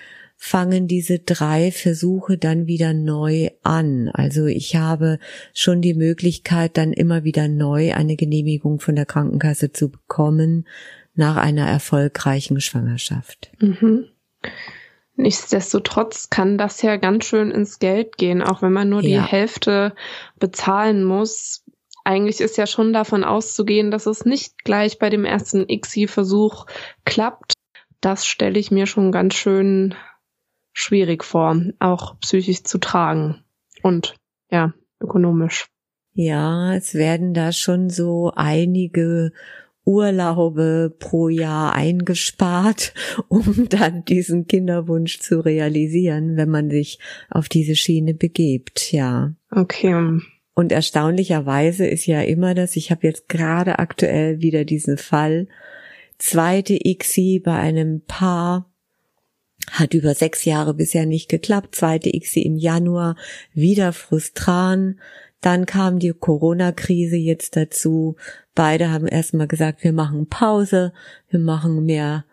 fangen 0.44 0.88
diese 0.88 1.20
drei 1.20 1.72
Versuche 1.72 2.36
dann 2.38 2.66
wieder 2.66 2.94
neu 2.94 3.50
an. 3.62 4.10
Also 4.10 4.48
ich 4.48 4.76
habe 4.76 5.20
schon 5.54 5.84
die 5.84 5.94
Möglichkeit, 5.94 6.78
dann 6.78 6.94
immer 6.94 7.24
wieder 7.24 7.48
neu 7.48 7.94
eine 7.94 8.16
Genehmigung 8.16 8.80
von 8.80 8.96
der 8.96 9.06
Krankenkasse 9.06 9.72
zu 9.72 9.90
bekommen 9.90 10.68
nach 11.14 11.38
einer 11.38 11.68
erfolgreichen 11.68 12.60
Schwangerschaft. 12.60 13.52
Mhm. 13.60 14.06
Nichtsdestotrotz 15.16 16.32
kann 16.32 16.58
das 16.58 16.82
ja 16.82 16.96
ganz 16.96 17.26
schön 17.26 17.52
ins 17.52 17.78
Geld 17.78 18.18
gehen, 18.18 18.42
auch 18.42 18.64
wenn 18.64 18.74
man 18.74 18.90
nur 18.90 19.04
ja. 19.04 19.22
die 19.22 19.28
Hälfte 19.28 19.94
bezahlen 20.40 21.04
muss 21.04 21.61
eigentlich 22.04 22.42
ist 22.42 22.58
ja 22.58 22.68
schon 22.68 22.94
davon 22.94 23.24
auszugehen, 23.24 23.92
dass 23.92 24.06
es 24.06 24.26
nicht 24.26 24.64
gleich 24.64 25.00
bei 25.00 25.10
dem 25.10 25.26
ersten 25.26 25.68
ICSI-Versuch 25.68 26.66
klappt. 27.06 27.54
Das 28.00 28.26
stelle 28.26 28.60
ich 28.60 28.72
mir 28.72 28.88
schon 28.88 29.12
ganz 29.12 29.36
schön 29.36 29.96
schwierig 30.74 31.24
vor, 31.24 31.62
auch 31.80 32.20
psychisch 32.20 32.64
zu 32.64 32.80
tragen 32.80 33.44
und 33.84 34.16
ja, 34.50 34.74
ökonomisch. 35.00 35.68
Ja, 36.14 36.76
es 36.76 36.94
werden 36.94 37.34
da 37.34 37.52
schon 37.52 37.90
so 37.90 38.32
einige 38.36 39.32
Urlaube 39.86 40.96
pro 41.00 41.30
Jahr 41.30 41.74
eingespart, 41.74 42.94
um 43.28 43.68
dann 43.70 44.06
diesen 44.06 44.48
Kinderwunsch 44.48 45.20
zu 45.20 45.40
realisieren, 45.44 46.38
wenn 46.38 46.50
man 46.50 46.70
sich 46.70 47.00
auf 47.30 47.50
diese 47.50 47.76
Schiene 47.76 48.14
begebt, 48.14 48.92
ja. 48.92 49.34
Okay. 49.52 50.20
Und 50.54 50.72
erstaunlicherweise 50.72 51.88
ist 51.88 52.06
ja 52.06 52.22
immer 52.22 52.54
das, 52.54 52.76
ich 52.76 52.92
habe 52.92 53.08
jetzt 53.08 53.30
gerade 53.30 53.80
aktuell 53.80 54.42
wieder 54.42 54.66
diesen 54.66 54.98
Fall, 54.98 55.48
zweite 56.18 56.74
ICSI 56.74 57.42
bei 57.44 57.56
einem 57.56 58.02
Paar, 58.02 58.70
hat 59.72 59.94
über 59.94 60.14
sechs 60.14 60.44
Jahre 60.46 60.74
bisher 60.74 61.06
nicht 61.06 61.30
geklappt, 61.30 61.76
zweite 61.76 62.10
ICSI 62.14 62.42
im 62.42 62.58
Januar, 62.58 63.16
wieder 63.54 63.94
frustran, 63.94 65.00
dann 65.42 65.66
kam 65.66 65.98
die 65.98 66.14
Corona-Krise 66.14 67.16
jetzt 67.16 67.56
dazu. 67.56 68.16
Beide 68.54 68.92
haben 68.92 69.08
erstmal 69.08 69.48
gesagt, 69.48 69.84
wir 69.84 69.92
machen 69.92 70.28
Pause, 70.28 70.94
wir 71.30 71.40
machen 71.40 71.84
mehr 71.86 72.26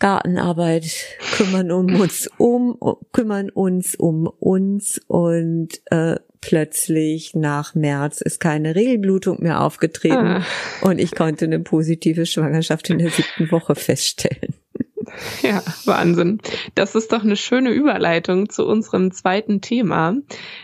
Gartenarbeit, 0.00 0.90
kümmern 1.36 1.70
um 1.70 2.00
uns 2.00 2.28
um, 2.38 2.76
kümmern 3.12 3.50
uns 3.50 3.94
um 3.94 4.26
uns. 4.26 5.00
Und 5.06 5.80
äh, 5.92 6.16
plötzlich 6.40 7.34
nach 7.34 7.74
März 7.74 8.20
ist 8.20 8.40
keine 8.40 8.74
Regelblutung 8.74 9.42
mehr 9.42 9.60
aufgetreten 9.60 10.16
ah. 10.16 10.46
und 10.82 10.98
ich 10.98 11.14
konnte 11.14 11.44
eine 11.44 11.60
positive 11.60 12.26
Schwangerschaft 12.26 12.90
in 12.90 12.98
der 12.98 13.10
siebten 13.10 13.50
Woche 13.50 13.74
feststellen. 13.74 14.54
Ja, 15.42 15.62
Wahnsinn. 15.86 16.40
Das 16.74 16.94
ist 16.94 17.12
doch 17.12 17.24
eine 17.24 17.36
schöne 17.36 17.70
Überleitung 17.70 18.48
zu 18.48 18.66
unserem 18.66 19.10
zweiten 19.12 19.60
Thema. 19.60 20.16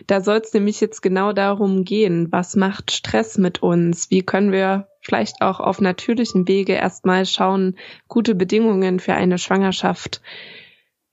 Da 0.06 0.20
soll 0.20 0.38
es 0.38 0.52
nämlich 0.52 0.80
jetzt 0.80 1.02
genau 1.02 1.32
darum 1.32 1.84
gehen, 1.84 2.28
was 2.30 2.56
macht 2.56 2.92
Stress 2.92 3.38
mit 3.38 3.62
uns? 3.62 4.10
Wie 4.10 4.22
können 4.22 4.52
wir 4.52 4.88
vielleicht 5.00 5.40
auch 5.40 5.60
auf 5.60 5.80
natürlichem 5.80 6.46
Wege 6.48 6.74
erstmal 6.74 7.26
schauen, 7.26 7.76
gute 8.08 8.34
Bedingungen 8.34 9.00
für 9.00 9.14
eine 9.14 9.38
Schwangerschaft 9.38 10.20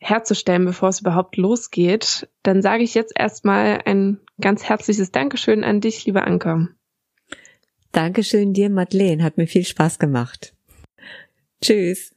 herzustellen, 0.03 0.65
bevor 0.65 0.89
es 0.89 1.01
überhaupt 1.01 1.37
losgeht, 1.37 2.27
dann 2.43 2.61
sage 2.61 2.83
ich 2.83 2.93
jetzt 2.93 3.13
erstmal 3.17 3.81
ein 3.85 4.19
ganz 4.39 4.63
herzliches 4.63 5.11
Dankeschön 5.11 5.63
an 5.63 5.81
dich, 5.81 6.05
liebe 6.05 6.23
Anke. 6.23 6.69
Dankeschön 7.91 8.53
dir, 8.53 8.69
Madeleine. 8.69 9.23
Hat 9.23 9.37
mir 9.37 9.47
viel 9.47 9.65
Spaß 9.65 9.99
gemacht. 9.99 10.53
Tschüss. 11.61 12.13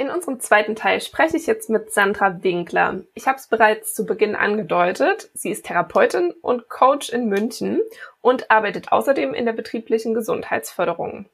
In 0.00 0.10
unserem 0.10 0.38
zweiten 0.38 0.76
Teil 0.76 1.00
spreche 1.00 1.36
ich 1.36 1.48
jetzt 1.48 1.70
mit 1.70 1.92
Sandra 1.92 2.44
Winkler. 2.44 3.02
Ich 3.14 3.26
habe 3.26 3.38
es 3.38 3.48
bereits 3.48 3.94
zu 3.94 4.06
Beginn 4.06 4.36
angedeutet. 4.36 5.28
Sie 5.34 5.50
ist 5.50 5.66
Therapeutin 5.66 6.30
und 6.40 6.68
Coach 6.68 7.08
in 7.08 7.28
München 7.28 7.80
und 8.20 8.48
arbeitet 8.48 8.92
außerdem 8.92 9.34
in 9.34 9.44
der 9.44 9.54
betrieblichen 9.54 10.14
Gesundheitsförderung. 10.14 11.28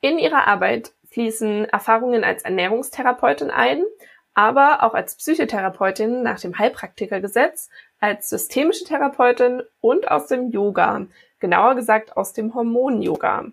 In 0.00 0.18
ihrer 0.18 0.46
Arbeit 0.46 0.94
fließen 1.14 1.66
Erfahrungen 1.66 2.24
als 2.24 2.42
Ernährungstherapeutin 2.42 3.50
ein, 3.50 3.84
aber 4.34 4.82
auch 4.82 4.94
als 4.94 5.16
Psychotherapeutin 5.16 6.22
nach 6.22 6.40
dem 6.40 6.58
Heilpraktikergesetz, 6.58 7.70
als 8.00 8.28
systemische 8.28 8.84
Therapeutin 8.84 9.62
und 9.80 10.10
aus 10.10 10.26
dem 10.26 10.50
Yoga, 10.50 11.06
genauer 11.38 11.76
gesagt 11.76 12.16
aus 12.16 12.32
dem 12.32 12.52
Hormon-Yoga. 12.54 13.46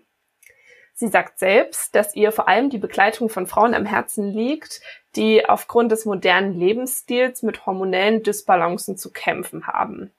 Sie 0.94 1.08
sagt 1.08 1.38
selbst, 1.38 1.94
dass 1.94 2.14
ihr 2.16 2.32
vor 2.32 2.48
allem 2.48 2.68
die 2.68 2.78
Begleitung 2.78 3.28
von 3.28 3.46
Frauen 3.46 3.74
am 3.74 3.86
Herzen 3.86 4.30
liegt, 4.30 4.80
die 5.14 5.48
aufgrund 5.48 5.92
des 5.92 6.04
modernen 6.04 6.54
Lebensstils 6.54 7.42
mit 7.42 7.64
hormonellen 7.64 8.22
Dysbalancen 8.22 8.96
zu 8.96 9.12
kämpfen 9.12 9.68
haben. 9.68 10.12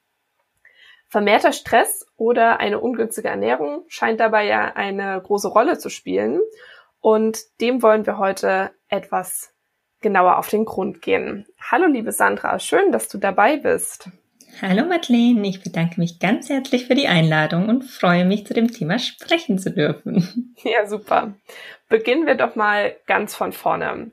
Vermehrter 1.08 1.52
Stress 1.52 2.06
oder 2.16 2.58
eine 2.58 2.80
ungünstige 2.80 3.28
Ernährung 3.28 3.84
scheint 3.86 4.18
dabei 4.18 4.46
ja 4.46 4.72
eine 4.74 5.20
große 5.22 5.48
Rolle 5.48 5.78
zu 5.78 5.90
spielen. 5.90 6.40
Und 7.04 7.60
dem 7.60 7.82
wollen 7.82 8.06
wir 8.06 8.16
heute 8.16 8.70
etwas 8.88 9.52
genauer 10.00 10.38
auf 10.38 10.48
den 10.48 10.64
Grund 10.64 11.02
gehen. 11.02 11.44
Hallo, 11.60 11.84
liebe 11.84 12.12
Sandra, 12.12 12.58
schön, 12.58 12.92
dass 12.92 13.08
du 13.08 13.18
dabei 13.18 13.58
bist. 13.58 14.08
Hallo 14.62 14.86
Madeleine, 14.86 15.46
ich 15.46 15.62
bedanke 15.62 16.00
mich 16.00 16.18
ganz 16.18 16.48
herzlich 16.48 16.86
für 16.86 16.94
die 16.94 17.06
Einladung 17.06 17.68
und 17.68 17.84
freue 17.84 18.24
mich, 18.24 18.46
zu 18.46 18.54
dem 18.54 18.68
Thema 18.68 18.98
sprechen 18.98 19.58
zu 19.58 19.70
dürfen. 19.70 20.54
Ja, 20.64 20.86
super. 20.86 21.34
Beginnen 21.90 22.24
wir 22.24 22.36
doch 22.36 22.56
mal 22.56 22.96
ganz 23.06 23.34
von 23.34 23.52
vorne. 23.52 24.12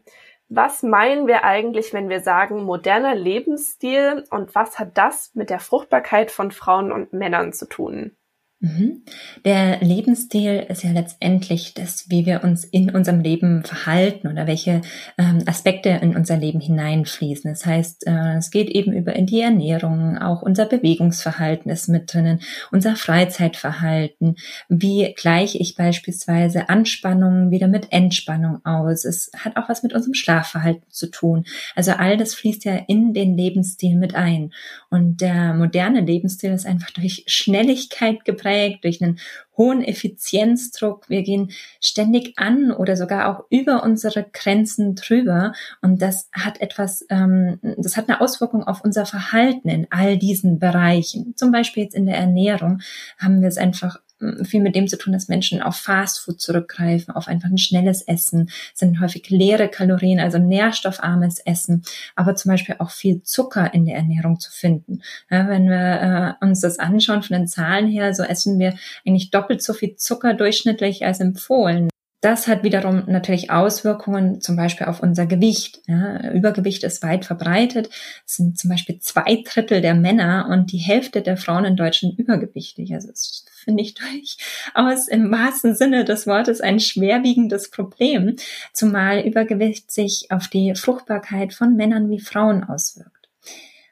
Was 0.49 0.83
meinen 0.83 1.27
wir 1.27 1.45
eigentlich, 1.45 1.93
wenn 1.93 2.09
wir 2.09 2.19
sagen 2.19 2.61
moderner 2.65 3.15
Lebensstil 3.15 4.25
und 4.31 4.53
was 4.53 4.79
hat 4.79 4.97
das 4.97 5.31
mit 5.33 5.49
der 5.49 5.61
Fruchtbarkeit 5.61 6.29
von 6.29 6.51
Frauen 6.51 6.91
und 6.91 7.13
Männern 7.13 7.53
zu 7.53 7.69
tun? 7.69 8.17
Mhm. 8.63 9.01
Der 9.43 9.79
Lebensstil 9.79 10.67
ist 10.69 10.83
ja 10.83 10.91
letztendlich 10.91 11.73
das, 11.73 12.11
wie 12.11 12.27
wir 12.27 12.43
uns 12.43 12.63
in 12.63 12.91
unserem 12.91 13.21
Leben 13.21 13.63
verhalten 13.63 14.27
oder 14.27 14.45
welche 14.45 14.81
ähm, 15.17 15.39
Aspekte 15.47 15.89
in 15.89 16.15
unser 16.15 16.37
Leben 16.37 16.59
hineinfließen. 16.59 17.51
Das 17.51 17.65
heißt, 17.65 18.05
äh, 18.05 18.37
es 18.37 18.51
geht 18.51 18.69
eben 18.69 18.93
über 18.93 19.13
die 19.13 19.41
Ernährung, 19.41 20.19
auch 20.19 20.43
unser 20.43 20.67
Bewegungsverhalten 20.67 21.71
ist 21.71 21.89
mit 21.89 22.13
drinnen, 22.13 22.41
unser 22.71 22.95
Freizeitverhalten. 22.95 24.35
Wie 24.69 25.11
gleiche 25.15 25.57
ich 25.57 25.75
beispielsweise 25.75 26.69
Anspannung 26.69 27.49
wieder 27.49 27.67
mit 27.67 27.91
Entspannung 27.91 28.63
aus? 28.63 29.05
Es 29.05 29.31
hat 29.35 29.57
auch 29.57 29.69
was 29.69 29.81
mit 29.81 29.93
unserem 29.93 30.13
Schlafverhalten 30.13 30.85
zu 30.91 31.09
tun. 31.09 31.45
Also 31.75 31.93
all 31.93 32.15
das 32.15 32.35
fließt 32.35 32.65
ja 32.65 32.75
in 32.87 33.15
den 33.15 33.35
Lebensstil 33.35 33.95
mit 33.95 34.13
ein. 34.13 34.53
Und 34.91 35.21
der 35.21 35.53
moderne 35.53 36.01
Lebensstil 36.01 36.51
ist 36.51 36.65
einfach 36.65 36.91
durch 36.91 37.23
Schnelligkeit 37.25 38.25
geprägt 38.25 38.83
durch 38.83 39.01
einen 39.01 39.19
hohen 39.55 39.81
Effizienzdruck. 39.83 41.09
Wir 41.09 41.23
gehen 41.23 41.51
ständig 41.79 42.33
an 42.35 42.73
oder 42.73 42.97
sogar 42.97 43.29
auch 43.29 43.45
über 43.49 43.83
unsere 43.83 44.25
Grenzen 44.33 44.95
drüber. 44.95 45.53
Und 45.81 46.01
das 46.01 46.29
hat 46.33 46.59
etwas, 46.59 47.05
ähm, 47.09 47.59
das 47.77 47.95
hat 47.95 48.09
eine 48.09 48.19
Auswirkung 48.19 48.65
auf 48.65 48.83
unser 48.83 49.05
Verhalten 49.05 49.69
in 49.69 49.87
all 49.91 50.17
diesen 50.17 50.59
Bereichen. 50.59 51.35
Zum 51.37 51.53
Beispiel 51.53 51.83
jetzt 51.83 51.95
in 51.95 52.05
der 52.05 52.17
Ernährung 52.17 52.81
haben 53.17 53.41
wir 53.41 53.47
es 53.47 53.57
einfach 53.57 53.97
viel 54.43 54.61
mit 54.61 54.75
dem 54.75 54.87
zu 54.87 54.97
tun, 54.97 55.13
dass 55.13 55.27
Menschen 55.27 55.61
auf 55.61 55.75
Fastfood 55.77 56.39
zurückgreifen, 56.39 57.13
auf 57.13 57.27
einfach 57.27 57.49
ein 57.49 57.57
schnelles 57.57 58.01
Essen, 58.01 58.49
sind 58.73 58.99
häufig 58.99 59.29
leere 59.29 59.67
Kalorien, 59.67 60.19
also 60.19 60.37
nährstoffarmes 60.37 61.39
Essen, 61.39 61.83
aber 62.15 62.35
zum 62.35 62.51
Beispiel 62.51 62.75
auch 62.79 62.91
viel 62.91 63.23
Zucker 63.23 63.73
in 63.73 63.85
der 63.85 63.95
Ernährung 63.95 64.39
zu 64.39 64.51
finden. 64.51 65.01
Ja, 65.29 65.47
wenn 65.47 65.69
wir 65.69 66.37
äh, 66.41 66.45
uns 66.45 66.61
das 66.61 66.79
anschauen 66.79 67.23
von 67.23 67.37
den 67.37 67.47
Zahlen 67.47 67.87
her, 67.87 68.13
so 68.13 68.23
essen 68.23 68.59
wir 68.59 68.75
eigentlich 69.05 69.31
doppelt 69.31 69.61
so 69.61 69.73
viel 69.73 69.95
Zucker 69.95 70.33
durchschnittlich 70.33 71.05
als 71.05 71.19
empfohlen. 71.19 71.89
Das 72.21 72.47
hat 72.47 72.63
wiederum 72.63 73.05
natürlich 73.07 73.49
Auswirkungen 73.49 74.41
zum 74.41 74.55
Beispiel 74.55 74.85
auf 74.85 75.01
unser 75.01 75.25
Gewicht. 75.25 75.81
Ja, 75.87 76.31
Übergewicht 76.31 76.83
ist 76.83 77.01
weit 77.01 77.25
verbreitet. 77.25 77.89
Es 78.27 78.35
sind 78.35 78.59
zum 78.59 78.69
Beispiel 78.69 78.99
zwei 78.99 79.41
Drittel 79.43 79.81
der 79.81 79.95
Männer 79.95 80.47
und 80.51 80.71
die 80.71 80.77
Hälfte 80.77 81.23
der 81.23 81.35
Frauen 81.35 81.65
in 81.65 81.75
Deutschland 81.75 82.19
übergewichtig. 82.19 82.93
Also 82.93 83.09
es 83.09 83.45
finde 83.63 83.83
ich 83.83 83.93
durchaus 84.73 85.07
im 85.07 85.31
wahrsten 85.31 85.75
Sinne 85.75 86.05
des 86.05 86.27
Wortes 86.27 86.61
ein 86.61 86.79
schwerwiegendes 86.79 87.69
Problem, 87.69 88.35
zumal 88.73 89.25
Übergewicht 89.25 89.91
sich 89.91 90.27
auf 90.29 90.47
die 90.47 90.75
Fruchtbarkeit 90.75 91.53
von 91.53 91.75
Männern 91.75 92.09
wie 92.09 92.19
Frauen 92.19 92.63
auswirkt. 92.63 93.29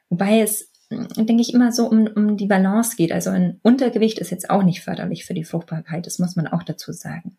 Wobei 0.08 0.40
es 0.40 0.70
denke 0.90 1.40
ich, 1.40 1.54
immer 1.54 1.70
so 1.70 1.86
um, 1.86 2.08
um 2.08 2.36
die 2.36 2.46
Balance 2.46 2.96
geht. 2.96 3.12
Also 3.12 3.30
ein 3.30 3.60
Untergewicht 3.62 4.18
ist 4.18 4.30
jetzt 4.30 4.50
auch 4.50 4.62
nicht 4.62 4.82
förderlich 4.82 5.24
für 5.24 5.34
die 5.34 5.44
Fruchtbarkeit, 5.44 6.06
das 6.06 6.18
muss 6.18 6.36
man 6.36 6.48
auch 6.48 6.62
dazu 6.62 6.92
sagen. 6.92 7.36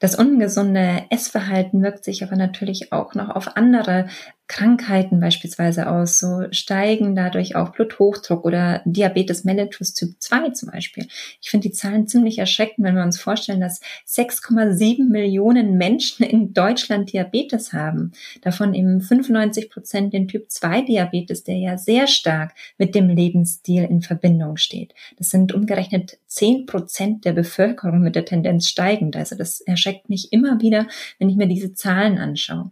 Das 0.00 0.14
ungesunde 0.14 1.04
Essverhalten 1.10 1.82
wirkt 1.82 2.04
sich 2.04 2.22
aber 2.24 2.34
natürlich 2.34 2.92
auch 2.92 3.14
noch 3.14 3.28
auf 3.28 3.56
andere 3.56 4.08
Krankheiten 4.50 5.20
beispielsweise 5.20 5.88
aus, 5.88 6.18
so 6.18 6.42
steigen 6.50 7.14
dadurch 7.14 7.54
auch 7.54 7.70
Bluthochdruck 7.70 8.44
oder 8.44 8.82
Diabetes 8.84 9.44
mellitus 9.44 9.94
Typ 9.94 10.16
2 10.18 10.50
zum 10.50 10.72
Beispiel. 10.72 11.06
Ich 11.40 11.50
finde 11.50 11.68
die 11.68 11.74
Zahlen 11.74 12.08
ziemlich 12.08 12.38
erschreckend, 12.38 12.84
wenn 12.84 12.96
wir 12.96 13.04
uns 13.04 13.20
vorstellen, 13.20 13.60
dass 13.60 13.80
6,7 14.08 15.08
Millionen 15.08 15.78
Menschen 15.78 16.26
in 16.26 16.52
Deutschland 16.52 17.12
Diabetes 17.12 17.72
haben. 17.72 18.10
Davon 18.40 18.74
eben 18.74 19.00
95 19.00 19.70
Prozent 19.70 20.12
den 20.14 20.26
Typ 20.26 20.50
2 20.50 20.82
Diabetes, 20.82 21.44
der 21.44 21.56
ja 21.56 21.78
sehr 21.78 22.08
stark 22.08 22.52
mit 22.76 22.96
dem 22.96 23.08
Lebensstil 23.08 23.84
in 23.84 24.02
Verbindung 24.02 24.56
steht. 24.56 24.94
Das 25.16 25.28
sind 25.28 25.54
umgerechnet 25.54 26.18
10 26.26 26.66
Prozent 26.66 27.24
der 27.24 27.34
Bevölkerung 27.34 28.00
mit 28.00 28.16
der 28.16 28.24
Tendenz 28.24 28.66
steigend. 28.66 29.14
Also 29.14 29.36
das 29.36 29.60
erschreckt 29.60 29.89
mich 30.08 30.32
immer 30.32 30.60
wieder, 30.60 30.86
wenn 31.18 31.28
ich 31.28 31.36
mir 31.36 31.46
diese 31.46 31.74
Zahlen 31.74 32.18
anschaue. 32.18 32.70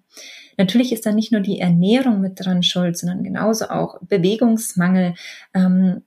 Natürlich 0.57 0.92
ist 0.92 1.07
da 1.07 1.12
nicht 1.12 1.31
nur 1.31 1.40
die 1.40 1.61
Ernährung 1.61 2.20
mit 2.20 2.44
dran 2.44 2.62
schuld, 2.62 2.98
sondern 2.98 3.22
genauso 3.22 3.68
auch 3.68 4.00
Bewegungsmangel 4.02 5.14
ähm, 5.54 6.02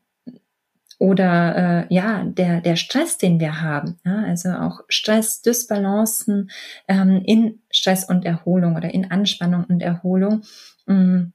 oder 1.00 1.88
äh, 1.90 1.94
ja 1.94 2.24
der 2.26 2.62
der 2.62 2.76
Stress, 2.76 3.18
den 3.18 3.40
wir 3.40 3.62
haben. 3.62 3.98
Ja, 4.06 4.24
also 4.24 4.50
auch 4.50 4.82
Stress, 4.88 5.42
Dysbalancen 5.42 6.52
ähm, 6.88 7.24
in 7.26 7.60
Stress 7.72 8.04
und 8.04 8.26
Erholung 8.26 8.76
oder 8.76 8.94
in 8.94 9.10
Anspannung 9.10 9.66
und 9.68 9.82
Erholung. 9.82 10.44
Ähm, 10.88 11.34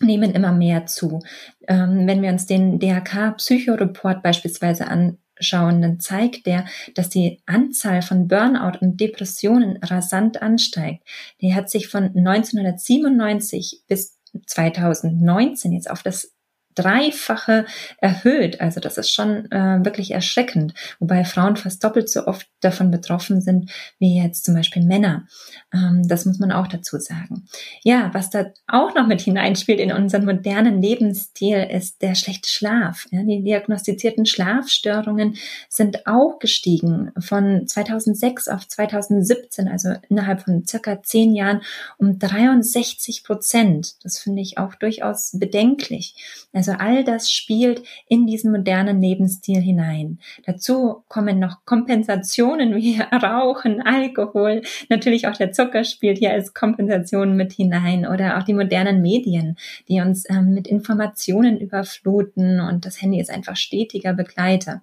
nehmen 0.00 0.32
immer 0.32 0.52
mehr 0.52 0.86
zu. 0.86 1.20
Ähm, 1.68 2.06
wenn 2.06 2.22
wir 2.22 2.30
uns 2.30 2.46
den 2.46 2.78
DHK-Psychoreport 2.80 4.22
beispielsweise 4.22 4.88
an, 4.88 5.18
schauen, 5.40 5.82
dann 5.82 6.00
zeigt 6.00 6.46
der, 6.46 6.66
dass 6.94 7.08
die 7.08 7.40
Anzahl 7.46 8.02
von 8.02 8.28
Burnout 8.28 8.78
und 8.80 9.00
Depressionen 9.00 9.78
rasant 9.82 10.42
ansteigt. 10.42 11.02
Die 11.40 11.54
hat 11.54 11.70
sich 11.70 11.88
von 11.88 12.04
1997 12.04 13.82
bis 13.88 14.18
2019 14.46 15.72
jetzt 15.72 15.90
auf 15.90 16.02
das 16.02 16.32
Dreifache 16.74 17.66
erhöht. 17.98 18.60
Also 18.60 18.80
das 18.80 18.98
ist 18.98 19.10
schon 19.10 19.50
äh, 19.50 19.84
wirklich 19.84 20.10
erschreckend, 20.12 20.74
wobei 20.98 21.24
Frauen 21.24 21.56
fast 21.56 21.82
doppelt 21.84 22.08
so 22.08 22.26
oft 22.26 22.46
davon 22.60 22.90
betroffen 22.90 23.40
sind 23.40 23.70
wie 23.98 24.20
jetzt 24.20 24.44
zum 24.44 24.54
Beispiel 24.54 24.82
Männer. 24.82 25.26
Ähm, 25.72 26.06
das 26.08 26.24
muss 26.24 26.38
man 26.38 26.52
auch 26.52 26.66
dazu 26.66 26.98
sagen. 26.98 27.46
Ja, 27.82 28.10
was 28.12 28.30
da 28.30 28.46
auch 28.66 28.94
noch 28.94 29.06
mit 29.06 29.20
hineinspielt 29.20 29.80
in 29.80 29.92
unseren 29.92 30.24
modernen 30.24 30.80
Lebensstil 30.80 31.68
ist 31.70 32.02
der 32.02 32.14
schlechte 32.14 32.48
Schlaf. 32.48 33.06
Ja, 33.10 33.22
die 33.22 33.42
diagnostizierten 33.42 34.26
Schlafstörungen 34.26 35.36
sind 35.68 36.06
auch 36.06 36.38
gestiegen 36.38 37.12
von 37.18 37.66
2006 37.66 38.48
auf 38.48 38.66
2017, 38.66 39.68
also 39.68 39.94
innerhalb 40.08 40.42
von 40.42 40.66
circa 40.66 41.02
zehn 41.02 41.34
Jahren 41.34 41.62
um 41.98 42.18
63 42.18 43.24
Prozent. 43.24 44.02
Das 44.02 44.18
finde 44.18 44.42
ich 44.42 44.58
auch 44.58 44.74
durchaus 44.74 45.32
bedenklich. 45.38 46.14
Also 46.52 46.63
also 46.68 46.82
all 46.82 47.04
das 47.04 47.30
spielt 47.30 47.82
in 48.08 48.26
diesen 48.26 48.50
modernen 48.50 49.00
Lebensstil 49.00 49.60
hinein. 49.60 50.18
Dazu 50.46 51.04
kommen 51.08 51.38
noch 51.38 51.64
Kompensationen 51.64 52.74
wie 52.74 53.00
Rauchen, 53.12 53.82
Alkohol, 53.82 54.62
natürlich 54.88 55.28
auch 55.28 55.36
der 55.36 55.52
Zucker 55.52 55.84
spielt 55.84 56.18
hier 56.18 56.32
als 56.32 56.54
Kompensation 56.54 57.36
mit 57.36 57.52
hinein 57.52 58.06
oder 58.06 58.38
auch 58.38 58.44
die 58.44 58.54
modernen 58.54 59.02
Medien, 59.02 59.56
die 59.88 60.00
uns 60.00 60.28
ähm, 60.30 60.54
mit 60.54 60.66
Informationen 60.66 61.58
überfluten 61.58 62.60
und 62.60 62.86
das 62.86 63.02
Handy 63.02 63.20
ist 63.20 63.30
einfach 63.30 63.56
stetiger 63.56 64.14
Begleiter. 64.14 64.82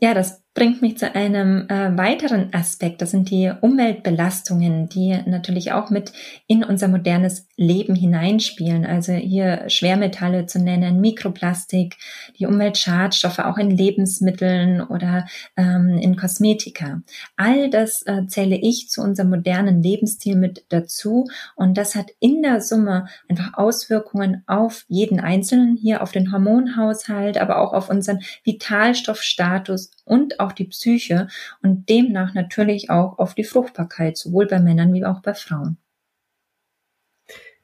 Ja, 0.00 0.14
das 0.14 0.42
bringt 0.52 0.82
mich 0.82 0.98
zu 0.98 1.14
einem 1.14 1.68
äh, 1.68 1.96
weiteren 1.96 2.52
Aspekt. 2.52 3.00
Das 3.02 3.12
sind 3.12 3.30
die 3.30 3.52
Umweltbelastungen, 3.60 4.88
die 4.88 5.16
natürlich 5.26 5.72
auch 5.72 5.90
mit 5.90 6.12
in 6.48 6.64
unser 6.64 6.88
modernes 6.88 7.46
Leben 7.56 7.94
hineinspielen. 7.94 8.84
Also 8.84 9.12
hier 9.12 9.68
Schwermetalle 9.68 10.46
zu 10.46 10.58
nennen, 10.58 11.00
Mikroplastik, 11.00 11.96
die 12.38 12.46
Umweltschadstoffe 12.46 13.38
auch 13.38 13.58
in 13.58 13.70
Lebensmitteln 13.70 14.80
oder 14.80 15.26
ähm, 15.56 15.98
in 15.98 16.16
Kosmetika. 16.16 17.00
All 17.36 17.70
das 17.70 18.02
äh, 18.06 18.26
zähle 18.26 18.56
ich 18.56 18.88
zu 18.90 19.02
unserem 19.02 19.30
modernen 19.30 19.82
Lebensstil 19.84 20.34
mit 20.34 20.64
dazu. 20.70 21.28
Und 21.54 21.78
das 21.78 21.94
hat 21.94 22.06
in 22.18 22.42
der 22.42 22.60
Summe 22.60 23.06
einfach 23.28 23.54
Auswirkungen 23.54 24.42
auf 24.48 24.84
jeden 24.88 25.20
Einzelnen, 25.20 25.76
hier 25.76 26.02
auf 26.02 26.10
den 26.10 26.32
Hormonhaushalt, 26.32 27.38
aber 27.38 27.58
auch 27.58 27.72
auf 27.72 27.88
unseren 27.88 28.18
Vitalstoffstatus 28.42 29.92
und 30.04 30.39
auch 30.40 30.52
die 30.52 30.64
Psyche 30.64 31.28
und 31.62 31.88
demnach 31.88 32.34
natürlich 32.34 32.90
auch 32.90 33.18
auf 33.18 33.34
die 33.34 33.44
Fruchtbarkeit, 33.44 34.16
sowohl 34.16 34.46
bei 34.46 34.58
Männern 34.58 34.92
wie 34.92 35.04
auch 35.04 35.20
bei 35.22 35.34
Frauen. 35.34 35.78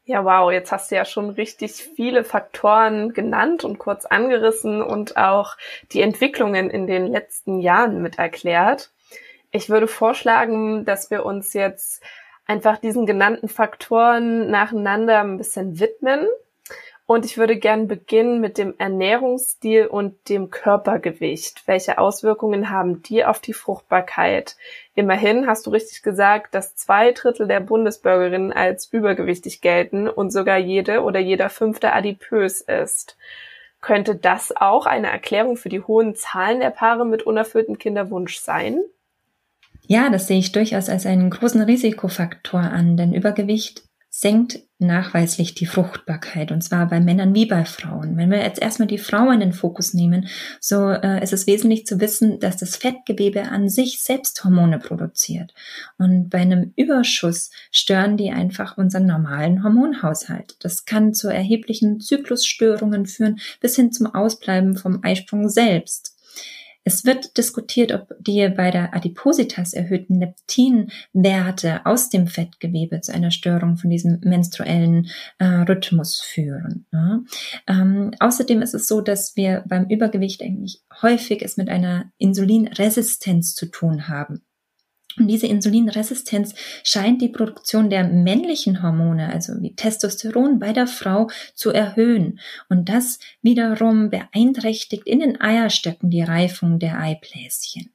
Ja, 0.05 0.25
wow, 0.25 0.53
jetzt 0.53 0.71
hast 0.71 0.93
du 0.93 0.95
ja 0.95 1.05
schon 1.05 1.31
richtig 1.31 1.73
viele 1.73 2.23
Faktoren 2.23 3.13
genannt 3.13 3.65
und 3.65 3.79
kurz 3.79 4.07
angerissen 4.07 4.81
und 4.81 5.17
auch 5.17 5.57
die 5.91 6.01
Entwicklungen 6.01 6.71
in 6.71 6.87
den 6.87 7.09
letzten 7.09 7.59
Jahren 7.59 8.03
mit 8.03 8.17
erklärt. 8.17 8.93
Ich 9.51 9.69
würde 9.69 9.89
vorschlagen, 9.89 10.85
dass 10.85 11.11
wir 11.11 11.27
uns 11.27 11.55
jetzt 11.55 12.05
einfach 12.47 12.79
diesen 12.79 13.05
genannten 13.05 13.49
Faktoren 13.49 14.49
nacheinander 14.49 15.21
ein 15.21 15.39
bisschen 15.39 15.81
widmen 15.81 16.29
Und 17.09 17.25
ich 17.25 17.39
würde 17.39 17.57
gern 17.57 17.87
beginnen 17.87 18.41
mit 18.41 18.59
dem 18.59 18.75
Ernährungsstil 18.79 19.87
und 19.87 20.29
dem 20.29 20.51
Körpergewicht. 20.51 21.63
Welche 21.67 21.99
Auswirkungen 21.99 22.69
haben 22.69 23.01
die 23.05 23.25
auf 23.25 23.39
die 23.39 23.53
Fruchtbarkeit? 23.53 24.57
Immerhin 24.97 25.47
hast 25.47 25.67
du 25.67 25.71
richtig 25.71 26.03
gesagt, 26.03 26.53
dass 26.53 26.75
zwei 26.75 27.13
Drittel 27.13 27.47
der 27.47 27.61
Bundesbürgerinnen 27.61 28.53
als 28.53 28.87
übergewichtig 28.93 29.61
gelten 29.61 30.09
und 30.09 30.33
sogar 30.33 30.59
jede 30.59 31.03
oder 31.03 31.21
jeder 31.21 31.49
fünfte 31.49 31.93
adipös 31.93 32.61
ist. 32.61 33.17
Könnte 33.81 34.17
das 34.17 34.57
auch 34.57 34.87
eine 34.87 35.09
Erklärung 35.09 35.57
für 35.57 35.69
die 35.69 35.83
hohen 35.83 36.17
Zahlen 36.17 36.59
der 36.59 36.71
Paare 36.71 37.07
mit 37.07 37.23
unerfülltem 37.23 37.79
Kinderwunsch 37.79 38.41
sein? 38.41 38.81
Ja, 39.87 40.11
das 40.11 40.27
sehe 40.27 40.41
ich 40.41 40.51
durchaus 40.51 40.89
als 40.89 41.07
einen 41.07 41.31
großen 41.31 41.63
Risikofaktor 41.63 42.59
an, 42.59 42.97
denn 42.97 43.15
Übergewicht 43.15 43.85
senkt 44.19 44.61
nachweislich 44.79 45.55
die 45.55 45.67
Fruchtbarkeit 45.67 46.51
und 46.51 46.63
zwar 46.63 46.89
bei 46.89 47.01
Männern 47.01 47.35
wie 47.35 47.45
bei 47.45 47.67
Frauen. 47.67 48.17
Wenn 48.17 48.31
wir 48.31 48.39
jetzt 48.39 48.63
erstmal 48.63 48.89
die 48.89 48.97
Frau 48.97 49.31
in 49.31 49.41
den 49.41 49.53
Fokus 49.53 49.93
nehmen, 49.93 50.29
so 50.59 50.89
äh, 50.89 51.23
ist 51.23 51.35
es 51.35 51.47
wesentlich 51.47 51.87
zu 51.87 52.01
wissen, 52.01 52.41
dass 52.41 52.57
das 52.57 52.77
Fettgewebe 52.77 53.43
an 53.43 53.69
sich 53.69 54.03
selbst 54.03 54.43
Hormone 54.43 54.79
produziert 54.79 55.53
und 55.99 56.31
bei 56.31 56.39
einem 56.39 56.73
Überschuss 56.77 57.51
stören 57.71 58.17
die 58.17 58.31
einfach 58.31 58.79
unseren 58.79 59.05
normalen 59.05 59.63
Hormonhaushalt. 59.63 60.57
Das 60.61 60.87
kann 60.87 61.13
zu 61.13 61.29
erheblichen 61.29 62.01
Zyklusstörungen 62.01 63.05
führen 63.05 63.39
bis 63.61 63.77
hin 63.77 63.93
zum 63.93 64.07
Ausbleiben 64.07 64.77
vom 64.77 65.01
Eisprung 65.03 65.51
selbst. 65.51 66.16
Es 66.89 67.05
wird 67.05 67.37
diskutiert, 67.37 67.91
ob 67.91 68.15
die 68.21 68.49
bei 68.49 68.71
der 68.71 68.95
Adipositas 68.95 69.73
erhöhten 69.73 70.21
Leptinwerte 70.21 71.85
aus 71.85 72.11
dem 72.11 72.29
Fettgewebe 72.29 73.01
zu 73.01 73.13
einer 73.13 73.33
Störung 73.33 73.77
von 73.77 73.91
diesem 73.91 74.21
menstruellen 74.23 75.09
äh, 75.39 75.47
Rhythmus 75.47 76.21
führen. 76.21 76.87
Ja. 76.93 77.25
Ähm, 77.67 78.13
außerdem 78.21 78.63
ist 78.63 78.75
es 78.75 78.87
so, 78.87 79.01
dass 79.01 79.35
wir 79.35 79.65
beim 79.67 79.87
Übergewicht 79.89 80.41
eigentlich 80.43 80.81
häufig 81.03 81.43
es 81.43 81.57
mit 81.57 81.69
einer 81.71 82.13
Insulinresistenz 82.19 83.57
zu 83.57 83.67
tun 83.67 84.07
haben. 84.07 84.46
Und 85.19 85.29
diese 85.29 85.47
Insulinresistenz 85.47 86.55
scheint 86.83 87.23
die 87.23 87.29
Produktion 87.29 87.91
der 87.91 88.05
männlichen 88.05 88.83
Hormone, 88.83 89.33
also 89.33 89.55
wie 89.61 89.75
Testosteron 89.75 90.59
bei 90.59 90.73
der 90.73 90.87
Frau, 90.87 91.29
zu 91.55 91.71
erhöhen. 91.71 92.41
Und 92.69 92.89
das 92.89 93.19
wiederum 93.43 94.11
beeinträchtigt 94.11 95.07
in 95.07 95.21
den 95.21 95.41
Eierstöcken 95.41 96.11
die 96.11 96.23
Reifung 96.23 96.79
der 96.79 96.99
Eibläschen. 96.99 97.91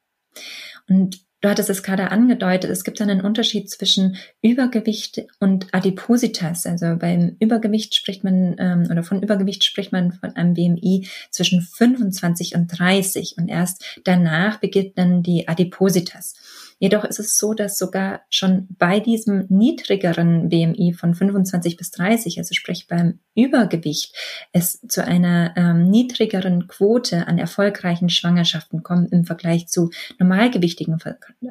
Und 0.87 1.21
Du 1.41 1.49
hattest 1.49 1.71
es 1.71 1.81
gerade 1.81 2.11
angedeutet, 2.11 2.69
es 2.69 2.83
gibt 2.83 3.01
einen 3.01 3.21
Unterschied 3.21 3.67
zwischen 3.67 4.17
Übergewicht 4.43 5.23
und 5.39 5.73
Adipositas. 5.73 6.67
Also 6.67 6.97
beim 6.97 7.35
Übergewicht 7.39 7.95
spricht 7.95 8.23
man, 8.23 8.55
ähm, 8.59 8.87
oder 8.91 9.01
von 9.01 9.23
Übergewicht 9.23 9.63
spricht 9.63 9.91
man 9.91 10.11
von 10.11 10.35
einem 10.35 10.53
BMI 10.53 11.07
zwischen 11.31 11.61
25 11.61 12.53
und 12.53 12.67
30 12.67 13.37
und 13.39 13.47
erst 13.49 13.83
danach 14.03 14.59
beginnt 14.59 14.99
dann 14.99 15.23
die 15.23 15.47
Adipositas. 15.47 16.35
Jedoch 16.81 17.03
ist 17.03 17.19
es 17.19 17.37
so, 17.37 17.53
dass 17.53 17.77
sogar 17.77 18.21
schon 18.31 18.65
bei 18.79 18.99
diesem 18.99 19.45
niedrigeren 19.49 20.49
BMI 20.49 20.95
von 20.97 21.13
25 21.13 21.77
bis 21.77 21.91
30, 21.91 22.39
also 22.39 22.55
sprich 22.55 22.87
beim 22.87 23.19
Übergewicht, 23.35 24.15
es 24.51 24.81
zu 24.87 25.05
einer 25.05 25.53
ähm, 25.57 25.91
niedrigeren 25.91 26.67
Quote 26.67 27.27
an 27.27 27.37
erfolgreichen 27.37 28.09
Schwangerschaften 28.09 28.81
kommt 28.81 29.11
im 29.11 29.25
Vergleich 29.25 29.67
zu 29.67 29.91
normalgewichtigen 30.17 30.97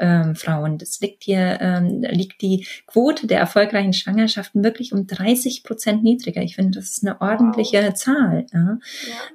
ähm, 0.01 0.35
Frauen. 0.35 0.79
Das 0.79 0.99
liegt 0.99 1.23
hier, 1.23 1.59
ähm, 1.61 2.03
liegt 2.11 2.43
die 2.43 2.67
Quote 2.89 3.29
der 3.29 3.39
erfolgreichen 3.39 3.93
Schwangerschaften 3.93 4.65
wirklich 4.65 4.93
um 4.93 5.07
30 5.07 5.63
Prozent 5.63 6.03
niedriger. 6.03 6.43
Ich 6.43 6.57
finde, 6.57 6.81
das 6.81 6.91
ist 6.91 7.07
eine 7.07 7.21
ordentliche 7.21 7.85
wow. 7.87 7.95
Zahl. 7.95 8.47
Ja? 8.53 8.79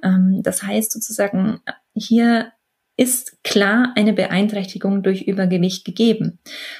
Ja. 0.02 0.10
Ähm, 0.10 0.42
das 0.42 0.62
heißt 0.62 0.92
sozusagen, 0.92 1.62
hier 1.94 2.52
ist 2.96 3.42
klar 3.44 3.92
eine 3.94 4.12
Beeinträchtigung 4.12 5.02
durch 5.02 5.22
Übergewicht 5.22 5.84
gegeben. 5.84 6.38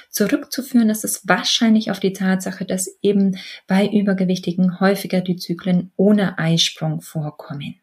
Zurückzuführen 0.09 0.89
ist 0.89 1.05
es 1.05 1.27
wahrscheinlich 1.27 1.91
auf 1.91 1.99
die 1.99 2.13
Tatsache, 2.13 2.65
dass 2.65 2.97
eben 3.01 3.37
bei 3.67 3.87
Übergewichtigen 3.87 4.79
häufiger 4.79 5.21
die 5.21 5.35
Zyklen 5.35 5.91
ohne 5.95 6.39
Eisprung 6.39 7.01
vorkommen. 7.01 7.75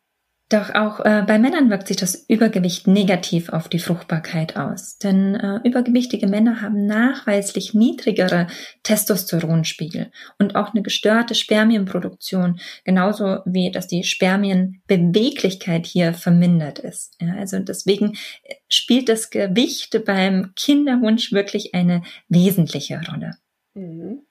Doch 0.50 0.74
auch 0.74 1.00
äh, 1.00 1.24
bei 1.26 1.38
Männern 1.38 1.70
wirkt 1.70 1.88
sich 1.88 1.96
das 1.96 2.26
Übergewicht 2.28 2.87
negativ 2.87 3.48
auf 3.48 3.68
die 3.68 3.78
Fruchtbarkeit 3.78 4.57
aus. 4.57 4.98
Denn 4.98 5.35
äh, 5.35 5.61
übergewichtige 5.64 6.26
Männer 6.26 6.61
haben 6.61 6.85
nachweislich 6.85 7.72
niedrigere 7.72 8.48
Testosteronspiegel 8.83 10.11
und 10.38 10.54
auch 10.54 10.74
eine 10.74 10.83
gestörte 10.83 11.35
Spermienproduktion, 11.35 12.61
genauso 12.85 13.38
wie 13.46 13.70
dass 13.70 13.87
die 13.87 14.04
Spermienbeweglichkeit 14.04 15.87
hier 15.87 16.12
vermindert 16.12 16.78
ist. 16.78 17.16
Ja, 17.22 17.37
also 17.37 17.59
deswegen 17.61 18.12
äh, 18.42 18.54
spielt 18.68 19.09
das 19.09 19.30
Gewicht 19.30 19.98
beim 20.04 20.52
Kinderwunsch 20.57 21.33
wirklich 21.33 21.74
eine 21.74 22.02
wesentliche 22.28 23.00
Rolle. 23.09 23.30
Mhm. 23.72 24.23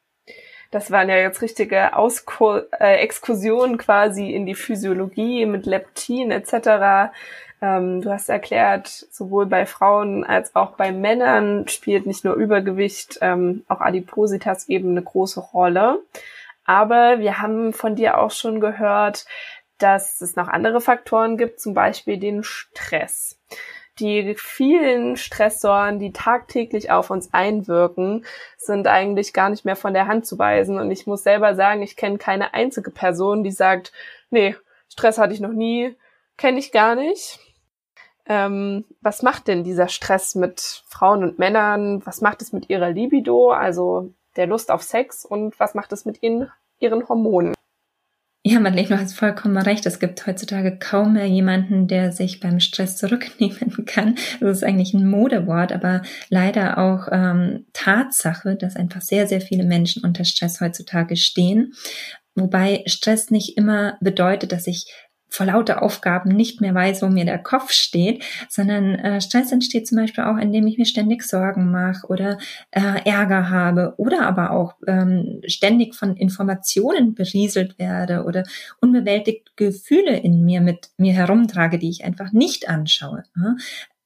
Das 0.73 0.89
waren 0.89 1.07
ja 1.07 1.17
jetzt 1.17 1.43
richtige 1.43 1.95
Ausko 1.95 2.57
äh, 2.79 2.95
Exkursionen 2.95 3.77
quasi 3.77 4.31
in 4.31 4.47
die 4.47 4.55
Physiologie 4.55 5.45
mit 5.45 5.67
Leptin 5.67 6.31
etc. 6.31 7.13
Ähm, 7.61 8.01
du 8.01 8.09
hast 8.09 8.27
erklärt, 8.27 8.87
sowohl 8.87 9.45
bei 9.45 9.67
Frauen 9.67 10.23
als 10.23 10.55
auch 10.55 10.71
bei 10.71 10.91
Männern 10.91 11.67
spielt 11.67 12.07
nicht 12.07 12.25
nur 12.25 12.33
Übergewicht, 12.33 13.19
ähm, 13.21 13.63
auch 13.67 13.81
Adipositas 13.81 14.67
eben 14.67 14.89
eine 14.89 15.03
große 15.03 15.41
Rolle. 15.41 15.99
Aber 16.65 17.19
wir 17.19 17.39
haben 17.39 17.71
von 17.71 17.95
dir 17.95 18.17
auch 18.17 18.31
schon 18.31 18.59
gehört, 18.59 19.27
dass 19.77 20.21
es 20.21 20.35
noch 20.35 20.47
andere 20.47 20.81
Faktoren 20.81 21.37
gibt, 21.37 21.61
zum 21.61 21.75
Beispiel 21.75 22.17
den 22.17 22.43
Stress 22.43 23.37
die 23.99 24.35
vielen 24.35 25.17
Stressoren, 25.17 25.99
die 25.99 26.11
tagtäglich 26.11 26.91
auf 26.91 27.09
uns 27.09 27.33
einwirken, 27.33 28.25
sind 28.57 28.87
eigentlich 28.87 29.33
gar 29.33 29.49
nicht 29.49 29.65
mehr 29.65 29.75
von 29.75 29.93
der 29.93 30.07
Hand 30.07 30.25
zu 30.25 30.39
weisen. 30.39 30.79
Und 30.79 30.91
ich 30.91 31.05
muss 31.05 31.23
selber 31.23 31.55
sagen, 31.55 31.81
ich 31.81 31.95
kenne 31.95 32.17
keine 32.17 32.53
einzige 32.53 32.91
Person, 32.91 33.43
die 33.43 33.51
sagt, 33.51 33.91
nee, 34.29 34.55
Stress 34.89 35.17
hatte 35.17 35.33
ich 35.33 35.39
noch 35.39 35.51
nie, 35.51 35.95
kenne 36.37 36.59
ich 36.59 36.71
gar 36.71 36.95
nicht. 36.95 37.39
Ähm, 38.25 38.85
was 39.01 39.21
macht 39.21 39.47
denn 39.47 39.63
dieser 39.63 39.89
Stress 39.89 40.35
mit 40.35 40.83
Frauen 40.87 41.23
und 41.23 41.39
Männern? 41.39 42.05
Was 42.05 42.21
macht 42.21 42.41
es 42.41 42.53
mit 42.53 42.69
ihrer 42.69 42.89
Libido, 42.89 43.51
also 43.51 44.11
der 44.35 44.47
Lust 44.47 44.71
auf 44.71 44.81
Sex? 44.81 45.25
Und 45.25 45.59
was 45.59 45.73
macht 45.75 45.91
es 45.91 46.05
mit 46.05 46.23
ihnen, 46.23 46.49
ihren 46.79 47.07
Hormonen? 47.07 47.53
Ja, 48.45 48.59
Madeleine, 48.59 48.89
du 48.89 48.99
hast 48.99 49.13
vollkommen 49.13 49.55
recht. 49.55 49.85
Es 49.85 49.99
gibt 49.99 50.27
heutzutage 50.27 50.77
kaum 50.77 51.13
mehr 51.13 51.27
jemanden, 51.27 51.87
der 51.87 52.11
sich 52.11 52.41
beim 52.41 52.59
Stress 52.59 52.97
zurücknehmen 52.97 53.85
kann. 53.85 54.15
Das 54.41 54.57
ist 54.57 54.63
eigentlich 54.65 54.93
ein 54.93 55.09
Modewort, 55.09 55.71
aber 55.71 56.01
leider 56.27 56.77
auch 56.77 57.07
ähm, 57.09 57.65
Tatsache, 57.71 58.57
dass 58.57 58.75
einfach 58.75 59.01
sehr, 59.01 59.27
sehr 59.27 59.39
viele 59.39 59.63
Menschen 59.63 60.03
unter 60.03 60.25
Stress 60.25 60.59
heutzutage 60.59 61.15
stehen. 61.15 61.71
Wobei 62.35 62.83
Stress 62.85 63.31
nicht 63.31 63.57
immer 63.57 63.97
bedeutet, 64.01 64.51
dass 64.51 64.67
ich 64.67 64.91
vor 65.33 65.47
lauter 65.47 65.81
Aufgaben 65.81 66.29
nicht 66.29 66.61
mehr 66.61 66.75
weiß, 66.75 67.01
wo 67.01 67.07
mir 67.07 67.25
der 67.25 67.39
Kopf 67.39 67.71
steht, 67.71 68.23
sondern 68.49 68.95
äh, 68.95 69.19
Stress 69.19 69.51
entsteht 69.51 69.87
zum 69.87 69.97
Beispiel 69.97 70.25
auch, 70.25 70.37
indem 70.37 70.67
ich 70.67 70.77
mir 70.77 70.85
ständig 70.85 71.23
Sorgen 71.23 71.71
mache 71.71 72.05
oder 72.07 72.37
äh, 72.69 73.01
Ärger 73.03 73.49
habe 73.49 73.95
oder 73.97 74.27
aber 74.27 74.51
auch 74.51 74.75
ähm, 74.85 75.41
ständig 75.47 75.95
von 75.95 76.15
Informationen 76.15 77.15
berieselt 77.15 77.79
werde 77.79 78.25
oder 78.25 78.43
unbewältigte 78.79 79.51
Gefühle 79.55 80.17
in 80.17 80.45
mir 80.45 80.61
mit 80.61 80.89
mir 80.97 81.13
herumtrage, 81.13 81.79
die 81.79 81.89
ich 81.89 82.05
einfach 82.05 82.31
nicht 82.31 82.69
anschaue. 82.69 83.23
Ja? 83.35 83.55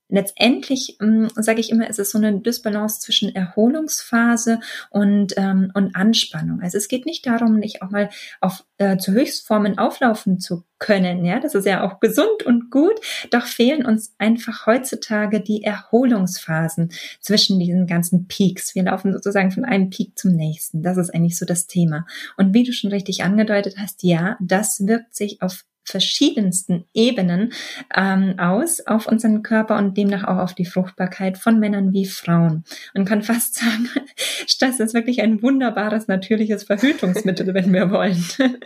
letztendlich 0.10 0.98
ähm, 1.02 1.28
sage 1.36 1.60
ich 1.60 1.70
immer, 1.70 1.90
es 1.90 2.00
ist 2.00 2.12
so 2.12 2.18
eine 2.18 2.40
Dysbalance 2.40 3.00
zwischen 3.00 3.36
Erholungsphase 3.36 4.60
und, 4.90 5.34
ähm, 5.38 5.72
und 5.74 5.96
Anspannung. 5.96 6.62
Also 6.62 6.78
es 6.78 6.88
geht 6.88 7.06
nicht 7.06 7.26
darum, 7.26 7.60
nicht 7.60 7.82
auch 7.82 7.90
mal 7.90 8.10
auf 8.40 8.64
äh, 8.78 8.98
zu 8.98 9.12
Höchstformen 9.12 9.78
auflaufen 9.78 10.40
zu 10.40 10.64
können. 10.80 11.26
Ja, 11.26 11.40
das 11.40 11.56
ist 11.56 11.66
ja 11.66 11.84
auch 11.84 12.00
gesund 12.00 12.44
und 12.46 12.70
gut. 12.70 12.96
Doch 13.32 13.46
fehlen 13.46 13.86
uns 13.86 14.14
einfach 14.18 14.66
heutzutage 14.66 15.42
die 15.42 15.64
Erholungsphasen 15.64 16.92
zwischen 17.20 17.60
diesen 17.60 17.88
ganzen 17.88 18.28
Peaks. 18.28 18.76
Wir 18.76 18.84
laufen 18.84 19.14
sozusagen 19.14 19.52
von 19.52 19.66
einem 19.66 19.90
Peak 19.90 20.18
zum 20.18 20.32
nächsten. 20.32 20.84
Das 20.84 20.98
ist 20.98 21.14
eigentlich 21.14 21.38
so 21.38 21.46
das 21.46 21.68
Thema. 21.68 22.06
Und 22.38 22.54
wie 22.54 22.64
du 22.64 22.74
schon 22.74 22.92
richtig 22.92 23.24
angedeutet 23.24 23.76
hast, 23.78 24.04
ja, 24.04 24.38
das 24.40 24.86
wirkt 24.86 25.16
sich 25.16 25.42
auf 25.42 25.64
verschiedensten 25.88 26.84
Ebenen 26.94 27.54
ähm, 27.96 28.36
aus 28.38 28.82
auf 28.82 29.08
unseren 29.08 29.42
Körper 29.42 29.78
und 29.78 29.98
demnach 29.98 30.26
auch 30.26 30.38
auf 30.38 30.54
die 30.54 30.66
Fruchtbarkeit 30.66 31.38
von 31.38 31.60
Männern 31.60 31.94
wie 31.94 32.06
Frauen. 32.06 32.66
Man 32.94 33.06
kann 33.06 33.22
fast 33.22 33.56
sagen, 33.60 33.90
Stress 34.46 34.80
ist 34.80 34.94
wirklich 34.94 35.22
ein 35.22 35.42
wunderbares 35.42 36.08
natürliches 36.08 36.64
Verhütungsmittel, 36.66 37.54
wenn 37.54 37.72
wir 37.72 37.90
wollen. 37.90 38.24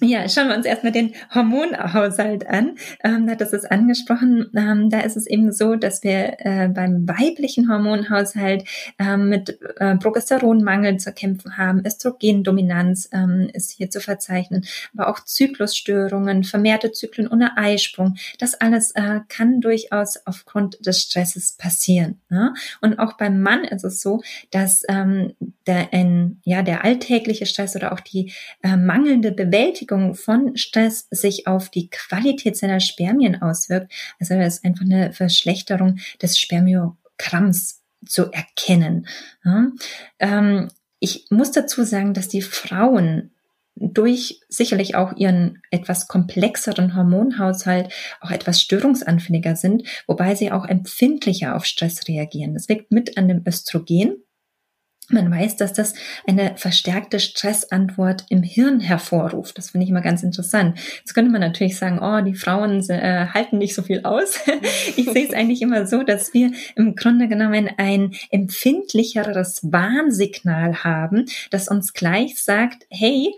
Ja, 0.00 0.28
schauen 0.28 0.48
wir 0.48 0.56
uns 0.56 0.66
erstmal 0.66 0.90
den 0.90 1.14
Hormonhaushalt 1.32 2.48
an. 2.48 2.76
Ähm, 3.04 3.30
hat 3.30 3.40
das 3.40 3.52
ist 3.52 3.70
angesprochen. 3.70 4.50
Ähm, 4.56 4.90
da 4.90 5.00
ist 5.00 5.16
es 5.16 5.28
eben 5.28 5.52
so, 5.52 5.76
dass 5.76 6.02
wir 6.02 6.34
äh, 6.40 6.68
beim 6.68 7.06
weiblichen 7.06 7.70
Hormonhaushalt 7.70 8.64
ähm, 8.98 9.28
mit 9.28 9.56
äh, 9.76 9.96
Progesteronmangel 9.96 10.96
zu 10.96 11.12
kämpfen 11.12 11.56
haben. 11.58 11.86
Östrogendominanz 11.86 13.08
ähm, 13.12 13.48
ist 13.52 13.70
hier 13.70 13.88
zu 13.88 14.00
verzeichnen, 14.00 14.66
aber 14.96 15.08
auch 15.08 15.20
Zyklusstörungen, 15.20 16.42
vermehrte 16.42 16.90
Zyklen 16.90 17.28
ohne 17.28 17.56
Eisprung. 17.56 18.16
Das 18.40 18.54
alles 18.54 18.90
äh, 18.96 19.20
kann 19.28 19.60
durchaus 19.60 20.26
aufgrund 20.26 20.84
des 20.84 21.02
Stresses 21.02 21.52
passieren. 21.52 22.20
Ne? 22.30 22.52
Und 22.80 22.98
auch 22.98 23.12
beim 23.16 23.40
Mann 23.40 23.62
ist 23.62 23.84
es 23.84 24.02
so, 24.02 24.22
dass 24.50 24.82
ähm, 24.88 25.34
der, 25.68 25.92
ein, 25.92 26.40
ja, 26.42 26.62
der 26.62 26.84
alltägliche 26.84 27.46
Stress 27.46 27.76
oder 27.76 27.92
auch 27.92 28.00
die 28.00 28.32
äh, 28.64 28.76
mangelnde 28.76 29.30
Bewältigung 29.30 29.83
Bewältigung 29.84 30.14
von 30.14 30.56
Stress 30.56 31.06
sich 31.10 31.46
auf 31.46 31.68
die 31.68 31.90
Qualität 31.90 32.56
seiner 32.56 32.80
Spermien 32.80 33.40
auswirkt. 33.40 33.92
Also 34.18 34.34
da 34.34 34.44
ist 34.44 34.64
einfach 34.64 34.84
eine 34.84 35.12
Verschlechterung 35.12 35.98
des 36.20 36.38
Spermiogramms 36.38 37.82
zu 38.06 38.30
erkennen. 38.32 39.06
Ja. 39.44 39.70
Ähm, 40.18 40.68
ich 41.00 41.26
muss 41.30 41.52
dazu 41.52 41.84
sagen, 41.84 42.14
dass 42.14 42.28
die 42.28 42.42
Frauen 42.42 43.30
durch 43.76 44.40
sicherlich 44.48 44.94
auch 44.94 45.16
ihren 45.16 45.60
etwas 45.70 46.06
komplexeren 46.06 46.94
Hormonhaushalt 46.94 47.92
auch 48.20 48.30
etwas 48.30 48.62
störungsanfälliger 48.62 49.56
sind, 49.56 49.82
wobei 50.06 50.34
sie 50.36 50.52
auch 50.52 50.64
empfindlicher 50.64 51.56
auf 51.56 51.64
Stress 51.64 52.06
reagieren. 52.06 52.54
Das 52.54 52.68
liegt 52.68 52.92
mit 52.92 53.18
an 53.18 53.26
dem 53.26 53.42
Östrogen, 53.46 54.22
man 55.10 55.30
weiß, 55.30 55.56
dass 55.56 55.72
das 55.72 55.94
eine 56.26 56.56
verstärkte 56.56 57.20
Stressantwort 57.20 58.24
im 58.28 58.42
Hirn 58.42 58.80
hervorruft. 58.80 59.58
Das 59.58 59.70
finde 59.70 59.84
ich 59.84 59.90
immer 59.90 60.00
ganz 60.00 60.22
interessant. 60.22 60.78
Jetzt 60.98 61.14
könnte 61.14 61.30
man 61.30 61.40
natürlich 61.40 61.76
sagen, 61.76 61.98
oh, 62.00 62.24
die 62.24 62.34
Frauen 62.34 62.80
äh, 62.88 63.26
halten 63.32 63.58
nicht 63.58 63.74
so 63.74 63.82
viel 63.82 64.02
aus. 64.04 64.40
ich 64.96 65.10
sehe 65.10 65.26
es 65.26 65.34
eigentlich 65.34 65.62
immer 65.62 65.86
so, 65.86 66.02
dass 66.02 66.32
wir 66.32 66.52
im 66.76 66.94
Grunde 66.96 67.28
genommen 67.28 67.70
ein 67.76 68.12
empfindlicheres 68.30 69.60
Warnsignal 69.62 70.84
haben, 70.84 71.26
das 71.50 71.68
uns 71.68 71.92
gleich 71.92 72.42
sagt, 72.42 72.86
hey, 72.90 73.34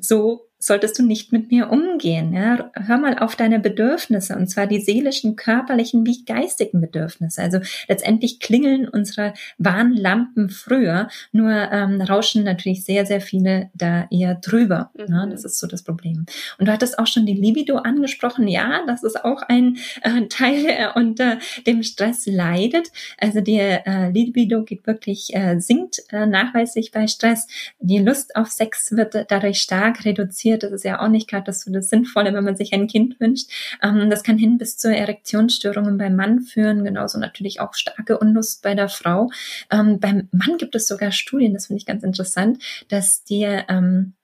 so 0.00 0.49
solltest 0.60 0.98
du 0.98 1.02
nicht 1.02 1.32
mit 1.32 1.50
mir 1.50 1.70
umgehen. 1.70 2.34
Ja? 2.34 2.70
Hör 2.74 2.98
mal 2.98 3.18
auf 3.18 3.34
deine 3.34 3.58
Bedürfnisse, 3.58 4.36
und 4.36 4.46
zwar 4.46 4.66
die 4.66 4.80
seelischen, 4.80 5.34
körperlichen 5.34 6.06
wie 6.06 6.22
geistigen 6.24 6.82
Bedürfnisse. 6.82 7.40
Also 7.40 7.60
letztendlich 7.88 8.40
klingeln 8.40 8.86
unsere 8.86 9.32
Warnlampen 9.56 10.50
früher, 10.50 11.08
nur 11.32 11.50
ähm, 11.50 12.02
rauschen 12.02 12.44
natürlich 12.44 12.84
sehr, 12.84 13.06
sehr 13.06 13.22
viele 13.22 13.70
da 13.74 14.06
eher 14.10 14.34
drüber. 14.34 14.90
Mhm. 14.94 15.06
Ja? 15.08 15.26
Das 15.26 15.44
ist 15.44 15.58
so 15.58 15.66
das 15.66 15.82
Problem. 15.82 16.26
Und 16.58 16.68
du 16.68 16.72
hattest 16.72 16.98
auch 16.98 17.06
schon 17.06 17.24
die 17.24 17.34
Libido 17.34 17.78
angesprochen. 17.78 18.46
Ja, 18.46 18.84
das 18.86 19.02
ist 19.02 19.24
auch 19.24 19.40
ein 19.42 19.78
äh, 20.02 20.26
Teil, 20.28 20.62
der 20.64 20.94
unter 20.94 21.38
dem 21.66 21.82
Stress 21.82 22.26
leidet. 22.26 22.88
Also 23.16 23.40
die 23.40 23.58
äh, 23.58 24.10
Libido 24.10 24.62
geht 24.62 24.86
wirklich, 24.86 25.34
äh, 25.34 25.58
sinkt 25.58 26.02
äh, 26.10 26.26
nachweislich 26.26 26.92
bei 26.92 27.06
Stress. 27.06 27.46
Die 27.78 27.98
Lust 27.98 28.36
auf 28.36 28.48
Sex 28.48 28.92
wird 28.92 29.14
dadurch 29.28 29.62
stark 29.62 30.04
reduziert 30.04 30.49
passiert. 30.50 30.62
Das 30.62 30.72
ist 30.72 30.84
ja 30.84 31.00
auch 31.00 31.08
nicht 31.08 31.28
gerade 31.28 31.44
das, 31.44 31.64
das 31.66 31.88
Sinnvolle, 31.88 32.34
wenn 32.34 32.44
man 32.44 32.56
sich 32.56 32.72
ein 32.72 32.86
Kind 32.86 33.20
wünscht. 33.20 33.50
Ähm, 33.82 34.10
das 34.10 34.22
kann 34.22 34.38
hin 34.38 34.58
bis 34.58 34.76
zu 34.76 34.94
Erektionsstörungen 34.94 35.98
beim 35.98 36.16
Mann 36.16 36.40
führen, 36.40 36.84
genauso 36.84 37.18
natürlich 37.18 37.60
auch 37.60 37.74
starke 37.74 38.18
Unlust 38.18 38.62
bei 38.62 38.74
der 38.74 38.88
Frau. 38.88 39.30
Ähm, 39.70 40.00
beim 40.00 40.28
Mann 40.32 40.58
gibt 40.58 40.74
es 40.74 40.86
sogar 40.86 41.12
Studien, 41.12 41.54
das 41.54 41.66
finde 41.66 41.78
ich 41.78 41.86
ganz 41.86 42.02
interessant, 42.02 42.62
dass 42.88 43.24
die 43.24 43.44
ähm, 43.68 44.14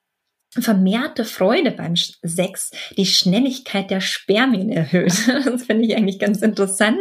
vermehrte 0.62 1.24
Freude 1.24 1.70
beim 1.70 1.94
Sex 1.96 2.70
die 2.96 3.06
Schnelligkeit 3.06 3.90
der 3.90 4.00
Spermien 4.00 4.70
erhöht. 4.70 5.14
Das 5.46 5.64
finde 5.64 5.84
ich 5.86 5.96
eigentlich 5.96 6.18
ganz 6.18 6.42
interessant. 6.42 6.98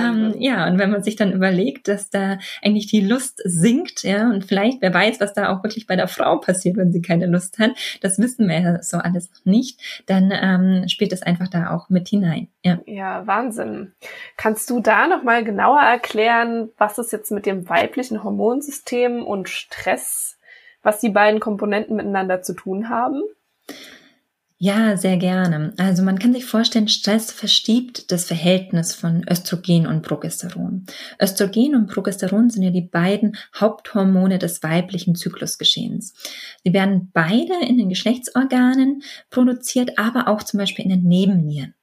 Ähm, 0.00 0.34
ja, 0.38 0.66
und 0.66 0.78
wenn 0.78 0.90
man 0.90 1.02
sich 1.02 1.16
dann 1.16 1.32
überlegt, 1.32 1.88
dass 1.88 2.10
da 2.10 2.38
eigentlich 2.62 2.86
die 2.86 3.00
Lust 3.00 3.40
sinkt, 3.44 4.02
ja, 4.02 4.28
und 4.30 4.44
vielleicht, 4.44 4.82
wer 4.82 4.92
weiß, 4.92 5.20
was 5.20 5.32
da 5.32 5.50
auch 5.50 5.62
wirklich 5.62 5.86
bei 5.86 5.96
der 5.96 6.08
Frau 6.08 6.38
passiert, 6.38 6.76
wenn 6.76 6.92
sie 6.92 7.02
keine 7.02 7.26
Lust 7.26 7.58
hat, 7.58 7.72
das 8.00 8.18
wissen 8.18 8.48
wir 8.48 8.60
ja 8.60 8.82
so 8.82 8.98
alles 8.98 9.30
noch 9.30 9.44
nicht, 9.44 9.80
dann 10.06 10.32
ähm, 10.32 10.88
spielt 10.88 11.12
es 11.12 11.22
einfach 11.22 11.48
da 11.48 11.70
auch 11.70 11.88
mit 11.88 12.08
hinein. 12.08 12.48
Ja. 12.64 12.78
ja, 12.86 13.26
Wahnsinn. 13.26 13.92
Kannst 14.36 14.70
du 14.70 14.80
da 14.80 15.06
nochmal 15.06 15.44
genauer 15.44 15.80
erklären, 15.80 16.70
was 16.78 16.98
es 16.98 17.12
jetzt 17.12 17.30
mit 17.30 17.46
dem 17.46 17.68
weiblichen 17.68 18.24
Hormonsystem 18.24 19.22
und 19.22 19.48
Stress 19.48 20.33
was 20.84 21.00
die 21.00 21.10
beiden 21.10 21.40
Komponenten 21.40 21.96
miteinander 21.96 22.42
zu 22.42 22.54
tun 22.54 22.88
haben? 22.88 23.22
Ja, 24.56 24.96
sehr 24.96 25.16
gerne. 25.16 25.74
Also 25.78 26.02
man 26.02 26.18
kann 26.18 26.32
sich 26.32 26.46
vorstellen, 26.46 26.88
Stress 26.88 27.32
verschiebt 27.32 28.12
das 28.12 28.24
Verhältnis 28.24 28.94
von 28.94 29.26
Östrogen 29.28 29.86
und 29.86 30.02
Progesteron. 30.02 30.86
Östrogen 31.20 31.74
und 31.74 31.88
Progesteron 31.88 32.48
sind 32.50 32.62
ja 32.62 32.70
die 32.70 32.80
beiden 32.80 33.36
Haupthormone 33.58 34.38
des 34.38 34.62
weiblichen 34.62 35.16
Zyklusgeschehens. 35.16 36.14
Sie 36.62 36.72
werden 36.72 37.10
beide 37.12 37.54
in 37.68 37.76
den 37.78 37.88
Geschlechtsorganen 37.88 39.02
produziert, 39.28 39.98
aber 39.98 40.28
auch 40.28 40.42
zum 40.44 40.58
Beispiel 40.58 40.84
in 40.84 40.90
den 40.92 41.02
Nebennieren. 41.02 41.74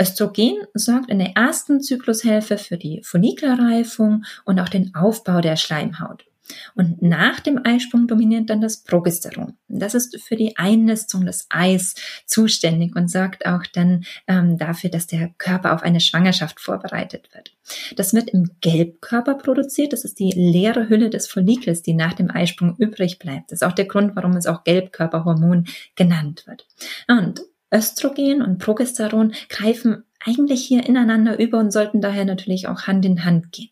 Östrogen 0.00 0.56
sorgt 0.74 1.10
in 1.10 1.18
der 1.18 1.36
ersten 1.36 1.80
Zyklushälfte 1.80 2.58
für 2.58 2.78
die 2.78 3.02
Follikelreifung 3.04 4.24
und 4.44 4.60
auch 4.60 4.68
den 4.68 4.94
Aufbau 4.94 5.40
der 5.40 5.56
Schleimhaut. 5.56 6.24
Und 6.74 7.02
nach 7.02 7.40
dem 7.40 7.60
Eisprung 7.64 8.06
dominiert 8.06 8.50
dann 8.50 8.60
das 8.60 8.82
Progesteron. 8.82 9.56
Das 9.68 9.94
ist 9.94 10.20
für 10.20 10.36
die 10.36 10.56
Einnistung 10.56 11.24
des 11.24 11.46
Eis 11.50 11.94
zuständig 12.26 12.96
und 12.96 13.10
sorgt 13.10 13.46
auch 13.46 13.64
dann 13.72 14.04
ähm, 14.26 14.58
dafür, 14.58 14.90
dass 14.90 15.06
der 15.06 15.30
Körper 15.38 15.74
auf 15.74 15.82
eine 15.82 16.00
Schwangerschaft 16.00 16.60
vorbereitet 16.60 17.28
wird. 17.32 17.52
Das 17.96 18.12
wird 18.12 18.30
im 18.30 18.50
Gelbkörper 18.60 19.34
produziert. 19.34 19.92
Das 19.92 20.04
ist 20.04 20.18
die 20.18 20.32
leere 20.32 20.88
Hülle 20.88 21.10
des 21.10 21.28
Follikels, 21.28 21.82
die 21.82 21.94
nach 21.94 22.14
dem 22.14 22.30
Eisprung 22.30 22.76
übrig 22.78 23.18
bleibt. 23.18 23.52
Das 23.52 23.62
ist 23.62 23.66
auch 23.66 23.72
der 23.72 23.86
Grund, 23.86 24.16
warum 24.16 24.32
es 24.32 24.46
auch 24.46 24.64
Gelbkörperhormon 24.64 25.66
genannt 25.94 26.44
wird. 26.46 26.66
Und 27.08 27.42
Östrogen 27.72 28.42
und 28.42 28.58
Progesteron 28.58 29.32
greifen 29.48 30.04
eigentlich 30.24 30.64
hier 30.64 30.86
ineinander 30.86 31.38
über 31.38 31.58
und 31.58 31.72
sollten 31.72 32.00
daher 32.00 32.24
natürlich 32.24 32.68
auch 32.68 32.82
Hand 32.82 33.04
in 33.04 33.24
Hand 33.24 33.52
gehen. 33.52 33.70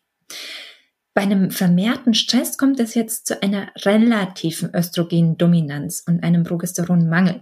Bei 1.13 1.23
einem 1.23 1.51
vermehrten 1.51 2.13
Stress 2.13 2.57
kommt 2.57 2.79
es 2.79 2.93
jetzt 2.95 3.27
zu 3.27 3.41
einer 3.43 3.69
relativen 3.77 4.73
Östrogendominanz 4.73 6.03
und 6.07 6.23
einem 6.23 6.43
Progesteronmangel. 6.43 7.41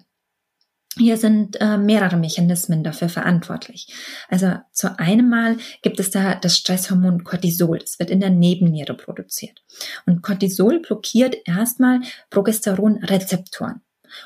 Hier 0.97 1.17
sind 1.17 1.61
äh, 1.61 1.77
mehrere 1.77 2.17
Mechanismen 2.17 2.83
dafür 2.83 3.09
verantwortlich. 3.09 3.93
Also 4.27 4.55
zu 4.73 4.99
einem 4.99 5.29
Mal 5.29 5.57
gibt 5.83 5.99
es 5.99 6.09
da 6.09 6.35
das 6.35 6.57
Stresshormon 6.57 7.23
Cortisol. 7.23 7.77
Das 7.77 7.99
wird 7.99 8.09
in 8.09 8.19
der 8.19 8.31
Nebenniere 8.31 8.95
produziert. 8.95 9.63
Und 10.07 10.23
Cortisol 10.23 10.79
blockiert 10.79 11.37
erstmal 11.45 12.01
Progesteronrezeptoren. 12.31 13.81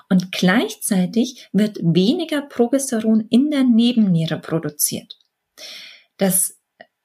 Und 0.09 0.31
gleichzeitig 0.31 1.49
wird 1.51 1.77
weniger 1.81 2.41
Progesteron 2.41 3.27
in 3.29 3.51
der 3.51 3.65
Nebenniere 3.65 4.39
produziert. 4.39 5.19
Das 6.17 6.57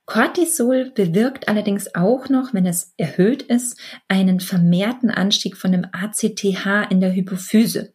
Cortisol 0.09 0.91
bewirkt 0.91 1.49
allerdings 1.49 1.95
auch 1.95 2.29
noch, 2.31 2.55
wenn 2.55 2.65
es 2.65 2.95
erhöht 2.97 3.43
ist, 3.43 3.79
einen 4.09 4.41
vermehrten 4.41 5.11
Anstieg 5.11 5.59
von 5.59 5.71
dem 5.71 5.85
ACTH 5.93 6.89
in 6.89 7.03
der 7.03 7.13
Hypophyse. 7.13 7.93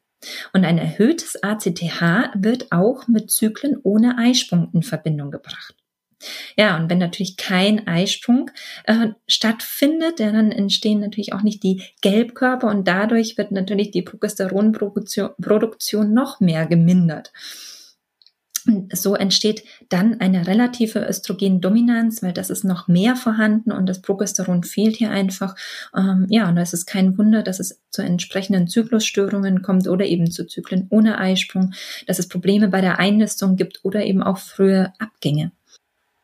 Und 0.53 0.63
ein 0.63 0.77
erhöhtes 0.77 1.41
ACTH 1.41 2.29
wird 2.35 2.71
auch 2.71 3.07
mit 3.07 3.31
Zyklen 3.31 3.79
ohne 3.81 4.19
Eisprung 4.19 4.69
in 4.73 4.83
Verbindung 4.83 5.31
gebracht. 5.31 5.73
Ja, 6.55 6.77
und 6.77 6.91
wenn 6.91 6.99
natürlich 6.99 7.35
kein 7.35 7.87
Eisprung 7.87 8.51
äh, 8.83 9.07
stattfindet, 9.27 10.19
dann 10.19 10.51
entstehen 10.51 10.99
natürlich 10.99 11.33
auch 11.33 11.41
nicht 11.41 11.63
die 11.63 11.81
Gelbkörper 12.01 12.67
und 12.67 12.87
dadurch 12.87 13.39
wird 13.39 13.51
natürlich 13.51 13.89
die 13.89 14.03
Progesteronproduktion 14.03 16.13
noch 16.13 16.39
mehr 16.39 16.67
gemindert. 16.67 17.33
Und 18.65 18.95
so 18.95 19.15
entsteht 19.15 19.63
dann 19.89 20.21
eine 20.21 20.47
relative 20.47 21.05
Östrogendominanz, 21.07 22.23
weil 22.23 22.33
das 22.33 22.49
ist 22.49 22.63
noch 22.63 22.87
mehr 22.87 23.15
vorhanden 23.15 23.71
und 23.71 23.87
das 23.87 24.01
Progesteron 24.01 24.63
fehlt 24.63 24.95
hier 24.95 25.11
einfach. 25.11 25.55
Ähm, 25.95 26.27
ja, 26.29 26.47
und 26.47 26.55
da 26.55 26.61
ist 26.61 26.73
es 26.73 26.85
kein 26.85 27.17
Wunder, 27.17 27.43
dass 27.43 27.59
es 27.59 27.81
zu 27.89 28.01
entsprechenden 28.01 28.67
Zyklusstörungen 28.67 29.61
kommt 29.61 29.87
oder 29.87 30.05
eben 30.05 30.31
zu 30.31 30.47
Zyklen 30.47 30.87
ohne 30.89 31.17
Eisprung, 31.17 31.73
dass 32.07 32.19
es 32.19 32.27
Probleme 32.27 32.69
bei 32.69 32.81
der 32.81 32.99
Einnistung 32.99 33.55
gibt 33.55 33.81
oder 33.83 34.03
eben 34.03 34.23
auch 34.23 34.37
frühe 34.37 34.93
Abgänge. 34.99 35.51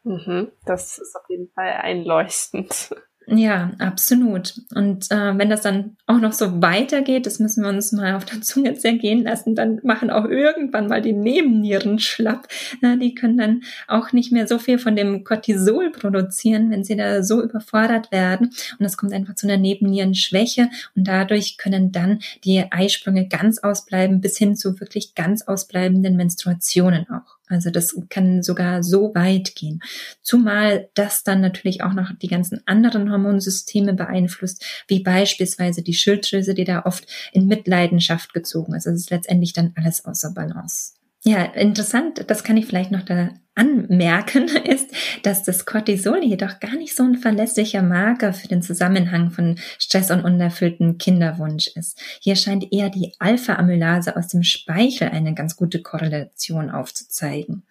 Mhm, 0.03 0.51
das 0.65 0.97
ist 0.97 1.15
auf 1.15 1.29
jeden 1.29 1.49
Fall 1.49 1.73
einleuchtend. 1.81 2.91
Ja, 3.31 3.71
absolut. 3.77 4.55
Und 4.73 5.11
äh, 5.11 5.37
wenn 5.37 5.49
das 5.51 5.61
dann 5.61 5.97
auch 6.07 6.19
noch 6.19 6.33
so 6.33 6.61
weitergeht, 6.63 7.27
das 7.27 7.37
müssen 7.37 7.63
wir 7.63 7.69
uns 7.69 7.91
mal 7.91 8.15
auf 8.15 8.25
der 8.25 8.41
Zunge 8.41 8.73
zergehen 8.73 9.23
lassen, 9.23 9.53
dann 9.53 9.79
machen 9.83 10.09
auch 10.09 10.25
irgendwann 10.25 10.87
mal 10.87 11.01
die 11.01 11.13
Nebennieren 11.13 11.99
schlapp. 11.99 12.47
Na, 12.81 12.95
die 12.95 13.13
können 13.13 13.37
dann 13.37 13.61
auch 13.87 14.13
nicht 14.13 14.31
mehr 14.31 14.47
so 14.47 14.57
viel 14.57 14.79
von 14.79 14.95
dem 14.95 15.23
Cortisol 15.23 15.91
produzieren, 15.91 16.71
wenn 16.71 16.83
sie 16.83 16.95
da 16.95 17.21
so 17.21 17.43
überfordert 17.43 18.11
werden. 18.11 18.49
Und 18.79 18.85
es 18.85 18.97
kommt 18.97 19.13
einfach 19.13 19.35
zu 19.35 19.47
einer 19.47 19.57
Nebennierenschwäche 19.57 20.69
und 20.95 21.07
dadurch 21.07 21.57
können 21.57 21.91
dann 21.91 22.19
die 22.43 22.63
Eisprünge 22.71 23.27
ganz 23.27 23.59
ausbleiben 23.59 24.21
bis 24.21 24.37
hin 24.37 24.55
zu 24.55 24.79
wirklich 24.79 25.13
ganz 25.13 25.43
ausbleibenden 25.43 26.15
Menstruationen 26.15 27.07
auch. 27.09 27.38
Also 27.49 27.71
das 27.71 27.95
kann 28.09 28.43
sogar 28.43 28.83
so 28.83 29.13
weit 29.15 29.55
gehen. 29.55 29.81
Zumal 30.21 30.89
das 30.93 31.23
dann 31.23 31.41
natürlich 31.41 31.83
auch 31.83 31.93
noch 31.93 32.11
die 32.21 32.27
ganzen 32.27 32.61
anderen 32.65 33.11
Hormonsysteme 33.11 33.93
beeinflusst, 33.93 34.63
wie 34.87 35.01
beispielsweise 35.01 35.81
die 35.81 35.95
Schilddrüse, 35.95 36.53
die 36.53 36.63
da 36.63 36.83
oft 36.85 37.07
in 37.33 37.47
Mitleidenschaft 37.47 38.33
gezogen 38.33 38.75
ist. 38.75 38.87
Also 38.87 38.95
es 38.95 39.01
ist 39.01 39.09
letztendlich 39.09 39.53
dann 39.53 39.73
alles 39.75 40.05
außer 40.05 40.31
Balance. 40.33 40.93
Ja, 41.25 41.43
interessant, 41.43 42.23
das 42.27 42.43
kann 42.43 42.55
ich 42.55 42.65
vielleicht 42.65 42.91
noch 42.91 43.03
da 43.03 43.31
anmerken, 43.59 44.47
ist, 44.65 44.89
dass 45.23 45.43
das 45.43 45.65
Cortisol 45.65 46.23
jedoch 46.23 46.59
gar 46.59 46.75
nicht 46.75 46.95
so 46.95 47.03
ein 47.03 47.15
verlässlicher 47.15 47.81
Marker 47.81 48.31
für 48.33 48.47
den 48.47 48.61
Zusammenhang 48.61 49.31
von 49.31 49.57
Stress 49.77 50.11
und 50.11 50.23
unerfüllten 50.23 50.97
Kinderwunsch 50.97 51.67
ist. 51.75 51.99
Hier 52.21 52.35
scheint 52.35 52.71
eher 52.71 52.89
die 52.89 53.13
Alpha-Amylase 53.19 54.15
aus 54.15 54.29
dem 54.29 54.43
Speichel 54.43 55.09
eine 55.09 55.33
ganz 55.33 55.57
gute 55.57 55.81
Korrelation 55.81 56.69
aufzuzeigen, 56.69 57.63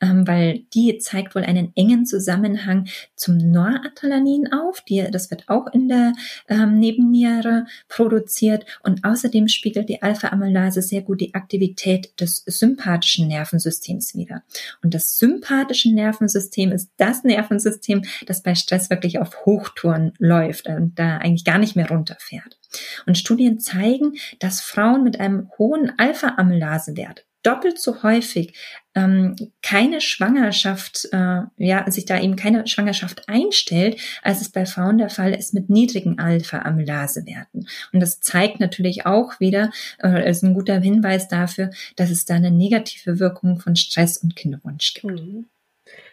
ähm, 0.00 0.26
weil 0.26 0.60
die 0.72 0.98
zeigt 0.98 1.34
wohl 1.34 1.44
einen 1.44 1.72
engen 1.76 2.06
Zusammenhang 2.06 2.88
zum 3.14 3.36
Noradrenalin 3.36 4.52
auf. 4.52 4.80
Die, 4.80 5.06
das 5.10 5.30
wird 5.30 5.48
auch 5.48 5.66
in 5.72 5.88
der 5.88 6.12
ähm, 6.48 6.78
Nebenniere 6.78 7.66
produziert 7.88 8.64
und 8.82 9.04
außerdem 9.04 9.48
spiegelt 9.48 9.88
die 9.88 10.02
Alpha-Amylase 10.02 10.80
sehr 10.80 11.02
gut 11.02 11.20
die 11.20 11.34
Aktivität 11.34 12.18
des 12.20 12.42
sympathischen 12.46 13.28
Nervensystems 13.28 14.14
wider. 14.14 14.42
Und 14.82 14.94
das 14.94 15.18
sympathischen 15.34 15.94
Nervensystem 15.94 16.72
ist 16.72 16.90
das 16.96 17.24
Nervensystem, 17.24 18.02
das 18.26 18.42
bei 18.42 18.54
Stress 18.54 18.90
wirklich 18.90 19.18
auf 19.18 19.44
Hochtouren 19.44 20.12
läuft 20.18 20.68
und 20.68 20.98
da 20.98 21.18
eigentlich 21.18 21.44
gar 21.44 21.58
nicht 21.58 21.76
mehr 21.76 21.88
runterfährt. 21.88 22.58
Und 23.06 23.18
Studien 23.18 23.58
zeigen, 23.60 24.14
dass 24.38 24.60
Frauen 24.60 25.04
mit 25.04 25.20
einem 25.20 25.50
hohen 25.58 25.92
Alpha-Amylase-Wert 25.98 27.24
doppelt 27.44 27.78
so 27.78 28.02
häufig 28.02 28.54
ähm, 28.94 29.36
keine 29.62 30.00
Schwangerschaft, 30.00 31.08
äh, 31.12 31.42
ja, 31.56 31.90
sich 31.90 32.04
da 32.04 32.18
eben 32.18 32.36
keine 32.36 32.66
Schwangerschaft 32.66 33.28
einstellt, 33.28 34.00
als 34.22 34.40
es 34.40 34.50
bei 34.50 34.66
Frauen 34.66 34.98
der 34.98 35.10
Fall 35.10 35.34
ist 35.34 35.52
mit 35.52 35.68
niedrigen 35.68 36.18
Alpha-Amylase-Werten. 36.18 37.66
Und 37.92 38.00
das 38.00 38.20
zeigt 38.20 38.60
natürlich 38.60 39.04
auch 39.06 39.40
wieder, 39.40 39.70
äh, 40.02 40.28
ist 40.28 40.42
ein 40.42 40.54
guter 40.54 40.78
Hinweis 40.80 41.28
dafür, 41.28 41.70
dass 41.96 42.10
es 42.10 42.24
da 42.24 42.34
eine 42.34 42.50
negative 42.50 43.18
Wirkung 43.18 43.58
von 43.58 43.76
Stress 43.76 44.18
und 44.18 44.36
Kinderwunsch 44.36 44.94
gibt. 44.94 45.20
Mhm. 45.20 45.46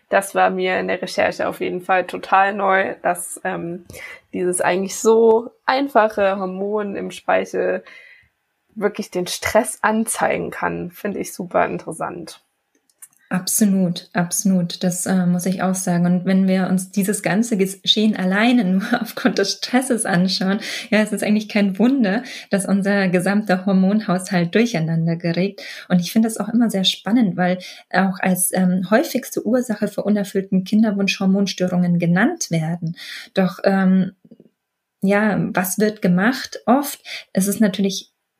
Das 0.09 0.35
war 0.35 0.49
mir 0.49 0.77
in 0.77 0.89
der 0.89 1.01
Recherche 1.01 1.47
auf 1.47 1.61
jeden 1.61 1.79
Fall 1.79 2.05
total 2.05 2.53
neu, 2.53 2.95
dass 3.01 3.39
ähm, 3.45 3.85
dieses 4.33 4.59
eigentlich 4.59 4.97
so 4.97 5.51
einfache 5.65 6.37
Hormon 6.37 6.97
im 6.97 7.11
Speichel 7.11 7.81
wirklich 8.75 9.11
den 9.11 9.27
Stress 9.27 9.79
anzeigen 9.81 10.51
kann, 10.51 10.91
finde 10.91 11.19
ich 11.19 11.33
super 11.33 11.65
interessant. 11.65 12.41
Absolut, 13.31 14.09
absolut. 14.11 14.83
Das 14.83 15.05
äh, 15.05 15.25
muss 15.25 15.45
ich 15.45 15.63
auch 15.63 15.73
sagen. 15.73 16.05
Und 16.05 16.25
wenn 16.25 16.49
wir 16.49 16.67
uns 16.67 16.91
dieses 16.91 17.23
ganze 17.23 17.55
Geschehen 17.55 18.13
alleine 18.17 18.65
nur 18.65 18.83
aufgrund 19.01 19.37
des 19.37 19.53
Stresses 19.53 20.05
anschauen, 20.05 20.59
ja, 20.89 20.99
es 20.99 21.13
ist 21.13 21.23
eigentlich 21.23 21.47
kein 21.47 21.79
Wunder, 21.79 22.23
dass 22.49 22.65
unser 22.65 23.07
gesamter 23.07 23.65
Hormonhaushalt 23.65 24.53
durcheinander 24.53 25.15
gerät. 25.15 25.61
Und 25.87 26.01
ich 26.01 26.11
finde 26.11 26.27
das 26.27 26.39
auch 26.39 26.49
immer 26.49 26.69
sehr 26.69 26.83
spannend, 26.83 27.37
weil 27.37 27.59
auch 27.89 28.19
als 28.19 28.51
ähm, 28.53 28.89
häufigste 28.91 29.47
Ursache 29.47 29.87
für 29.87 30.03
unerfüllten 30.03 30.65
Kinderwunsch 30.65 31.17
Hormonstörungen 31.17 31.99
genannt 31.99 32.51
werden. 32.51 32.97
Doch 33.33 33.59
ähm, 33.63 34.11
ja, 35.01 35.39
was 35.53 35.79
wird 35.79 36.01
gemacht? 36.01 36.59
Oft 36.65 36.99
es 37.31 37.47
ist 37.47 37.61
natürlich 37.61 38.10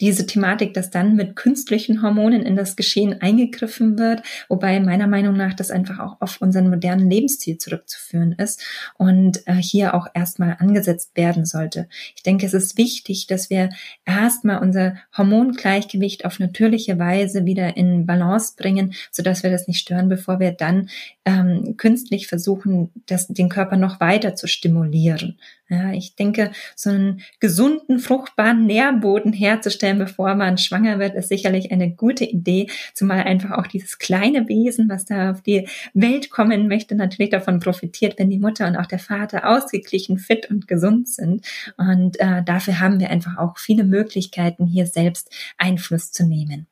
diese 0.00 0.26
Thematik, 0.26 0.74
dass 0.74 0.90
dann 0.90 1.16
mit 1.16 1.36
künstlichen 1.36 2.02
Hormonen 2.02 2.42
in 2.42 2.56
das 2.56 2.76
Geschehen 2.76 3.20
eingegriffen 3.20 3.98
wird, 3.98 4.22
wobei 4.48 4.80
meiner 4.80 5.06
Meinung 5.06 5.36
nach 5.36 5.54
das 5.54 5.70
einfach 5.70 5.98
auch 5.98 6.20
auf 6.20 6.40
unseren 6.40 6.70
modernen 6.70 7.10
Lebensstil 7.10 7.58
zurückzuführen 7.58 8.32
ist 8.32 8.62
und 8.96 9.46
äh, 9.46 9.54
hier 9.54 9.94
auch 9.94 10.06
erstmal 10.14 10.56
angesetzt 10.58 11.16
werden 11.16 11.44
sollte. 11.44 11.88
Ich 12.16 12.22
denke, 12.22 12.46
es 12.46 12.54
ist 12.54 12.78
wichtig, 12.78 13.26
dass 13.26 13.50
wir 13.50 13.70
erstmal 14.04 14.60
unser 14.60 14.96
Hormongleichgewicht 15.16 16.24
auf 16.24 16.38
natürliche 16.38 16.98
Weise 16.98 17.44
wieder 17.44 17.76
in 17.76 18.06
Balance 18.06 18.54
bringen, 18.56 18.94
sodass 19.10 19.42
wir 19.42 19.50
das 19.50 19.68
nicht 19.68 19.80
stören, 19.80 20.08
bevor 20.08 20.40
wir 20.40 20.52
dann 20.52 20.88
ähm, 21.24 21.76
künstlich 21.76 22.26
versuchen, 22.26 22.90
das, 23.06 23.28
den 23.28 23.48
Körper 23.48 23.76
noch 23.76 24.00
weiter 24.00 24.34
zu 24.34 24.46
stimulieren. 24.46 25.38
Ja, 25.70 25.92
ich 25.92 26.14
denke, 26.14 26.52
so 26.74 26.88
einen 26.88 27.20
gesunden, 27.40 27.98
fruchtbaren 27.98 28.64
Nährboden 28.64 29.34
herzustellen, 29.34 29.87
bevor 29.94 30.34
man 30.34 30.58
schwanger 30.58 30.98
wird, 30.98 31.14
ist 31.14 31.28
sicherlich 31.28 31.72
eine 31.72 31.90
gute 31.90 32.24
Idee, 32.24 32.68
zumal 32.94 33.20
einfach 33.20 33.52
auch 33.52 33.66
dieses 33.66 33.98
kleine 33.98 34.48
Wesen, 34.48 34.88
was 34.88 35.04
da 35.04 35.30
auf 35.30 35.40
die 35.40 35.68
Welt 35.94 36.30
kommen 36.30 36.68
möchte, 36.68 36.94
natürlich 36.94 37.30
davon 37.30 37.60
profitiert, 37.60 38.18
wenn 38.18 38.30
die 38.30 38.38
Mutter 38.38 38.66
und 38.66 38.76
auch 38.76 38.86
der 38.86 38.98
Vater 38.98 39.48
ausgeglichen, 39.48 40.18
fit 40.18 40.50
und 40.50 40.68
gesund 40.68 41.08
sind. 41.08 41.46
Und 41.76 42.18
äh, 42.20 42.42
dafür 42.44 42.80
haben 42.80 43.00
wir 43.00 43.10
einfach 43.10 43.38
auch 43.38 43.58
viele 43.58 43.84
Möglichkeiten, 43.84 44.66
hier 44.66 44.86
selbst 44.86 45.32
Einfluss 45.56 46.12
zu 46.12 46.26
nehmen. 46.26 46.66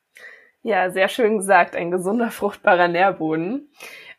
Ja, 0.63 0.91
sehr 0.91 1.09
schön 1.09 1.39
gesagt, 1.39 1.77
ein 1.77 1.93
gesunder, 1.93 2.33
fruchtbarer 2.33 2.89
Nährboden. 2.89 3.69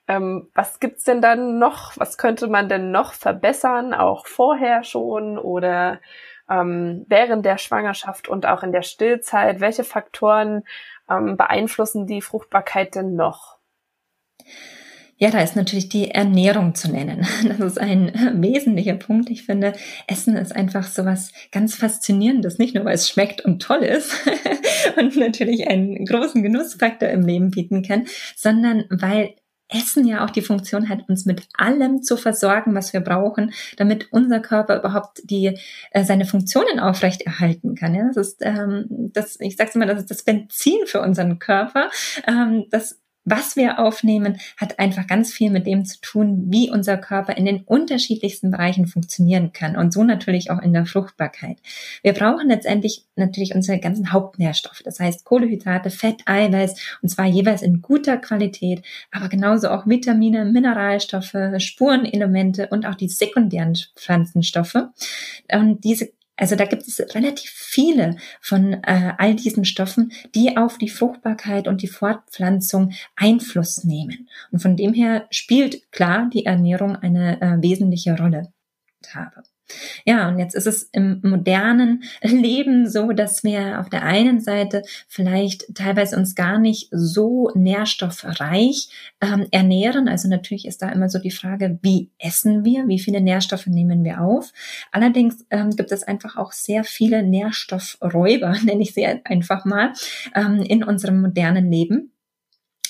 Ähm, 0.08 0.48
was 0.54 0.80
gibt's 0.80 1.04
denn 1.04 1.22
dann 1.22 1.60
noch? 1.60 1.98
Was 1.98 2.18
könnte 2.18 2.48
man 2.48 2.70
denn 2.70 2.92
noch 2.92 3.12
verbessern, 3.12 3.94
auch 3.94 4.26
vorher 4.28 4.86
schon 4.86 5.38
oder 5.38 6.00
ähm, 6.50 7.06
während 7.08 7.46
der 7.46 7.58
Schwangerschaft 7.58 8.28
und 8.28 8.46
auch 8.46 8.64
in 8.64 8.72
der 8.72 8.84
Stillzeit? 8.84 9.60
Welche 9.60 9.84
Faktoren 9.84 10.64
ähm, 11.10 11.38
beeinflussen 11.38 12.08
die 12.08 12.22
Fruchtbarkeit 12.22 12.96
denn 12.96 13.16
noch? 13.16 13.58
Ja, 15.20 15.32
da 15.32 15.42
ist 15.42 15.56
natürlich 15.56 15.90
die 15.90 16.12
Ernährung 16.12 16.76
zu 16.76 16.92
nennen. 16.92 17.26
Das 17.48 17.60
ist 17.60 17.80
ein 17.80 18.14
wesentlicher 18.42 18.94
Punkt. 18.94 19.30
Ich 19.30 19.44
finde, 19.44 19.74
Essen 20.08 20.36
ist 20.36 20.56
einfach 20.56 20.84
so 20.84 21.06
was 21.06 21.32
ganz 21.52 21.76
Faszinierendes. 21.76 22.60
Nicht 22.60 22.76
nur, 22.76 22.86
weil 22.86 22.94
es 22.94 23.10
schmeckt 23.10 23.42
und 23.42 23.62
toll 23.62 23.80
ist 23.80 24.14
und 24.98 25.16
natürlich 25.18 25.68
einen 25.68 26.06
großen 26.06 26.44
Genussfaktor 26.44 27.10
im 27.10 27.26
Leben 27.26 27.50
bieten 27.50 27.82
kann, 27.82 28.06
sondern 28.36 28.86
weil 28.90 29.36
Essen 29.70 30.06
ja 30.06 30.24
auch 30.24 30.30
die 30.30 30.42
Funktion 30.42 30.90
hat, 30.90 31.08
uns 31.10 31.26
mit 31.26 31.48
allem 31.58 32.02
zu 32.02 32.18
versorgen, 32.18 32.74
was 32.76 32.94
wir 32.94 33.02
brauchen, 33.02 33.54
damit 33.76 34.12
unser 34.12 34.40
Körper 34.40 34.80
überhaupt 34.80 35.22
die 35.24 35.58
äh, 35.92 36.04
seine 36.04 36.26
Funktionen 36.26 36.80
aufrechterhalten 36.80 37.76
kann. 37.76 37.96
Ja? 37.96 38.08
Das 38.14 38.30
ist 38.30 38.38
ähm, 38.42 38.86
das, 38.90 39.40
ich 39.40 39.58
sag's 39.58 39.76
immer, 39.76 39.86
das 39.86 40.00
ist 40.00 40.12
das 40.12 40.24
Benzin 40.24 40.86
für 40.86 41.02
unseren 41.02 41.40
Körper, 41.40 41.90
ähm, 42.28 42.66
das 42.70 43.00
was 43.30 43.58
wir 43.58 43.80
aufnehmen, 43.80 44.40
hat 44.56 44.80
einfach 44.80 45.06
ganz 45.06 45.34
viel 45.34 45.50
mit 45.50 45.68
dem 45.68 45.84
zu 45.86 46.00
tun, 46.02 46.46
wie 46.48 46.72
unser 46.72 46.98
Körper 46.98 47.36
in 47.36 47.44
den 47.44 47.64
unterschiedlichsten 47.64 48.52
Bereichen 48.52 48.88
funktionieren 48.88 49.52
kann 49.52 49.76
und 49.76 49.92
so 49.92 50.04
natürlich 50.04 50.50
auch 50.50 50.62
in 50.62 50.72
der 50.72 50.86
Fruchtbarkeit. 50.86 51.58
Wir 52.04 52.14
brauchen 52.14 52.48
letztendlich 52.48 53.04
natürlich 53.18 53.54
unsere 53.54 53.80
ganzen 53.80 54.14
Hauptnährstoffe, 54.14 54.82
das 54.84 55.02
heißt 55.02 55.26
Kohlehydrate, 55.26 55.90
Fett, 55.90 56.22
Eiweiß 56.26 57.00
und 57.02 57.10
zwar 57.10 57.26
jeweils 57.26 57.62
in 57.62 57.82
guter 57.82 58.18
Qualität, 58.18 58.82
aber 59.12 59.28
genauso 59.28 59.70
auch 59.70 59.86
Vitamine, 59.88 60.46
Mineralstoffe, 60.46 61.36
Spurenelemente 61.58 62.68
und 62.68 62.86
auch 62.86 62.96
die 62.96 63.10
sekundären 63.10 63.76
Pflanzenstoffe. 63.96 64.88
Und 65.52 65.84
diese 65.84 66.12
also 66.38 66.56
da 66.56 66.66
gibt 66.66 66.88
es 66.88 67.00
relativ 67.16 67.50
viele 67.50 68.16
von 68.42 68.74
äh, 68.84 69.14
all 69.18 69.36
diesen 69.36 69.66
Stoffen, 69.66 70.12
die 70.36 70.56
auf 70.56 70.78
die 70.78 70.90
Fruchtbarkeit 70.90 71.68
und 71.68 71.82
die 71.82 71.88
Fortpflanzung 71.88 72.94
Einfluss 73.16 73.84
nehmen. 73.84 74.30
Und 74.52 74.60
von 74.60 74.78
dem 74.78 74.94
her 74.94 75.28
spielt 75.32 75.92
klar 75.92 76.30
die 76.32 76.46
Ernährung 76.46 76.96
eine 76.96 77.42
äh, 77.42 77.62
wesentliche 77.62 78.16
Rolle. 78.16 78.54
Habe. 79.14 79.44
Ja, 80.06 80.30
und 80.30 80.40
jetzt 80.40 80.56
ist 80.56 80.68
es 80.68 80.84
im 80.92 81.20
modernen 81.24 82.04
Leben 82.22 82.90
so, 82.90 83.12
dass 83.12 83.44
wir 83.44 83.80
auf 83.80 83.90
der 83.90 84.04
einen 84.04 84.40
Seite 84.40 84.84
vielleicht 85.08 85.76
teilweise 85.76 86.18
uns 86.18 86.36
gar 86.36 86.58
nicht 86.60 86.90
so 86.92 87.52
nährstoffreich 87.56 88.90
ähm, 89.22 89.48
ernähren. 89.52 90.08
Also 90.08 90.30
natürlich 90.30 90.66
ist 90.66 90.82
da 90.82 90.90
immer 90.90 91.10
so 91.10 91.20
die 91.20 91.32
Frage, 91.32 91.80
wie 91.82 92.10
essen 92.20 92.64
wir, 92.64 92.88
wie 92.88 93.00
viele 93.00 93.22
Nährstoffe 93.22 93.68
nehmen 93.68 94.04
wir 94.04 94.22
auf. 94.22 94.52
Allerdings 94.92 95.46
ähm, 95.50 95.72
gibt 95.72 95.92
es 95.92 96.04
einfach 96.04 96.38
auch 96.38 96.52
sehr 96.52 96.84
viele 96.84 97.24
Nährstoffräuber, 97.24 98.56
nenne 98.64 98.82
ich 98.82 98.94
sie 98.94 99.06
einfach 99.06 99.66
mal, 99.66 99.94
ähm, 100.36 100.62
in 100.62 100.84
unserem 100.84 101.22
modernen 101.22 101.72
Leben. 101.72 102.12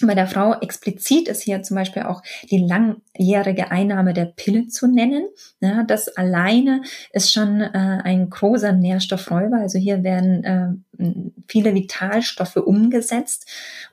Bei 0.06 0.16
der 0.16 0.28
Frau 0.28 0.60
explizit 0.60 1.28
ist 1.28 1.42
hier 1.42 1.64
zum 1.64 1.76
Beispiel 1.76 2.04
auch 2.04 2.22
die 2.50 2.58
langjährige 2.58 3.72
Einnahme 3.72 4.14
der 4.14 4.26
Pille 4.26 4.68
zu 4.68 4.88
nennen. 4.88 5.28
Ja, 5.60 5.84
das 5.84 6.08
alleine 6.10 6.82
ist 7.12 7.32
schon 7.32 7.62
äh, 7.62 7.70
ein 7.74 8.30
großer 8.30 8.74
Nährstoffräuber. 8.74 9.58
Also 9.58 9.80
hier 9.80 10.04
werden 10.04 10.44
äh, 10.44 10.87
viele 11.48 11.74
Vitalstoffe 11.74 12.58
umgesetzt 12.58 13.48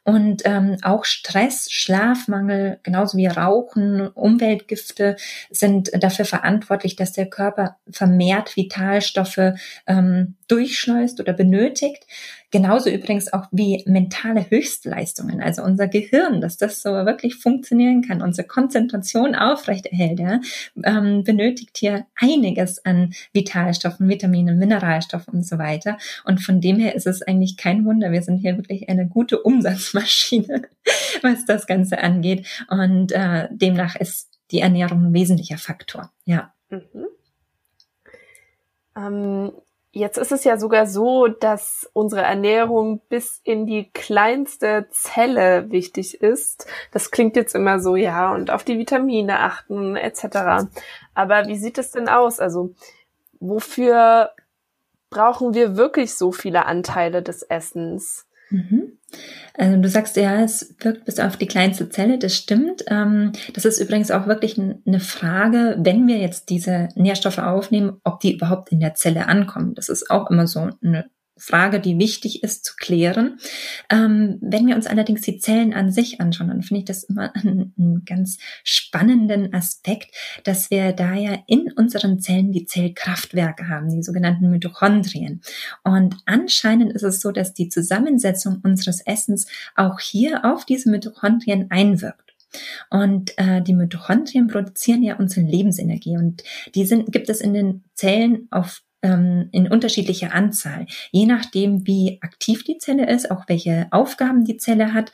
und 0.05 0.43
ähm, 0.45 0.77
auch 0.83 1.05
Stress, 1.05 1.71
Schlafmangel, 1.71 2.79
genauso 2.83 3.17
wie 3.17 3.27
Rauchen, 3.27 4.09
Umweltgifte 4.09 5.17
sind 5.51 5.91
dafür 5.95 6.25
verantwortlich, 6.25 6.97
dass 6.97 7.13
der 7.13 7.27
Körper 7.27 7.77
vermehrt 7.91 8.57
Vitalstoffe 8.57 9.55
ähm, 9.87 10.35
durchschleust 10.49 11.21
oder 11.21 11.33
benötigt. 11.33 12.07
Genauso 12.51 12.89
übrigens 12.89 13.33
auch 13.33 13.47
wie 13.51 13.83
mentale 13.85 14.49
Höchstleistungen, 14.49 15.43
also 15.43 15.65
unser 15.65 15.89
Gehirn, 15.89 16.41
dass 16.41 16.57
das 16.57 16.83
so 16.83 16.91
wirklich 16.91 17.35
funktionieren 17.35 18.03
kann, 18.03 18.23
unsere 18.23 18.47
Konzentration 18.47 19.35
aufrechterhält, 19.35 20.21
ja, 20.21 20.41
ähm, 20.85 21.25
benötigt 21.25 21.77
hier 21.77 22.07
einiges 22.15 22.85
an 22.85 23.13
Vitalstoffen, 23.33 24.09
Vitaminen, 24.09 24.57
Mineralstoffen 24.57 25.35
und 25.35 25.45
so 25.45 25.59
weiter. 25.59 25.99
Und 26.25 26.43
von 26.43 26.61
dem 26.61 26.79
her 26.79 26.94
ist 26.95 27.07
es 27.07 27.23
eigentlich 27.23 27.57
kein 27.57 27.85
Wunder, 27.85 28.13
wir 28.13 28.23
sind 28.23 28.39
hier 28.39 28.57
wirklich 28.57 28.89
eine 28.89 29.07
gute 29.07 29.43
Umsatzmaschine, 29.43 30.69
was 31.23 31.45
das 31.45 31.67
Ganze 31.67 31.99
angeht. 31.99 32.47
Und 32.69 33.13
äh, 33.13 33.49
demnach 33.51 33.97
ist 33.97 34.39
die 34.51 34.61
Ernährung 34.61 35.07
ein 35.07 35.15
wesentlicher 35.15 35.59
Faktor, 35.59 36.11
ja. 36.25 36.53
Mhm. 36.71 37.07
Ähm, 38.97 39.53
Jetzt 39.97 40.19
ist 40.19 40.33
es 40.33 40.43
ja 40.43 40.59
sogar 40.59 40.89
so, 40.89 41.29
dass 41.29 41.89
unsere 41.93 42.23
Ernährung 42.23 43.01
bis 43.09 43.41
in 43.45 43.65
die 43.65 43.93
kleinste 43.93 44.89
Zelle 44.91 45.71
wichtig 45.71 46.21
ist. 46.21 46.67
Das 46.91 47.13
klingt 47.13 47.37
jetzt 47.37 47.55
immer 47.55 47.79
so, 47.79 47.95
ja, 47.95 48.35
und 48.35 48.51
auf 48.51 48.65
die 48.65 48.77
Vitamine 48.77 49.39
achten 49.39 49.95
etc. 49.95 50.67
Aber 51.15 51.47
wie 51.47 51.57
sieht 51.57 51.79
es 51.79 51.93
denn 51.93 52.09
aus? 52.09 52.41
Also 52.41 52.75
wofür 53.39 54.31
brauchen 55.15 55.55
wir 55.55 55.77
wirklich 55.77 56.15
so 56.15 56.33
viele 56.33 56.67
Anteile 56.67 57.23
des 57.23 57.43
Essens? 57.43 58.27
Mhm. 58.51 58.99
Also 59.57 59.81
du 59.81 59.89
sagst 59.89 60.17
ja, 60.17 60.43
es 60.43 60.75
wirkt 60.81 61.05
bis 61.05 61.21
auf 61.21 61.37
die 61.37 61.47
kleinste 61.47 61.89
Zelle, 61.89 62.19
das 62.19 62.35
stimmt. 62.35 62.85
Ähm, 62.89 63.33
das 63.55 63.65
ist 63.65 63.79
übrigens 63.79 64.11
auch 64.11 64.27
wirklich 64.27 64.59
eine 64.59 65.01
Frage, 65.01 65.77
wenn 65.79 66.07
wir 66.09 66.19
jetzt 66.19 66.51
diese 66.51 66.89
Nährstoffe 66.97 67.39
aufnehmen, 67.39 68.01
ob 68.03 68.21
die 68.21 68.35
überhaupt 68.35 68.73
in 68.73 68.81
der 68.81 68.95
Zelle 68.95 69.29
ankommen. 69.29 69.75
Das 69.75 69.89
ist 69.89 70.11
auch 70.11 70.31
immer 70.31 70.49
so 70.49 70.69
eine 70.83 71.07
Frage, 71.37 71.81
die 71.81 71.99
wichtig 71.99 72.45
ist 72.45 72.65
zu 72.65 72.75
klären. 72.77 73.39
Ähm, 73.91 74.39
wenn 74.41 74.67
wir 74.67 74.77
uns 74.77 74.87
allerdings 74.87 75.23
die 75.23 75.39
Zellen 75.39 75.75
an 75.75 75.91
sich 75.91 76.21
anschauen, 76.21 76.49
dann 76.49 76.63
finde 76.63 76.81
ich 76.81 76.85
das 76.85 77.05
immer 77.05 77.35
einen, 77.35 77.75
einen, 77.77 78.05
ganz 78.05 78.39
spannenden 78.63 79.53
Aspekt, 79.53 80.15
dass 80.45 80.71
wir 80.71 80.93
da 80.93 81.15
ja 81.15 81.39
in 81.47 81.73
unseren 81.73 82.21
Zellen 82.21 82.53
die 82.53 82.67
Zellkraftwerke 82.67 83.69
haben, 83.69 83.91
die 83.91 84.03
sogenannten 84.03 84.51
Mitochondrien. 84.51 85.41
Und 85.83 86.17
anscheinend 86.27 86.93
ist 86.93 87.03
es 87.03 87.21
so, 87.21 87.33
dass 87.33 87.55
die 87.55 87.69
Zusammensetzung 87.69 88.61
unseres 88.63 89.01
Essens 89.01 89.47
auch 89.75 90.01
hier 90.01 90.45
auf 90.45 90.65
diese 90.65 90.91
Mitochondrien 90.91 91.71
einwirkt. 91.71 92.35
Und 92.91 93.37
äh, 93.39 93.63
die 93.63 93.75
Mitochondrien 93.75 94.47
produzieren 94.47 95.03
ja 95.03 95.17
unsere 95.17 95.47
Lebensenergie 95.47 96.17
und 96.17 96.45
die 96.75 96.87
sind, 96.87 97.11
gibt 97.11 97.29
es 97.29 97.41
in 97.41 97.55
den 97.55 97.85
Zellen 97.95 98.47
auf 98.51 98.83
ähm, 99.05 99.49
in 99.53 99.71
unterschiedlicher 99.71 100.35
Anzahl, 100.35 100.87
je 101.13 101.27
nachdem, 101.27 101.87
wie 101.87 102.19
aktiv 102.23 102.65
die 102.65 102.79
Zelle 102.79 103.09
ist, 103.09 103.31
auch 103.31 103.45
welche 103.49 103.87
Aufgaben 103.91 104.45
die 104.45 104.57
Zelle 104.57 104.95
hat. 104.95 105.13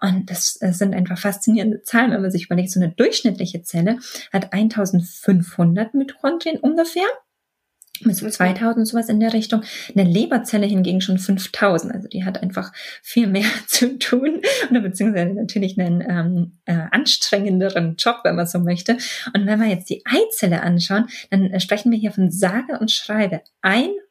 Und 0.00 0.30
das 0.30 0.56
äh, 0.62 0.72
sind 0.72 0.94
einfach 0.94 1.18
faszinierende 1.18 1.82
Zahlen, 1.82 2.12
wenn 2.12 2.22
man 2.22 2.30
sich 2.30 2.46
überlegt, 2.46 2.70
so 2.70 2.80
eine 2.80 2.90
durchschnittliche 2.90 3.62
Zelle 3.62 3.98
hat 4.32 4.52
1500 4.52 5.92
Mitochondrien 5.92 6.58
ungefähr 6.58 7.02
bis 8.04 8.18
2000 8.18 8.86
sowas 8.86 9.08
in 9.08 9.20
der 9.20 9.32
Richtung. 9.32 9.62
Eine 9.94 10.08
Leberzelle 10.08 10.66
hingegen 10.66 11.00
schon 11.00 11.18
5000. 11.18 11.94
Also 11.94 12.08
die 12.08 12.24
hat 12.24 12.42
einfach 12.42 12.72
viel 13.02 13.26
mehr 13.26 13.48
zu 13.66 13.98
tun 13.98 14.42
oder 14.70 14.80
beziehungsweise 14.80 15.34
natürlich 15.34 15.78
einen 15.78 16.04
ähm, 16.08 16.58
äh, 16.64 16.86
anstrengenderen 16.90 17.96
Job, 17.96 18.20
wenn 18.24 18.36
man 18.36 18.46
so 18.46 18.58
möchte. 18.58 18.96
Und 19.34 19.46
wenn 19.46 19.60
wir 19.60 19.68
jetzt 19.68 19.90
die 19.90 20.02
Eizelle 20.06 20.62
anschauen, 20.62 21.06
dann 21.30 21.46
äh, 21.46 21.60
sprechen 21.60 21.90
wir 21.90 21.98
hier 21.98 22.12
von 22.12 22.30
sage 22.30 22.78
und 22.78 22.90
schreibe 22.90 23.42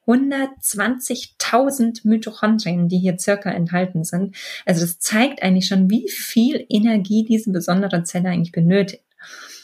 120.000 0.07 2.07
Mitochondrien, 2.07 2.87
die 2.87 2.97
hier 2.97 3.19
circa 3.19 3.51
enthalten 3.51 4.03
sind. 4.03 4.35
Also 4.65 4.81
das 4.81 4.99
zeigt 4.99 5.43
eigentlich 5.43 5.67
schon, 5.67 5.89
wie 5.89 6.09
viel 6.09 6.65
Energie 6.69 7.25
diese 7.25 7.51
besondere 7.51 8.03
Zelle 8.03 8.29
eigentlich 8.29 8.51
benötigt. 8.51 9.03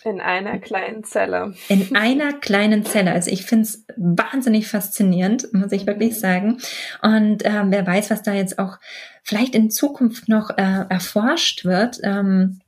In 0.07 0.21
einer 0.21 0.57
kleinen 0.59 1.03
Zelle. 1.03 1.53
In 1.67 1.93
einer 1.93 2.31
kleinen 2.31 2.85
Zelle. 2.85 3.11
Also 3.11 3.29
ich 3.29 3.43
finde 3.43 3.63
es 3.63 3.83
wahnsinnig 3.97 4.67
faszinierend, 4.67 5.53
muss 5.53 5.73
ich 5.73 5.85
wirklich 5.85 6.13
mhm. 6.13 6.19
sagen. 6.19 6.57
Und 7.01 7.43
ähm, 7.43 7.71
wer 7.71 7.85
weiß, 7.85 8.09
was 8.09 8.23
da 8.23 8.33
jetzt 8.33 8.57
auch 8.57 8.77
vielleicht 9.23 9.53
in 9.53 9.69
Zukunft 9.69 10.29
noch 10.29 10.51
äh, 10.51 10.85
erforscht 10.87 11.65
wird. 11.65 11.99
Ähm, 12.03 12.61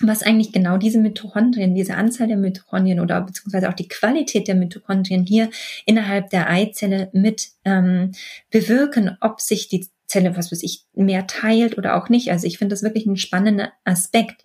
was 0.00 0.22
eigentlich 0.22 0.52
genau 0.52 0.76
diese 0.76 1.00
Mitochondrien, 1.00 1.74
diese 1.74 1.96
Anzahl 1.96 2.28
der 2.28 2.36
Mitochondrien 2.36 3.00
oder 3.00 3.20
beziehungsweise 3.20 3.68
auch 3.68 3.74
die 3.74 3.88
Qualität 3.88 4.46
der 4.46 4.54
Mitochondrien 4.54 5.24
hier 5.24 5.50
innerhalb 5.86 6.30
der 6.30 6.48
Eizelle 6.48 7.10
mit 7.12 7.48
ähm, 7.64 8.12
bewirken, 8.52 9.16
ob 9.20 9.40
sich 9.40 9.66
die 9.66 9.88
Zelle, 10.08 10.36
was 10.36 10.50
weiß 10.50 10.62
ich, 10.62 10.86
mehr 10.94 11.26
teilt 11.26 11.76
oder 11.76 11.94
auch 11.94 12.08
nicht. 12.08 12.30
Also 12.30 12.46
ich 12.46 12.56
finde 12.56 12.72
das 12.72 12.82
wirklich 12.82 13.04
ein 13.04 13.18
spannender 13.18 13.72
Aspekt. 13.84 14.42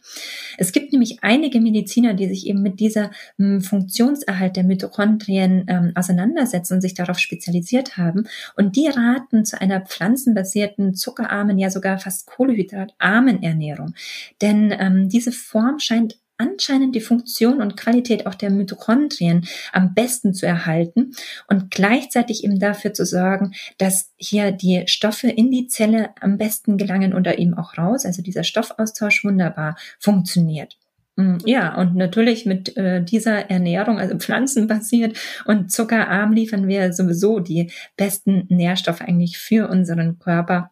Es 0.57 0.73
gibt 0.73 0.91
nämlich 0.91 1.19
einige 1.21 1.61
Mediziner, 1.61 2.13
die 2.13 2.27
sich 2.27 2.47
eben 2.47 2.61
mit 2.61 2.81
dieser 2.81 3.11
m, 3.39 3.55
hm, 3.55 3.61
Funktionserhalt 3.61 4.57
der 4.57 4.65
Mitochondrien 4.65 5.65
ähm, 5.69 5.93
auseinandersetzen 5.95 6.75
und 6.75 6.81
sich 6.81 6.93
darauf 6.93 7.17
spezialisiert 7.17 7.95
haben. 7.95 8.27
Und 8.57 8.75
die 8.75 8.87
raten 8.87 9.45
zu 9.45 9.59
einer 9.59 9.79
pflanzenbasierten, 9.79 10.95
zuckerarmen, 10.95 11.57
ja 11.57 11.69
sogar 11.69 11.97
fast 11.97 12.27
kohlenhydratarmen 12.27 13.41
Ernährung. 13.41 13.93
Denn 14.41 14.75
ähm, 14.77 15.07
diese 15.07 15.31
Form 15.31 15.79
scheint 15.79 16.17
anscheinend 16.43 16.95
die 16.95 17.01
Funktion 17.01 17.61
und 17.61 17.77
Qualität 17.77 18.27
auch 18.27 18.35
der 18.35 18.49
Mitochondrien 18.49 19.47
am 19.71 19.93
besten 19.93 20.33
zu 20.33 20.45
erhalten 20.45 21.11
und 21.47 21.71
gleichzeitig 21.71 22.43
eben 22.43 22.59
dafür 22.59 22.93
zu 22.93 23.05
sorgen, 23.05 23.53
dass 23.77 24.11
hier 24.17 24.51
die 24.51 24.83
Stoffe 24.87 25.29
in 25.29 25.51
die 25.51 25.67
Zelle 25.67 26.09
am 26.19 26.37
besten 26.37 26.77
gelangen 26.77 27.13
oder 27.13 27.39
eben 27.39 27.53
auch 27.53 27.77
raus, 27.77 28.05
also 28.05 28.21
dieser 28.21 28.43
Stoffaustausch 28.43 29.23
wunderbar 29.23 29.75
funktioniert. 29.99 30.77
Mm, 31.15 31.37
ja, 31.45 31.75
und 31.75 31.95
natürlich 31.95 32.45
mit 32.45 32.75
äh, 32.75 33.03
dieser 33.03 33.49
Ernährung, 33.49 33.99
also 33.99 34.17
pflanzenbasiert 34.17 35.17
und 35.45 35.71
zuckerarm, 35.71 36.33
liefern 36.33 36.67
wir 36.67 36.91
sowieso 36.91 37.39
die 37.39 37.71
besten 37.97 38.47
Nährstoffe 38.49 39.01
eigentlich 39.01 39.37
für 39.37 39.69
unseren 39.69 40.17
Körper 40.17 40.71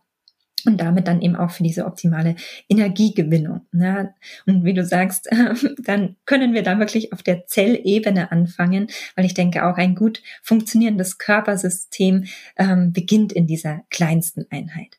und 0.66 0.78
damit 0.78 1.08
dann 1.08 1.22
eben 1.22 1.36
auch 1.36 1.52
für 1.52 1.64
diese 1.64 1.86
optimale 1.86 2.36
Energiegewinnung. 2.70 3.62
Ne? 3.72 4.14
Und 4.46 4.64
wie 4.64 4.74
du 4.74 4.86
sagst, 4.86 5.30
dann 5.84 6.16
können 6.26 6.54
wir 6.54 6.64
da 6.64 6.80
wirklich 6.80 7.14
auf 7.14 7.24
der 7.24 7.46
Zellebene 7.48 8.32
anfangen, 8.32 8.88
weil 9.16 9.26
ich 9.26 9.34
denke, 9.34 9.66
auch 9.66 9.78
ein 9.78 9.96
gut 9.96 10.22
funktionierendes 10.42 11.18
Körpersystem 11.18 12.26
ähm, 12.58 12.94
beginnt 12.94 13.34
in 13.34 13.48
dieser 13.48 13.82
kleinsten 13.90 14.46
Einheit. 14.50 14.98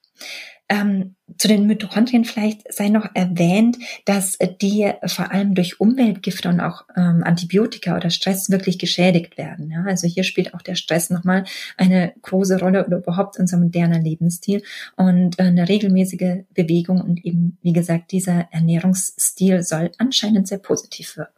Ähm, 0.73 1.17
zu 1.37 1.49
den 1.49 1.67
Mitochondrien 1.67 2.25
vielleicht 2.25 2.73
sei 2.73 2.89
noch 2.89 3.07
erwähnt, 3.13 3.77
dass 4.07 4.39
die 4.63 4.91
vor 5.05 5.31
allem 5.31 5.55
durch 5.55 5.81
Umweltgifte 5.81 6.49
und 6.49 6.61
auch 6.61 6.87
ähm, 6.97 7.23
Antibiotika 7.25 7.95
oder 7.95 8.09
Stress 8.09 8.51
wirklich 8.51 8.79
geschädigt 8.79 9.37
werden. 9.37 9.71
Ja? 9.71 9.85
Also 9.87 10.09
hier 10.09 10.25
spielt 10.25 10.55
auch 10.55 10.63
der 10.63 10.75
Stress 10.75 11.11
nochmal 11.11 11.45
eine 11.77 12.15
große 12.23 12.59
Rolle 12.59 12.87
oder 12.87 12.97
überhaupt 12.99 13.39
unser 13.39 13.59
moderner 13.59 13.99
Lebensstil 13.99 14.63
und 14.97 15.39
äh, 15.39 15.43
eine 15.43 15.69
regelmäßige 15.69 16.45
Bewegung 16.55 17.03
und 17.03 17.23
eben, 17.23 17.59
wie 17.61 17.75
gesagt, 17.75 18.11
dieser 18.11 18.49
Ernährungsstil 18.51 19.63
soll 19.63 19.91
anscheinend 19.99 20.49
sehr 20.49 20.59
positiv 20.59 21.19
wirken. 21.19 21.35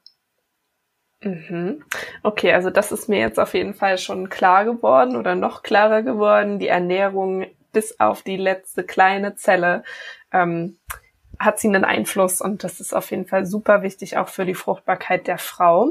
Mhm. 1.25 1.83
Okay, 2.23 2.53
also 2.53 2.71
das 2.71 2.93
ist 2.93 3.09
mir 3.09 3.19
jetzt 3.19 3.41
auf 3.41 3.55
jeden 3.55 3.75
Fall 3.75 3.99
schon 3.99 4.29
klar 4.29 4.65
geworden 4.65 5.17
oder 5.17 5.35
noch 5.35 5.65
klarer 5.65 6.03
geworden. 6.03 6.61
Die 6.61 6.69
Ernährung 6.69 7.47
bis 7.75 8.01
auf 8.01 8.23
die 8.23 8.39
letzte 8.39 8.85
kleine 8.85 9.37
Zelle 9.37 9.85
ähm, 10.33 10.79
hat 11.39 11.59
sie 11.61 11.69
einen 11.69 11.85
Einfluss 11.85 12.41
und 12.41 12.65
das 12.65 12.81
ist 12.81 12.95
auf 12.95 13.11
jeden 13.11 13.27
Fall 13.27 13.45
super 13.45 13.83
wichtig 13.83 14.17
auch 14.17 14.29
für 14.29 14.47
die 14.47 14.55
Fruchtbarkeit 14.55 15.27
der 15.27 15.37
Frau. 15.37 15.91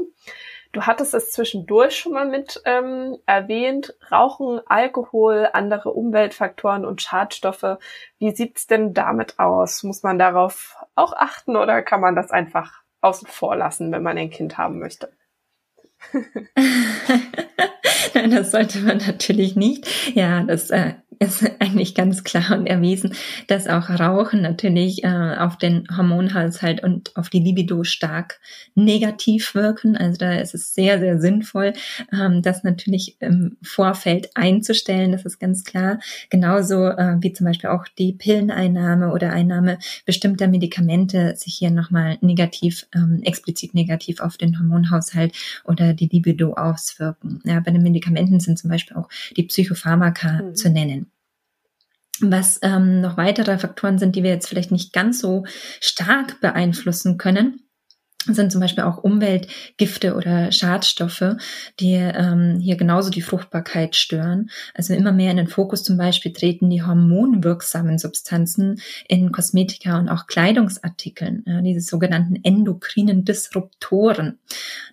Du 0.72 0.82
hattest 0.82 1.14
es 1.14 1.30
zwischendurch 1.30 1.96
schon 1.96 2.14
mal 2.14 2.26
mit 2.26 2.60
ähm, 2.64 3.16
erwähnt, 3.26 3.94
Rauchen, 4.10 4.60
Alkohol, 4.66 5.48
andere 5.52 5.92
Umweltfaktoren 5.92 6.84
und 6.84 7.00
Schadstoffe. 7.00 7.78
Wie 8.18 8.34
sieht's 8.34 8.66
denn 8.66 8.92
damit 8.92 9.38
aus? 9.38 9.84
Muss 9.84 10.02
man 10.02 10.18
darauf 10.18 10.76
auch 10.96 11.12
achten 11.12 11.54
oder 11.54 11.80
kann 11.82 12.00
man 12.00 12.16
das 12.16 12.32
einfach 12.32 12.82
außen 13.02 13.28
vor 13.28 13.54
lassen, 13.54 13.92
wenn 13.92 14.02
man 14.02 14.18
ein 14.18 14.30
Kind 14.30 14.58
haben 14.58 14.80
möchte? 14.80 15.12
Nein, 18.14 18.30
das 18.30 18.50
sollte 18.50 18.80
man 18.80 18.98
natürlich 18.98 19.56
nicht. 19.56 19.86
Ja, 20.14 20.42
das 20.44 20.70
äh, 20.70 20.94
ist 21.18 21.44
eigentlich 21.60 21.94
ganz 21.94 22.24
klar 22.24 22.58
und 22.58 22.66
erwiesen, 22.66 23.14
dass 23.46 23.66
auch 23.66 23.90
Rauchen 23.90 24.42
natürlich 24.42 25.04
äh, 25.04 25.36
auf 25.38 25.58
den 25.58 25.86
Hormonhaushalt 25.96 26.82
und 26.82 27.16
auf 27.16 27.30
die 27.30 27.40
Libido 27.40 27.84
stark 27.84 28.40
negativ 28.74 29.54
wirken. 29.54 29.96
Also 29.96 30.18
da 30.18 30.34
ist 30.34 30.54
es 30.54 30.74
sehr, 30.74 30.98
sehr 30.98 31.20
sinnvoll, 31.20 31.72
ähm, 32.12 32.42
das 32.42 32.64
natürlich 32.64 33.16
im 33.20 33.56
Vorfeld 33.62 34.30
einzustellen. 34.34 35.12
Das 35.12 35.24
ist 35.24 35.38
ganz 35.38 35.64
klar. 35.64 35.98
Genauso 36.30 36.86
äh, 36.86 37.16
wie 37.20 37.32
zum 37.32 37.46
Beispiel 37.46 37.70
auch 37.70 37.86
die 37.98 38.12
Pilleneinnahme 38.12 39.12
oder 39.12 39.30
Einnahme 39.30 39.78
bestimmter 40.06 40.48
Medikamente 40.48 41.34
sich 41.36 41.54
hier 41.54 41.70
nochmal 41.70 42.18
negativ, 42.20 42.86
ähm, 42.94 43.20
explizit 43.22 43.74
negativ 43.74 44.20
auf 44.20 44.36
den 44.36 44.58
Hormonhaushalt 44.58 45.34
oder 45.64 45.94
die 45.94 46.08
Libido 46.08 46.54
auswirken. 46.54 47.40
Ja, 47.44 47.60
bei 47.60 47.70
den 47.70 47.82
Medikamenten 47.82 48.03
sind 48.40 48.58
zum 48.58 48.70
Beispiel 48.70 48.96
auch 48.96 49.08
die 49.36 49.44
Psychopharmaka 49.44 50.42
mhm. 50.42 50.54
zu 50.54 50.70
nennen. 50.70 51.10
Was 52.20 52.60
ähm, 52.62 53.00
noch 53.00 53.16
weitere 53.16 53.58
Faktoren 53.58 53.98
sind, 53.98 54.14
die 54.14 54.22
wir 54.22 54.30
jetzt 54.30 54.48
vielleicht 54.48 54.70
nicht 54.70 54.92
ganz 54.92 55.20
so 55.20 55.44
stark 55.80 56.40
beeinflussen 56.40 57.18
können, 57.18 57.63
sind 58.26 58.50
zum 58.50 58.60
Beispiel 58.60 58.84
auch 58.84 58.98
Umweltgifte 58.98 60.14
oder 60.14 60.50
Schadstoffe, 60.50 61.36
die 61.80 61.94
ähm, 61.94 62.58
hier 62.60 62.76
genauso 62.76 63.10
die 63.10 63.22
Fruchtbarkeit 63.22 63.96
stören. 63.96 64.50
Also 64.74 64.94
immer 64.94 65.12
mehr 65.12 65.30
in 65.30 65.36
den 65.36 65.48
Fokus 65.48 65.82
zum 65.82 65.96
Beispiel 65.96 66.32
treten 66.32 66.70
die 66.70 66.82
hormonwirksamen 66.82 67.98
Substanzen 67.98 68.80
in 69.08 69.32
Kosmetika 69.32 69.98
und 69.98 70.08
auch 70.08 70.26
Kleidungsartikeln, 70.26 71.42
ja, 71.46 71.60
diese 71.60 71.80
sogenannten 71.80 72.36
endokrinen 72.42 73.24
Disruptoren. 73.24 74.38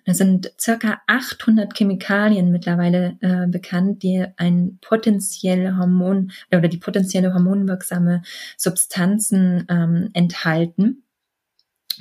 Da 0.04 0.14
sind 0.14 0.52
circa 0.60 1.00
800 1.06 1.76
Chemikalien 1.76 2.50
mittlerweile 2.50 3.16
äh, 3.20 3.46
bekannt, 3.46 4.02
die 4.02 4.26
ein 4.36 4.78
potenziell 4.80 5.76
Hormon 5.76 6.32
oder 6.50 6.68
die 6.68 6.78
potenzielle 6.78 7.32
hormonwirksame 7.32 8.22
Substanzen 8.56 9.66
ähm, 9.68 10.10
enthalten. 10.12 11.02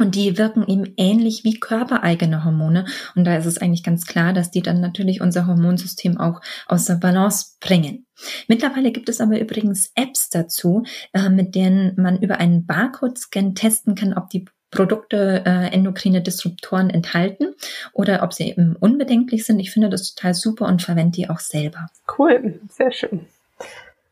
Und 0.01 0.15
die 0.15 0.39
wirken 0.39 0.67
eben 0.67 0.95
ähnlich 0.97 1.43
wie 1.43 1.59
körpereigene 1.59 2.43
Hormone. 2.43 2.85
Und 3.15 3.23
da 3.23 3.37
ist 3.37 3.45
es 3.45 3.59
eigentlich 3.59 3.83
ganz 3.83 4.07
klar, 4.07 4.33
dass 4.33 4.49
die 4.49 4.63
dann 4.63 4.81
natürlich 4.81 5.21
unser 5.21 5.45
Hormonsystem 5.45 6.17
auch 6.19 6.41
aus 6.65 6.85
der 6.85 6.95
Balance 6.95 7.57
bringen. 7.59 8.07
Mittlerweile 8.47 8.91
gibt 8.91 9.09
es 9.09 9.21
aber 9.21 9.39
übrigens 9.39 9.91
Apps 9.93 10.31
dazu, 10.31 10.85
äh, 11.13 11.29
mit 11.29 11.53
denen 11.53 11.93
man 12.01 12.17
über 12.17 12.39
einen 12.39 12.65
Barcode-Scan 12.65 13.53
testen 13.53 13.93
kann, 13.93 14.15
ob 14.15 14.31
die 14.31 14.45
Produkte 14.71 15.43
äh, 15.45 15.67
endokrine 15.71 16.23
Disruptoren 16.23 16.89
enthalten 16.89 17.53
oder 17.93 18.23
ob 18.23 18.33
sie 18.33 18.49
eben 18.49 18.75
unbedenklich 18.75 19.45
sind. 19.45 19.59
Ich 19.59 19.69
finde 19.69 19.89
das 19.89 20.15
total 20.15 20.33
super 20.33 20.65
und 20.65 20.81
verwende 20.81 21.11
die 21.11 21.29
auch 21.29 21.39
selber. 21.39 21.85
Cool, 22.17 22.59
sehr 22.69 22.91
schön. 22.91 23.27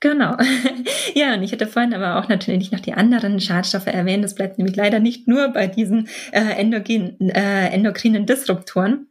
Genau. 0.01 0.37
ja, 1.13 1.33
und 1.33 1.43
ich 1.43 1.51
hatte 1.51 1.67
vorhin 1.67 1.93
aber 1.93 2.17
auch 2.19 2.29
natürlich 2.29 2.71
noch 2.71 2.79
die 2.79 2.93
anderen 2.93 3.39
Schadstoffe 3.39 3.87
erwähnt. 3.87 4.23
Das 4.23 4.35
bleibt 4.35 4.57
nämlich 4.57 4.75
leider 4.75 4.99
nicht 4.99 5.27
nur 5.27 5.49
bei 5.49 5.67
diesen 5.67 6.07
äh, 6.31 6.39
endogen, 6.57 7.29
äh, 7.29 7.67
endokrinen 7.67 8.25
Disruptoren 8.25 9.07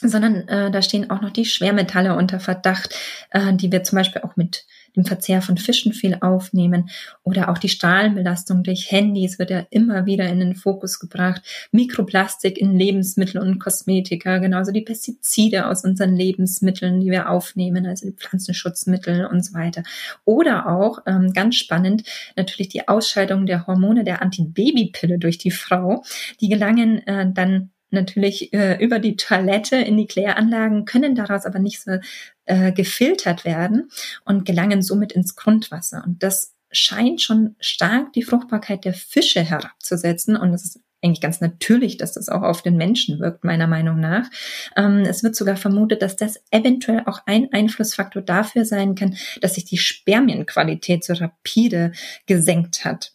sondern 0.00 0.46
äh, 0.48 0.70
da 0.70 0.80
stehen 0.82 1.10
auch 1.10 1.20
noch 1.20 1.30
die 1.30 1.44
Schwermetalle 1.44 2.16
unter 2.16 2.40
Verdacht, 2.40 2.94
äh, 3.30 3.52
die 3.54 3.72
wir 3.72 3.82
zum 3.82 3.96
Beispiel 3.96 4.22
auch 4.22 4.36
mit 4.36 4.64
dem 4.96 5.04
Verzehr 5.04 5.42
von 5.42 5.56
Fischen 5.56 5.92
viel 5.92 6.18
aufnehmen 6.20 6.90
oder 7.22 7.48
auch 7.48 7.58
die 7.58 7.68
Strahlenbelastung 7.68 8.62
durch 8.62 8.90
Handys 8.90 9.38
wird 9.38 9.50
ja 9.50 9.66
immer 9.70 10.06
wieder 10.06 10.26
in 10.28 10.40
den 10.40 10.54
Fokus 10.54 10.98
gebracht. 10.98 11.42
Mikroplastik 11.72 12.58
in 12.58 12.76
Lebensmitteln 12.76 13.42
und 13.42 13.58
Kosmetika, 13.58 14.38
genauso 14.38 14.72
die 14.72 14.82
Pestizide 14.82 15.66
aus 15.66 15.84
unseren 15.84 16.14
Lebensmitteln, 16.14 17.00
die 17.00 17.10
wir 17.10 17.28
aufnehmen, 17.28 17.86
also 17.86 18.06
die 18.06 18.16
Pflanzenschutzmittel 18.16 19.26
und 19.26 19.44
so 19.44 19.54
weiter. 19.54 19.82
Oder 20.24 20.68
auch, 20.68 21.00
ähm, 21.06 21.32
ganz 21.32 21.56
spannend, 21.56 22.04
natürlich 22.36 22.68
die 22.68 22.88
Ausscheidung 22.88 23.46
der 23.46 23.66
Hormone 23.66 24.04
der 24.04 24.22
Antibabypille 24.22 25.18
durch 25.18 25.38
die 25.38 25.50
Frau. 25.50 26.02
Die 26.40 26.48
gelangen 26.48 27.06
äh, 27.06 27.30
dann 27.32 27.70
natürlich 27.90 28.52
äh, 28.52 28.82
über 28.82 28.98
die 28.98 29.16
Toilette 29.16 29.76
in 29.76 29.96
die 29.96 30.06
Kläranlagen, 30.06 30.84
können 30.84 31.14
daraus 31.14 31.46
aber 31.46 31.58
nicht 31.58 31.80
so 31.82 31.98
äh, 32.46 32.72
gefiltert 32.72 33.44
werden 33.44 33.90
und 34.24 34.44
gelangen 34.44 34.82
somit 34.82 35.12
ins 35.12 35.36
Grundwasser. 35.36 36.02
Und 36.06 36.22
das 36.22 36.54
scheint 36.70 37.20
schon 37.22 37.56
stark 37.60 38.12
die 38.12 38.22
Fruchtbarkeit 38.22 38.84
der 38.84 38.94
Fische 38.94 39.42
herabzusetzen. 39.42 40.36
Und 40.36 40.52
es 40.52 40.64
ist 40.64 40.80
eigentlich 41.02 41.20
ganz 41.20 41.40
natürlich, 41.40 41.96
dass 41.96 42.12
das 42.12 42.28
auch 42.28 42.42
auf 42.42 42.62
den 42.62 42.76
Menschen 42.76 43.20
wirkt, 43.20 43.44
meiner 43.44 43.66
Meinung 43.66 44.00
nach. 44.00 44.28
Ähm, 44.76 45.00
es 45.00 45.22
wird 45.22 45.36
sogar 45.36 45.56
vermutet, 45.56 46.02
dass 46.02 46.16
das 46.16 46.42
eventuell 46.50 47.02
auch 47.06 47.20
ein 47.26 47.52
Einflussfaktor 47.52 48.22
dafür 48.22 48.64
sein 48.64 48.94
kann, 48.94 49.16
dass 49.40 49.54
sich 49.54 49.64
die 49.64 49.78
Spermienqualität 49.78 51.04
so 51.04 51.14
rapide 51.14 51.92
gesenkt 52.26 52.84
hat 52.84 53.12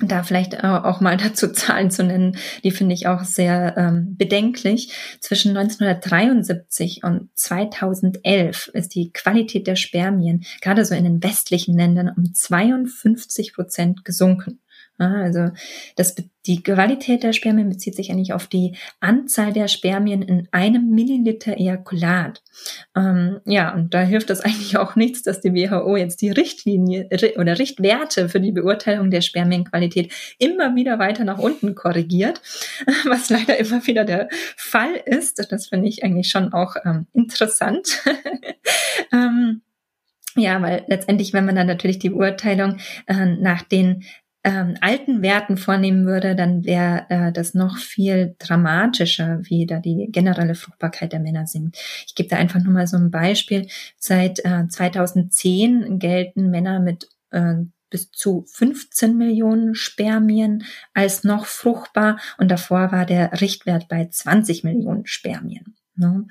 da 0.00 0.22
vielleicht 0.22 0.62
auch 0.62 1.00
mal 1.00 1.16
dazu 1.22 1.48
Zahlen 1.48 1.90
zu 1.90 2.04
nennen, 2.04 2.36
die 2.64 2.70
finde 2.70 2.94
ich 2.94 3.06
auch 3.06 3.24
sehr 3.24 3.74
ähm, 3.76 4.16
bedenklich. 4.16 4.92
Zwischen 5.20 5.56
1973 5.56 7.02
und 7.04 7.28
2011 7.34 8.68
ist 8.74 8.94
die 8.94 9.12
Qualität 9.12 9.66
der 9.66 9.76
Spermien 9.76 10.44
gerade 10.60 10.84
so 10.84 10.94
in 10.94 11.04
den 11.04 11.22
westlichen 11.22 11.76
Ländern 11.76 12.12
um 12.16 12.34
52 12.34 13.54
Prozent 13.54 14.04
gesunken. 14.04 14.60
Also 14.98 15.50
das, 15.96 16.14
die 16.46 16.62
Qualität 16.62 17.22
der 17.22 17.34
Spermien 17.34 17.68
bezieht 17.68 17.94
sich 17.94 18.10
eigentlich 18.10 18.32
auf 18.32 18.46
die 18.46 18.76
Anzahl 19.00 19.52
der 19.52 19.68
Spermien 19.68 20.22
in 20.22 20.48
einem 20.52 20.90
Milliliter 20.90 21.58
Ejakulat. 21.58 22.42
Ähm, 22.96 23.40
ja, 23.44 23.74
und 23.74 23.92
da 23.92 24.00
hilft 24.00 24.30
es 24.30 24.40
eigentlich 24.40 24.78
auch 24.78 24.96
nichts, 24.96 25.22
dass 25.22 25.42
die 25.42 25.52
WHO 25.52 25.96
jetzt 25.96 26.22
die 26.22 26.30
Richtlinie 26.30 27.08
oder 27.36 27.58
Richtwerte 27.58 28.30
für 28.30 28.40
die 28.40 28.52
Beurteilung 28.52 29.10
der 29.10 29.20
Spermienqualität 29.20 30.12
immer 30.38 30.74
wieder 30.74 30.98
weiter 30.98 31.24
nach 31.24 31.38
unten 31.38 31.74
korrigiert, 31.74 32.40
was 33.04 33.28
leider 33.28 33.58
immer 33.58 33.86
wieder 33.86 34.04
der 34.04 34.28
Fall 34.56 34.94
ist. 35.04 35.52
Das 35.52 35.66
finde 35.66 35.88
ich 35.88 36.04
eigentlich 36.04 36.28
schon 36.28 36.54
auch 36.54 36.76
ähm, 36.86 37.06
interessant. 37.12 38.02
ähm, 39.12 39.60
ja, 40.36 40.60
weil 40.60 40.84
letztendlich, 40.86 41.32
wenn 41.32 41.46
man 41.46 41.56
dann 41.56 41.66
natürlich 41.66 41.98
die 41.98 42.10
Beurteilung 42.10 42.76
äh, 43.06 43.26
nach 43.26 43.62
den 43.62 44.04
ähm, 44.46 44.76
alten 44.80 45.22
Werten 45.22 45.56
vornehmen 45.56 46.06
würde, 46.06 46.36
dann 46.36 46.64
wäre 46.64 47.06
äh, 47.08 47.32
das 47.32 47.54
noch 47.54 47.78
viel 47.78 48.36
dramatischer, 48.38 49.40
wie 49.42 49.66
da 49.66 49.80
die 49.80 50.06
generelle 50.12 50.54
Fruchtbarkeit 50.54 51.12
der 51.12 51.18
Männer 51.18 51.48
sinkt. 51.48 51.76
Ich 52.06 52.14
gebe 52.14 52.28
da 52.28 52.36
einfach 52.36 52.62
nur 52.62 52.72
mal 52.72 52.86
so 52.86 52.96
ein 52.96 53.10
Beispiel. 53.10 53.66
Seit 53.98 54.44
äh, 54.44 54.68
2010 54.68 55.98
gelten 55.98 56.48
Männer 56.50 56.78
mit 56.78 57.08
äh, 57.32 57.54
bis 57.90 58.12
zu 58.12 58.44
15 58.46 59.18
Millionen 59.18 59.74
Spermien 59.74 60.64
als 60.94 61.24
noch 61.24 61.46
fruchtbar 61.46 62.20
und 62.38 62.48
davor 62.48 62.92
war 62.92 63.04
der 63.04 63.40
Richtwert 63.40 63.88
bei 63.88 64.06
20 64.06 64.62
Millionen 64.62 65.06
Spermien. 65.06 65.74
Ne? 65.96 66.26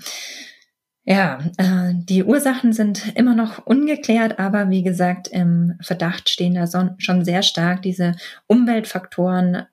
Ja, 1.07 1.37
äh, 1.57 1.93
die 1.93 2.23
Ursachen 2.23 2.73
sind 2.73 3.15
immer 3.15 3.35
noch 3.35 3.65
ungeklärt, 3.65 4.39
aber 4.39 4.71
wie 4.71 4.81
gesagt, 4.81 5.27
im 5.27 5.77
Verdacht 5.79 6.29
stehen 6.29 6.55
da 6.55 6.65
schon 6.97 7.23
sehr 7.23 7.43
stark 7.43 7.83
diese 7.83 8.15
Umweltfaktoren, 8.47 9.67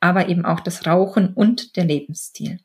aber 0.00 0.28
eben 0.28 0.44
auch 0.44 0.60
das 0.60 0.86
Rauchen 0.86 1.32
und 1.32 1.76
der 1.76 1.84
Lebensstil. 1.84 2.58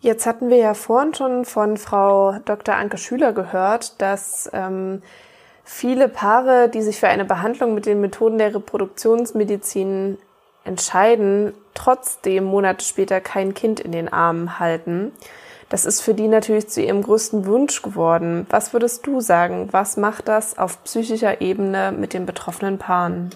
Jetzt 0.00 0.26
hatten 0.26 0.48
wir 0.48 0.56
ja 0.56 0.74
vorhin 0.74 1.14
schon 1.14 1.44
von 1.44 1.76
Frau 1.76 2.38
Dr. 2.44 2.74
Anke 2.74 2.98
Schüler 2.98 3.32
gehört, 3.32 4.00
dass 4.00 4.50
ähm, 4.52 5.02
viele 5.62 6.08
Paare, 6.08 6.68
die 6.68 6.82
sich 6.82 6.98
für 6.98 7.08
eine 7.08 7.24
Behandlung 7.24 7.74
mit 7.74 7.86
den 7.86 8.00
Methoden 8.00 8.38
der 8.38 8.54
Reproduktionsmedizin 8.54 10.18
entscheiden, 10.64 11.52
trotzdem 11.74 12.44
Monate 12.44 12.84
später 12.84 13.20
kein 13.20 13.54
Kind 13.54 13.78
in 13.78 13.92
den 13.92 14.12
Armen 14.12 14.58
halten. 14.58 15.12
Das 15.70 15.86
ist 15.86 16.00
für 16.02 16.14
die 16.14 16.26
natürlich 16.26 16.68
zu 16.68 16.82
ihrem 16.82 17.02
größten 17.02 17.46
Wunsch 17.46 17.80
geworden. 17.80 18.44
Was 18.50 18.72
würdest 18.72 19.06
du 19.06 19.20
sagen? 19.20 19.68
Was 19.70 19.96
macht 19.96 20.26
das 20.26 20.58
auf 20.58 20.82
psychischer 20.82 21.40
Ebene 21.40 21.92
mit 21.92 22.12
den 22.12 22.26
betroffenen 22.26 22.76
Paaren? 22.76 23.30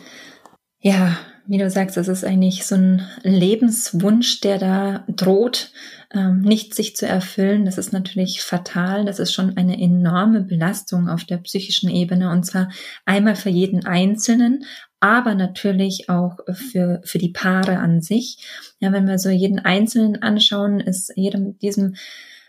Ja, 0.80 1.16
wie 1.46 1.58
du 1.58 1.68
sagst, 1.68 1.96
es 1.96 2.08
ist 2.08 2.24
eigentlich 2.24 2.64
so 2.64 2.74
ein 2.74 3.02
Lebenswunsch, 3.22 4.40
der 4.40 4.58
da 4.58 5.04
droht, 5.08 5.72
ähm, 6.12 6.40
nicht 6.40 6.74
sich 6.74 6.96
zu 6.96 7.06
erfüllen. 7.06 7.64
Das 7.66 7.76
ist 7.76 7.92
natürlich 7.92 8.40
fatal. 8.40 9.04
Das 9.04 9.18
ist 9.18 9.32
schon 9.32 9.56
eine 9.56 9.78
enorme 9.80 10.40
Belastung 10.40 11.08
auf 11.08 11.24
der 11.24 11.38
psychischen 11.38 11.90
Ebene 11.90 12.30
und 12.30 12.44
zwar 12.44 12.70
einmal 13.04 13.36
für 13.36 13.50
jeden 13.50 13.84
Einzelnen, 13.84 14.64
aber 15.00 15.34
natürlich 15.34 16.08
auch 16.08 16.38
für, 16.52 17.02
für 17.04 17.18
die 17.18 17.32
Paare 17.32 17.78
an 17.78 18.00
sich. 18.00 18.38
Ja, 18.80 18.92
wenn 18.92 19.06
wir 19.06 19.18
so 19.18 19.28
jeden 19.28 19.58
Einzelnen 19.58 20.22
anschauen, 20.22 20.80
ist 20.80 21.12
jeder 21.14 21.40
mit 21.40 21.60
diesem, 21.60 21.96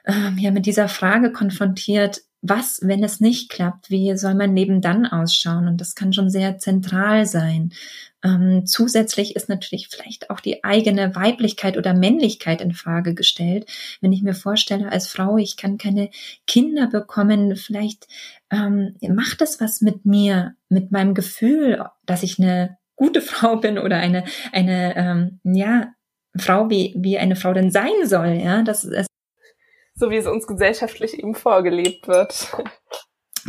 äh, 0.06 0.14
ja, 0.38 0.52
mit 0.52 0.66
dieser 0.66 0.88
Frage 0.88 1.34
konfrontiert, 1.34 2.22
was, 2.48 2.80
wenn 2.84 3.04
es 3.04 3.20
nicht 3.20 3.50
klappt? 3.50 3.90
Wie 3.90 4.16
soll 4.18 4.36
mein 4.36 4.56
Leben 4.56 4.82
dann 4.82 5.06
ausschauen? 5.06 5.68
Und 5.68 5.82
das 5.82 5.96
kann 5.96 6.14
schon 6.14 6.30
sehr 6.30 6.58
zentral 6.58 7.26
sein. 7.26 7.72
Ähm, 8.24 8.66
zusätzlich 8.66 9.36
ist 9.36 9.50
natürlich 9.50 9.88
vielleicht 9.90 10.30
auch 10.30 10.40
die 10.40 10.64
eigene 10.64 11.16
Weiblichkeit 11.16 11.78
oder 11.78 11.94
Männlichkeit 11.94 12.62
in 12.62 12.74
Frage 12.74 13.14
gestellt. 13.14 13.70
Wenn 14.02 14.12
ich 14.12 14.22
mir 14.22 14.34
vorstelle, 14.34 14.92
als 14.92 15.08
Frau, 15.08 15.38
ich 15.38 15.58
kann 15.58 15.78
keine 15.78 16.10
Kinder 16.48 16.88
bekommen, 16.88 17.56
vielleicht 17.56 18.08
ähm, 18.52 18.96
macht 19.08 19.42
es 19.42 19.60
was 19.60 19.82
mit 19.82 20.06
mir, 20.06 20.56
mit 20.70 20.92
meinem 20.92 21.14
Gefühl, 21.14 21.84
dass 22.06 22.24
ich 22.24 22.40
eine 22.40 22.78
gute 22.96 23.22
Frau 23.22 23.58
bin 23.58 23.78
oder 23.78 23.98
eine, 23.98 24.24
eine, 24.52 24.96
ähm, 24.96 25.40
ja, 25.44 25.94
Frau, 26.38 26.70
wie, 26.70 26.94
wie 26.98 27.18
eine 27.18 27.36
Frau 27.36 27.54
denn 27.54 27.72
sein 27.72 28.06
soll, 28.06 28.42
ja, 28.44 28.62
das 28.62 28.84
ist 28.84 29.08
so 29.98 30.10
wie 30.10 30.18
es 30.18 30.28
uns 30.28 30.48
gesellschaftlich 30.48 31.18
eben 31.18 31.36
vorgelebt 31.36 32.08
wird. 32.08 32.56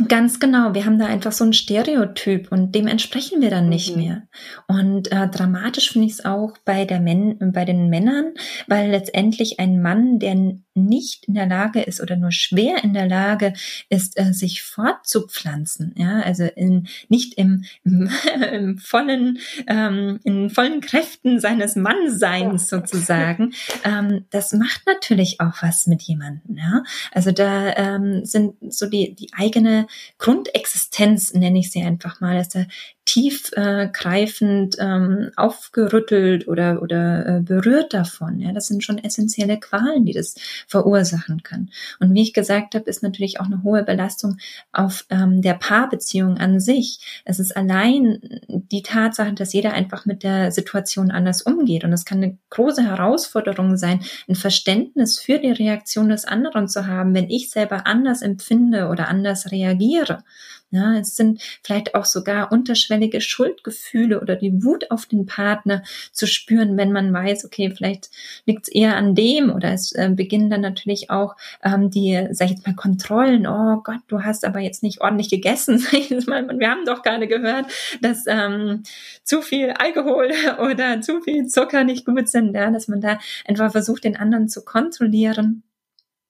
Ganz 0.07 0.39
genau, 0.39 0.75
wir 0.75 0.85
haben 0.85 0.99
da 0.99 1.07
einfach 1.07 1.31
so 1.31 1.43
ein 1.43 1.53
Stereotyp 1.53 2.51
und 2.51 2.75
dem 2.75 2.85
entsprechen 2.85 3.41
wir 3.41 3.49
dann 3.49 3.67
nicht 3.67 3.95
mhm. 3.95 4.01
mehr. 4.03 4.27
Und 4.67 5.11
äh, 5.11 5.27
dramatisch 5.27 5.91
finde 5.91 6.05
ich 6.05 6.13
es 6.13 6.25
auch 6.25 6.55
bei, 6.65 6.85
der 6.85 6.99
Men 6.99 7.51
bei 7.51 7.65
den 7.65 7.89
Männern, 7.89 8.33
weil 8.67 8.91
letztendlich 8.91 9.59
ein 9.59 9.81
Mann, 9.81 10.19
der 10.19 10.35
nicht 10.75 11.27
in 11.27 11.33
der 11.33 11.47
Lage 11.47 11.81
ist 11.81 11.99
oder 11.99 12.15
nur 12.15 12.31
schwer 12.31 12.83
in 12.83 12.93
der 12.93 13.07
Lage 13.07 13.53
ist, 13.89 14.19
äh, 14.19 14.33
sich 14.33 14.61
fortzupflanzen, 14.61 15.95
ja, 15.97 16.19
also 16.21 16.43
in, 16.43 16.87
nicht 17.09 17.33
im, 17.33 17.63
im, 17.83 18.09
im 18.53 18.77
vollen, 18.77 19.39
ähm, 19.65 20.19
in 20.23 20.51
vollen 20.51 20.81
Kräften 20.81 21.39
seines 21.39 21.75
Mannseins 21.75 22.69
ja. 22.69 22.77
sozusagen, 22.77 23.53
ähm, 23.83 24.25
das 24.29 24.53
macht 24.53 24.83
natürlich 24.85 25.41
auch 25.41 25.61
was 25.61 25.87
mit 25.87 26.03
jemandem, 26.03 26.55
ja. 26.55 26.83
Also 27.11 27.31
da 27.31 27.75
ähm, 27.75 28.23
sind 28.25 28.53
so 28.69 28.87
die, 28.87 29.15
die 29.15 29.31
eigene 29.35 29.86
Grundexistenz, 30.17 31.33
nenne 31.33 31.59
ich 31.59 31.71
sie 31.71 31.81
einfach 31.81 32.19
mal, 32.19 32.39
ist 32.39 32.55
da 32.55 32.65
tiefgreifend 33.07 34.77
äh, 34.77 34.83
ähm, 34.83 35.31
aufgerüttelt 35.37 36.47
oder, 36.49 36.81
oder 36.81 37.37
äh, 37.37 37.39
berührt 37.39 37.93
davon. 37.93 38.41
Ja, 38.41 38.51
das 38.51 38.67
sind 38.67 38.83
schon 38.83 38.97
essentielle 38.97 39.59
Qualen, 39.61 40.05
die 40.05 40.11
das 40.11 40.35
verursachen 40.67 41.41
kann. 41.41 41.69
Und 42.01 42.13
wie 42.13 42.21
ich 42.21 42.33
gesagt 42.33 42.75
habe, 42.75 42.89
ist 42.89 43.03
natürlich 43.03 43.39
auch 43.39 43.45
eine 43.45 43.63
hohe 43.63 43.83
Belastung 43.83 44.37
auf 44.73 45.05
ähm, 45.09 45.41
der 45.41 45.53
Paarbeziehung 45.53 46.37
an 46.37 46.59
sich. 46.59 47.23
Es 47.23 47.39
ist 47.39 47.55
allein 47.55 48.19
die 48.49 48.83
Tatsache, 48.83 49.33
dass 49.33 49.53
jeder 49.53 49.73
einfach 49.73 50.05
mit 50.05 50.23
der 50.23 50.51
Situation 50.51 51.09
anders 51.09 51.41
umgeht. 51.41 51.85
Und 51.85 51.93
es 51.93 52.03
kann 52.03 52.21
eine 52.21 52.37
große 52.49 52.83
Herausforderung 52.83 53.77
sein, 53.77 54.01
ein 54.27 54.35
Verständnis 54.35 55.17
für 55.17 55.39
die 55.39 55.51
Reaktion 55.51 56.09
des 56.09 56.25
anderen 56.25 56.67
zu 56.67 56.87
haben, 56.87 57.15
wenn 57.15 57.29
ich 57.29 57.51
selber 57.51 57.87
anders 57.87 58.21
empfinde 58.21 58.89
oder 58.89 59.07
anders 59.07 59.49
reagiere. 59.49 60.25
Ja, 60.69 60.97
es 60.97 61.15
sind 61.15 61.41
vielleicht 61.63 61.95
auch 61.95 62.03
sogar 62.03 62.51
unterschwellige 62.51 63.21
Schuldgefühle 63.21 64.19
oder 64.19 64.35
die 64.35 64.63
Wut 64.65 64.91
auf 64.91 65.05
den 65.05 65.25
Partner 65.25 65.81
zu 66.11 66.27
spüren, 66.27 66.75
wenn 66.75 66.91
man 66.91 67.13
weiß, 67.13 67.45
okay, 67.45 67.71
vielleicht 67.73 68.09
liegt 68.45 68.67
es 68.67 68.73
eher 68.73 68.97
an 68.97 69.15
dem 69.15 69.49
oder 69.49 69.71
es 69.71 69.93
äh, 69.93 70.09
beginnen 70.13 70.49
dann 70.49 70.59
natürlich 70.59 71.09
auch 71.09 71.37
ähm, 71.63 71.89
die, 71.89 72.27
sag 72.31 72.47
ich 72.47 72.55
jetzt 72.55 72.67
mal, 72.67 72.75
Kontrollen. 72.75 73.47
Oh 73.47 73.77
Gott, 73.81 74.01
du 74.09 74.23
hast 74.23 74.43
aber 74.43 74.59
jetzt 74.59 74.83
nicht 74.83 74.99
ordentlich 74.99 75.29
gegessen. 75.29 75.79
Wir 75.91 76.69
haben 76.69 76.85
doch 76.85 77.01
gerade 77.01 77.27
gehört, 77.29 77.67
dass 78.01 78.25
ähm, 78.27 78.83
zu 79.23 79.41
viel 79.41 79.71
Alkohol 79.71 80.31
oder 80.59 80.99
zu 80.99 81.21
viel 81.21 81.47
Zucker 81.47 81.85
nicht 81.85 82.05
gut 82.05 82.27
sind, 82.27 82.53
ja, 82.53 82.69
dass 82.71 82.89
man 82.89 82.99
da 82.99 83.19
einfach 83.45 83.71
versucht, 83.71 84.03
den 84.03 84.17
anderen 84.17 84.49
zu 84.49 84.65
kontrollieren 84.65 85.63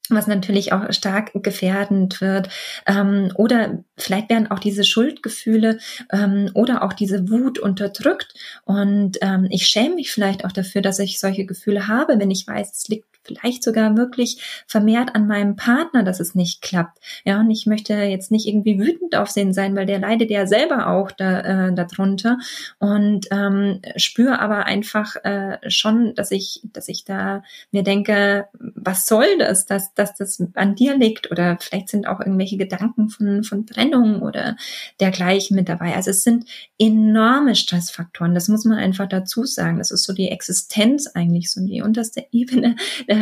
was 0.10 0.28
natürlich 0.28 0.74
auch 0.74 0.92
stark 0.92 1.32
gefährdend 1.36 2.22
wird. 2.22 2.50
Ähm, 2.86 3.32
oder 3.36 3.84
vielleicht 3.98 4.30
werden 4.30 4.50
auch 4.52 4.60
diese 4.60 4.84
Schuldgefühle 4.84 5.80
ähm, 6.12 6.50
oder 6.54 6.84
auch 6.84 6.94
diese 6.94 7.30
Wut 7.30 7.60
unterdrückt. 7.60 8.34
Und 8.66 9.18
ähm, 9.22 9.48
ich 9.50 9.68
schäme 9.68 9.96
mich 9.96 10.12
vielleicht 10.12 10.46
auch 10.46 10.52
dafür, 10.52 10.82
dass 10.82 11.00
ich 11.00 11.20
solche 11.20 11.46
Gefühle 11.46 11.88
habe, 11.88 12.20
wenn 12.20 12.32
ich 12.32 12.48
weiß, 12.48 12.72
es 12.72 12.88
liegt 12.88 13.17
vielleicht 13.28 13.64
sogar 13.64 13.96
wirklich 13.98 14.66
vermehrt 14.68 15.16
an 15.16 15.28
meinem 15.28 15.56
Partner, 15.56 16.04
dass 16.04 16.20
es 16.20 16.36
nicht 16.36 16.62
klappt. 16.62 17.00
Ja, 17.26 17.40
und 17.40 17.52
ich 17.52 17.66
möchte 17.66 17.94
jetzt 17.94 18.32
nicht 18.32 18.48
irgendwie 18.48 18.80
wütend 18.80 19.16
aufsehen 19.16 19.54
sein, 19.54 19.76
weil 19.76 19.86
der 19.86 20.00
leidet 20.00 20.32
ja 20.32 20.48
selber 20.48 20.88
auch 20.88 21.12
da, 21.12 21.68
äh, 21.68 21.74
darunter 21.74 22.38
und 22.80 23.28
ähm, 23.32 23.82
spüre 23.96 24.40
aber 24.40 24.66
einfach 24.66 25.16
äh, 25.24 25.58
schon, 25.70 26.16
dass 26.16 26.32
ich, 26.32 26.62
dass 26.74 26.88
ich 26.88 27.04
da 27.04 27.44
mir 27.72 27.84
denke, 27.84 28.48
was 28.54 29.06
soll 29.06 29.38
das, 29.38 29.66
dass, 29.66 29.94
dass 29.94 30.16
das 30.16 30.42
an 30.56 30.76
dir 30.76 30.98
liegt 30.98 31.32
oder 31.32 31.58
vielleicht 31.60 31.90
sind 31.90 32.08
auch 32.08 32.20
irgendwelche 32.20 32.58
Gedanken 32.58 33.10
von, 33.10 33.44
von 33.44 33.66
Trennung 33.66 34.22
oder 34.22 34.56
dergleichen 35.00 35.56
mit 35.56 35.70
dabei. 35.70 35.96
Also 35.96 36.12
es 36.12 36.24
sind 36.24 36.46
enorme 36.78 37.56
Stressfaktoren, 37.56 38.34
das 38.34 38.48
muss 38.48 38.66
man 38.66 38.78
einfach 38.78 39.08
dazu 39.08 39.46
sagen. 39.46 39.78
Das 39.78 39.92
ist 39.92 40.04
so 40.04 40.14
die 40.14 40.30
Existenz 40.30 41.08
eigentlich, 41.08 41.52
so 41.52 41.66
die 41.66 41.82
unterste 41.82 42.26
Ebene 42.32 42.76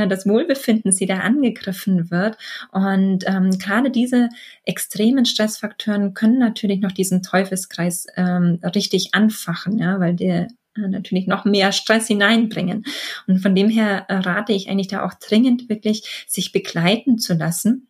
des 0.05 0.27
Wohlbefindens, 0.27 0.97
die 0.97 1.05
da 1.05 1.19
angegriffen 1.19 2.11
wird. 2.11 2.37
Und 2.71 3.23
ähm, 3.27 3.51
gerade 3.57 3.89
diese 3.89 4.29
extremen 4.63 5.25
Stressfaktoren 5.25 6.13
können 6.13 6.39
natürlich 6.39 6.81
noch 6.81 6.91
diesen 6.91 7.23
Teufelskreis 7.23 8.07
ähm, 8.15 8.59
richtig 8.63 9.13
anfachen, 9.13 9.79
ja, 9.79 9.99
weil 9.99 10.15
der 10.15 10.47
äh, 10.75 10.87
natürlich 10.87 11.27
noch 11.27 11.45
mehr 11.45 11.71
Stress 11.71 12.07
hineinbringen. 12.07 12.85
Und 13.27 13.39
von 13.39 13.55
dem 13.55 13.69
her 13.69 14.05
äh, 14.09 14.15
rate 14.15 14.53
ich 14.53 14.69
eigentlich 14.69 14.89
da 14.89 15.05
auch 15.05 15.13
dringend 15.13 15.69
wirklich, 15.69 16.25
sich 16.27 16.51
begleiten 16.51 17.17
zu 17.17 17.33
lassen. 17.33 17.87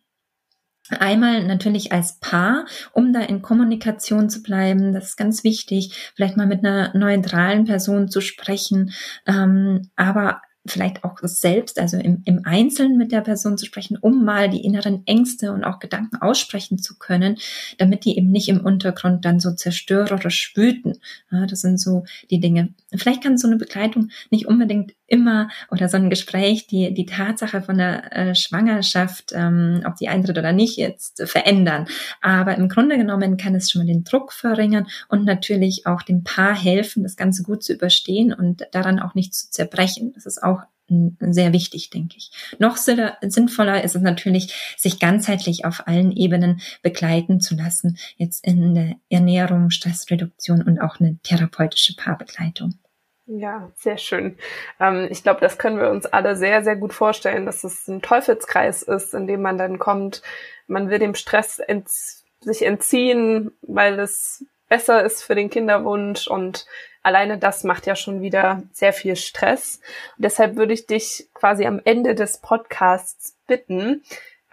Einmal 0.88 1.44
natürlich 1.44 1.90
als 1.90 2.20
Paar, 2.20 2.64
um 2.92 3.12
da 3.12 3.20
in 3.20 3.42
Kommunikation 3.42 4.30
zu 4.30 4.42
bleiben, 4.42 4.92
das 4.92 5.10
ist 5.10 5.16
ganz 5.16 5.42
wichtig, 5.42 6.12
vielleicht 6.14 6.36
mal 6.36 6.46
mit 6.46 6.64
einer 6.64 6.96
neutralen 6.96 7.64
Person 7.64 8.08
zu 8.08 8.20
sprechen, 8.20 8.92
ähm, 9.26 9.90
aber 9.96 10.42
vielleicht 10.70 11.04
auch 11.04 11.18
selbst, 11.22 11.78
also 11.78 11.96
im, 11.96 12.22
im 12.24 12.42
Einzelnen 12.44 12.96
mit 12.96 13.12
der 13.12 13.20
Person 13.20 13.58
zu 13.58 13.66
sprechen, 13.66 13.96
um 14.00 14.24
mal 14.24 14.48
die 14.48 14.64
inneren 14.64 15.06
Ängste 15.06 15.52
und 15.52 15.64
auch 15.64 15.78
Gedanken 15.78 16.16
aussprechen 16.16 16.78
zu 16.78 16.98
können, 16.98 17.38
damit 17.78 18.04
die 18.04 18.16
eben 18.16 18.30
nicht 18.30 18.48
im 18.48 18.64
Untergrund 18.64 19.24
dann 19.24 19.40
so 19.40 19.52
zerstörerisch 19.52 20.52
wüten. 20.56 20.94
Ja, 21.30 21.46
das 21.46 21.60
sind 21.60 21.78
so 21.78 22.04
die 22.30 22.40
Dinge. 22.40 22.70
Vielleicht 22.94 23.22
kann 23.22 23.38
so 23.38 23.46
eine 23.46 23.56
Begleitung 23.56 24.10
nicht 24.30 24.46
unbedingt 24.46 24.94
immer 25.06 25.48
oder 25.70 25.88
so 25.88 25.96
ein 25.96 26.10
Gespräch 26.10 26.66
die, 26.66 26.92
die 26.92 27.06
Tatsache 27.06 27.62
von 27.62 27.78
der 27.78 28.12
äh, 28.16 28.34
Schwangerschaft, 28.34 29.32
ähm, 29.34 29.82
ob 29.86 29.96
die 29.96 30.08
eintritt 30.08 30.38
oder 30.38 30.52
nicht, 30.52 30.76
jetzt 30.76 31.20
äh, 31.20 31.26
verändern. 31.26 31.86
Aber 32.20 32.56
im 32.56 32.68
Grunde 32.68 32.96
genommen 32.96 33.36
kann 33.36 33.54
es 33.54 33.70
schon 33.70 33.82
mal 33.82 33.92
den 33.92 34.04
Druck 34.04 34.32
verringern 34.32 34.86
und 35.08 35.24
natürlich 35.24 35.86
auch 35.86 36.02
dem 36.02 36.24
Paar 36.24 36.54
helfen, 36.54 37.02
das 37.02 37.16
Ganze 37.16 37.42
gut 37.42 37.62
zu 37.62 37.72
überstehen 37.72 38.32
und 38.32 38.66
daran 38.72 38.98
auch 38.98 39.14
nicht 39.14 39.34
zu 39.34 39.50
zerbrechen. 39.50 40.12
Das 40.14 40.26
ist 40.26 40.42
auch 40.42 40.62
sehr 41.20 41.52
wichtig, 41.52 41.90
denke 41.90 42.16
ich. 42.16 42.30
Noch 42.58 42.76
sinnvoller 42.76 43.82
ist 43.82 43.96
es 43.96 44.02
natürlich, 44.02 44.54
sich 44.76 45.00
ganzheitlich 45.00 45.64
auf 45.64 45.88
allen 45.88 46.12
Ebenen 46.12 46.60
begleiten 46.82 47.40
zu 47.40 47.56
lassen, 47.56 47.98
jetzt 48.16 48.46
in 48.46 48.74
der 48.74 48.94
Ernährung, 49.08 49.70
Stressreduktion 49.70 50.62
und 50.62 50.80
auch 50.80 51.00
eine 51.00 51.18
therapeutische 51.22 51.96
Paarbegleitung. 51.96 52.74
Ja, 53.26 53.72
sehr 53.74 53.98
schön. 53.98 54.38
Ähm, 54.78 55.08
ich 55.10 55.22
glaube, 55.22 55.40
das 55.40 55.58
können 55.58 55.80
wir 55.80 55.90
uns 55.90 56.06
alle 56.06 56.36
sehr, 56.36 56.62
sehr 56.62 56.76
gut 56.76 56.92
vorstellen, 56.92 57.44
dass 57.44 57.64
es 57.64 57.88
ein 57.88 58.00
Teufelskreis 58.00 58.82
ist, 58.82 59.14
in 59.14 59.26
dem 59.26 59.42
man 59.42 59.58
dann 59.58 59.78
kommt. 59.78 60.22
Man 60.68 60.90
will 60.90 61.00
dem 61.00 61.14
Stress 61.14 61.58
ent 61.58 61.88
sich 62.40 62.62
entziehen, 62.64 63.50
weil 63.62 63.98
es 63.98 64.44
besser 64.68 65.02
ist 65.04 65.22
für 65.22 65.34
den 65.34 65.50
Kinderwunsch 65.50 66.28
und 66.28 66.66
alleine 67.02 67.38
das 67.38 67.64
macht 67.64 67.86
ja 67.86 67.96
schon 67.96 68.20
wieder 68.20 68.62
sehr 68.72 68.92
viel 68.92 69.16
Stress. 69.16 69.80
Und 70.16 70.24
deshalb 70.24 70.56
würde 70.56 70.72
ich 70.72 70.86
dich 70.86 71.28
quasi 71.34 71.66
am 71.66 71.80
Ende 71.84 72.14
des 72.14 72.38
Podcasts 72.38 73.36
bitten, 73.46 74.02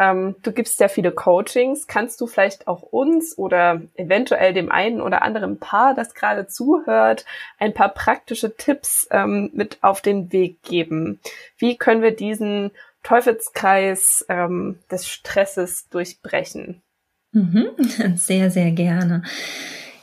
ähm, 0.04 0.36
du 0.44 0.52
gibst 0.52 0.80
ja 0.80 0.88
viele 0.88 1.12
Coachings. 1.12 1.88
Kannst 1.88 2.20
du 2.20 2.28
vielleicht 2.28 2.68
auch 2.68 2.82
uns 2.82 3.38
oder 3.38 3.82
eventuell 3.96 4.54
dem 4.54 4.72
einen 4.72 5.02
oder 5.02 5.22
anderen 5.22 5.60
Paar, 5.60 5.94
das 5.94 6.14
gerade 6.14 6.48
zuhört, 6.48 7.26
ein 7.60 7.74
paar 7.74 7.90
praktische 7.90 8.56
Tipps 8.56 9.08
ähm, 9.12 9.52
mit 9.54 9.78
auf 9.82 10.02
den 10.02 10.32
Weg 10.32 10.62
geben? 10.64 11.20
Wie 11.58 11.78
können 11.78 12.02
wir 12.02 12.16
diesen 12.16 12.72
Teufelskreis 13.04 14.26
ähm, 14.30 14.80
des 14.92 15.08
Stresses 15.08 15.88
durchbrechen? 15.90 16.82
Mhm, 17.32 17.70
sehr, 18.16 18.52
sehr 18.52 18.72
gerne. 18.72 19.24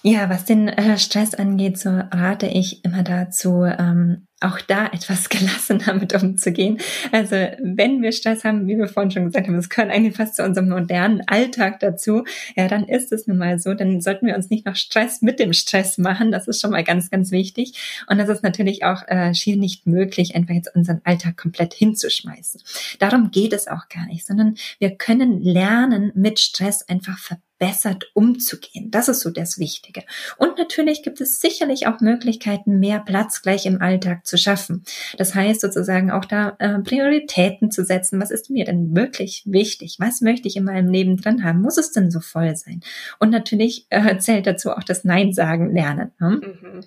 Ja, 0.02 0.30
was 0.30 0.46
den 0.46 0.68
äh, 0.68 0.96
Stress 0.96 1.34
angeht, 1.34 1.78
so 1.78 1.90
rate 1.90 2.46
ich 2.46 2.84
immer 2.84 3.02
dazu, 3.02 3.64
ähm, 3.64 4.26
auch 4.40 4.60
da 4.60 4.86
etwas 4.86 5.28
gelassener 5.28 5.94
mit 5.94 6.14
umzugehen. 6.14 6.78
Also 7.12 7.36
wenn 7.60 8.02
wir 8.02 8.12
Stress 8.12 8.44
haben, 8.44 8.66
wie 8.66 8.78
wir 8.78 8.88
vorhin 8.88 9.10
schon 9.10 9.26
gesagt 9.26 9.46
haben, 9.46 9.56
das 9.56 9.68
gehört 9.68 9.90
eigentlich 9.90 10.16
fast 10.16 10.36
zu 10.36 10.44
unserem 10.44 10.68
modernen 10.68 11.22
Alltag 11.26 11.80
dazu, 11.80 12.24
ja, 12.56 12.68
dann 12.68 12.84
ist 12.84 13.12
es 13.12 13.26
nun 13.26 13.38
mal 13.38 13.58
so. 13.58 13.74
Dann 13.74 14.00
sollten 14.00 14.26
wir 14.26 14.34
uns 14.34 14.50
nicht 14.50 14.66
noch 14.66 14.76
Stress 14.76 15.22
mit 15.22 15.38
dem 15.38 15.52
Stress 15.52 15.98
machen. 15.98 16.32
Das 16.32 16.48
ist 16.48 16.60
schon 16.60 16.70
mal 16.70 16.84
ganz, 16.84 17.10
ganz 17.10 17.30
wichtig. 17.30 18.04
Und 18.08 18.18
das 18.18 18.28
ist 18.28 18.42
natürlich 18.42 18.84
auch 18.84 19.06
äh, 19.08 19.34
schier 19.34 19.56
nicht 19.56 19.86
möglich, 19.86 20.34
einfach 20.34 20.54
jetzt 20.54 20.74
unseren 20.74 21.00
Alltag 21.04 21.36
komplett 21.36 21.74
hinzuschmeißen. 21.74 22.60
Darum 22.98 23.30
geht 23.30 23.52
es 23.52 23.68
auch 23.68 23.88
gar 23.88 24.06
nicht, 24.06 24.26
sondern 24.26 24.56
wir 24.78 24.96
können 24.96 25.42
lernen, 25.42 26.12
mit 26.14 26.40
Stress 26.40 26.82
einfach 26.88 27.18
verbessern 27.18 27.49
verbessert 27.60 28.10
umzugehen. 28.14 28.90
Das 28.90 29.08
ist 29.08 29.20
so 29.20 29.30
das 29.30 29.58
Wichtige. 29.58 30.02
Und 30.38 30.56
natürlich 30.58 31.02
gibt 31.02 31.20
es 31.20 31.40
sicherlich 31.40 31.86
auch 31.86 32.00
Möglichkeiten, 32.00 32.78
mehr 32.78 33.00
Platz 33.00 33.42
gleich 33.42 33.66
im 33.66 33.80
Alltag 33.80 34.26
zu 34.26 34.38
schaffen. 34.38 34.84
Das 35.18 35.34
heißt 35.34 35.60
sozusagen 35.60 36.10
auch 36.10 36.24
da 36.24 36.56
äh, 36.58 36.78
Prioritäten 36.78 37.70
zu 37.70 37.84
setzen. 37.84 38.20
Was 38.20 38.30
ist 38.30 38.50
mir 38.50 38.64
denn 38.64 38.96
wirklich 38.96 39.42
wichtig? 39.46 39.96
Was 39.98 40.20
möchte 40.22 40.48
ich 40.48 40.56
in 40.56 40.64
meinem 40.64 40.90
Leben 40.90 41.16
drin 41.18 41.44
haben? 41.44 41.60
Muss 41.60 41.76
es 41.76 41.92
denn 41.92 42.10
so 42.10 42.20
voll 42.20 42.56
sein? 42.56 42.80
Und 43.18 43.30
natürlich 43.30 43.86
äh, 43.90 44.16
zählt 44.18 44.46
dazu 44.46 44.72
auch 44.72 44.84
das 44.84 45.04
Nein 45.04 45.32
sagen 45.32 45.74
lernen. 45.74 46.12
Hm? 46.18 46.40
Mhm. 46.62 46.80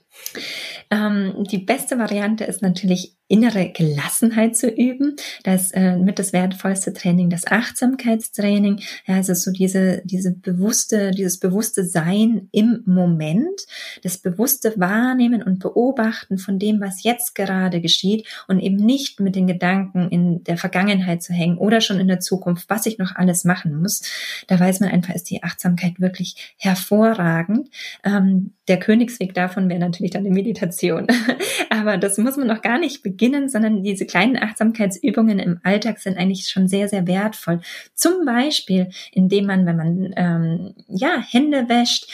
Ähm, 0.90 1.44
die 1.50 1.60
beste 1.60 2.00
Variante 2.00 2.46
ist 2.46 2.62
natürlich 2.62 3.16
innere 3.28 3.72
Gelassenheit 3.72 4.56
zu 4.56 4.70
üben. 4.70 5.16
Das 5.44 5.72
äh, 5.72 5.98
mit 5.98 6.20
das 6.20 6.34
wertvollste 6.34 6.94
Training, 6.94 7.30
das 7.30 7.48
Achtsamkeitstraining. 7.48 8.82
Ja, 9.06 9.16
also 9.16 9.34
so 9.34 9.52
diese, 9.52 10.02
diese 10.04 10.32
bewusste, 10.32 11.12
dieses 11.12 11.40
bewusste 11.40 11.86
Sein 11.86 12.50
im 12.52 12.84
Moment, 12.86 13.66
das 14.04 14.18
bewusste 14.18 14.74
Wahrnehmen 14.78 15.42
und 15.42 15.60
Beobachten 15.60 16.38
von 16.38 16.60
dem, 16.60 16.82
was 16.82 17.04
jetzt 17.04 17.34
gerade 17.34 17.82
geschieht 17.82 18.28
und 18.48 18.60
eben 18.60 18.78
nicht 18.78 19.20
mit 19.20 19.36
den 19.36 19.48
Gedanken 19.48 20.10
in 20.10 20.44
der 20.44 20.58
Vergangenheit 20.58 21.24
zu 21.24 21.34
hängen 21.34 21.58
oder 21.58 21.82
schon 21.82 22.00
in 22.00 22.08
der 22.08 22.20
Zukunft, 22.20 22.70
was 22.70 22.86
ich 22.86 22.98
noch 22.98 23.16
alles 23.16 23.46
machen 23.46 23.82
muss. 23.82 24.02
Da 24.48 24.60
weiß 24.60 24.82
man 24.82 24.90
einfach, 24.90 25.16
ist 25.16 25.30
die 25.30 25.44
Achtsamkeit 25.44 26.00
wirklich 26.00 26.56
hervorragend. 26.58 27.70
Ähm, 28.04 28.54
der 28.68 28.80
Königsweg 28.80 29.34
davon 29.34 29.70
wäre 29.70 29.80
natürlich 29.80 30.12
dann 30.12 30.24
die 30.24 30.30
Meditation. 30.30 31.08
Aber 31.70 31.98
das 31.98 32.18
muss 32.18 32.38
man 32.38 32.48
noch 32.48 32.62
gar 32.62 32.80
nicht 32.80 33.04
beginnen 33.04 33.50
sondern 33.50 33.84
diese 33.84 34.06
kleinen 34.06 34.38
Achtsamkeitsübungen 34.38 35.40
im 35.40 35.60
Alltag 35.64 36.00
sind 36.00 36.18
eigentlich 36.18 36.48
schon 36.48 36.68
sehr, 36.68 36.88
sehr 36.88 37.08
wertvoll. 37.08 37.62
Zum 37.94 38.26
Beispiel, 38.26 38.90
indem 39.12 39.46
man, 39.46 39.66
wenn 39.66 39.78
man 39.78 40.14
ähm, 40.16 40.74
ja 40.88 41.22
Hände 41.30 41.70
wäscht, 41.70 42.10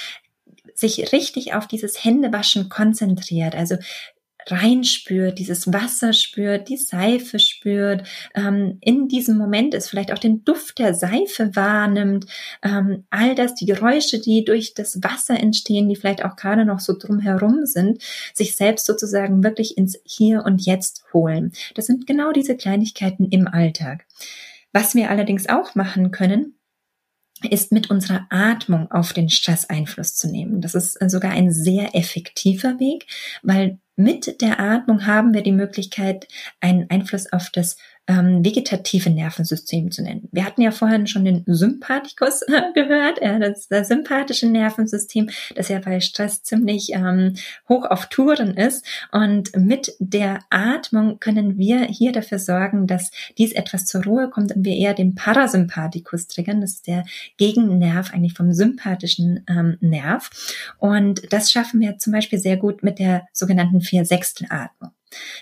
sich 0.73 1.11
richtig 1.11 1.53
auf 1.53 1.67
dieses 1.67 2.03
Händewaschen 2.03 2.69
konzentriert. 2.69 3.55
Also 3.55 3.75
reinspürt, 4.51 5.39
dieses 5.39 5.71
Wasser 5.71 6.13
spürt, 6.13 6.69
die 6.69 6.77
Seife 6.77 7.39
spürt, 7.39 8.07
ähm, 8.35 8.77
in 8.81 9.07
diesem 9.07 9.37
Moment 9.37 9.73
ist 9.73 9.89
vielleicht 9.89 10.11
auch 10.11 10.19
den 10.19 10.43
Duft 10.43 10.79
der 10.79 10.93
Seife 10.93 11.55
wahrnimmt, 11.55 12.25
ähm, 12.63 13.05
all 13.09 13.35
das, 13.35 13.55
die 13.55 13.65
Geräusche, 13.65 14.19
die 14.19 14.43
durch 14.45 14.73
das 14.73 15.03
Wasser 15.03 15.39
entstehen, 15.39 15.89
die 15.89 15.95
vielleicht 15.95 16.23
auch 16.23 16.35
gerade 16.35 16.65
noch 16.65 16.79
so 16.79 16.97
drumherum 16.97 17.65
sind, 17.65 18.01
sich 18.33 18.55
selbst 18.55 18.85
sozusagen 18.85 19.43
wirklich 19.43 19.77
ins 19.77 19.99
Hier 20.03 20.43
und 20.45 20.65
Jetzt 20.65 21.03
holen. 21.13 21.51
Das 21.75 21.85
sind 21.85 22.07
genau 22.07 22.31
diese 22.31 22.55
Kleinigkeiten 22.55 23.29
im 23.29 23.47
Alltag. 23.47 24.05
Was 24.71 24.95
wir 24.95 25.09
allerdings 25.09 25.49
auch 25.49 25.75
machen 25.75 26.11
können, 26.11 26.59
ist 27.49 27.71
mit 27.71 27.89
unserer 27.89 28.27
Atmung 28.29 28.91
auf 28.91 29.13
den 29.13 29.29
Stress 29.29 29.65
Einfluss 29.65 30.15
zu 30.15 30.29
nehmen. 30.29 30.61
Das 30.61 30.75
ist 30.75 30.97
sogar 31.09 31.31
ein 31.31 31.51
sehr 31.51 31.95
effektiver 31.95 32.79
Weg, 32.79 33.07
weil 33.43 33.79
mit 33.99 34.39
der 34.39 34.61
Atmung 34.61 35.05
haben 35.05 35.33
wir 35.33 35.43
die 35.43 35.51
Möglichkeit, 35.51 36.27
einen 36.61 36.89
Einfluss 36.89 37.31
auf 37.33 37.49
das 37.49 37.77
ähm, 38.09 38.43
vegetative 38.43 39.11
Nervensystem 39.11 39.91
zu 39.91 40.01
nennen. 40.01 40.27
Wir 40.31 40.43
hatten 40.43 40.63
ja 40.63 40.71
vorhin 40.71 41.05
schon 41.05 41.25
den 41.25 41.43
Sympathikus 41.45 42.41
gehört, 42.73 43.21
ja, 43.21 43.37
das, 43.37 43.67
das 43.67 43.87
sympathische 43.87 44.47
Nervensystem, 44.47 45.29
das 45.55 45.69
ja 45.69 45.79
bei 45.79 45.99
Stress 45.99 46.41
ziemlich 46.41 46.91
ähm, 46.93 47.35
hoch 47.69 47.85
auf 47.85 48.07
Touren 48.07 48.57
ist. 48.57 48.85
Und 49.11 49.55
mit 49.55 49.93
der 49.99 50.39
Atmung 50.49 51.19
können 51.19 51.57
wir 51.59 51.83
hier 51.83 52.11
dafür 52.11 52.39
sorgen, 52.39 52.87
dass 52.87 53.11
dies 53.37 53.51
etwas 53.51 53.85
zur 53.85 54.03
Ruhe 54.03 54.29
kommt 54.29 54.55
und 54.55 54.65
wir 54.65 54.75
eher 54.75 54.95
den 54.95 55.13
Parasympathikus 55.13 56.27
triggern. 56.27 56.61
Das 56.61 56.71
ist 56.71 56.87
der 56.87 57.05
Gegennerv 57.37 58.11
eigentlich 58.11 58.33
vom 58.33 58.51
sympathischen 58.53 59.45
ähm, 59.47 59.77
Nerv. 59.81 60.31
Und 60.79 61.31
das 61.31 61.51
schaffen 61.51 61.79
wir 61.79 61.99
zum 61.99 62.13
Beispiel 62.13 62.39
sehr 62.39 62.57
gut 62.57 62.81
mit 62.81 62.97
der 62.97 63.27
sogenannten 63.33 63.81
Vier-Sechstel-Atmung. 63.81 64.91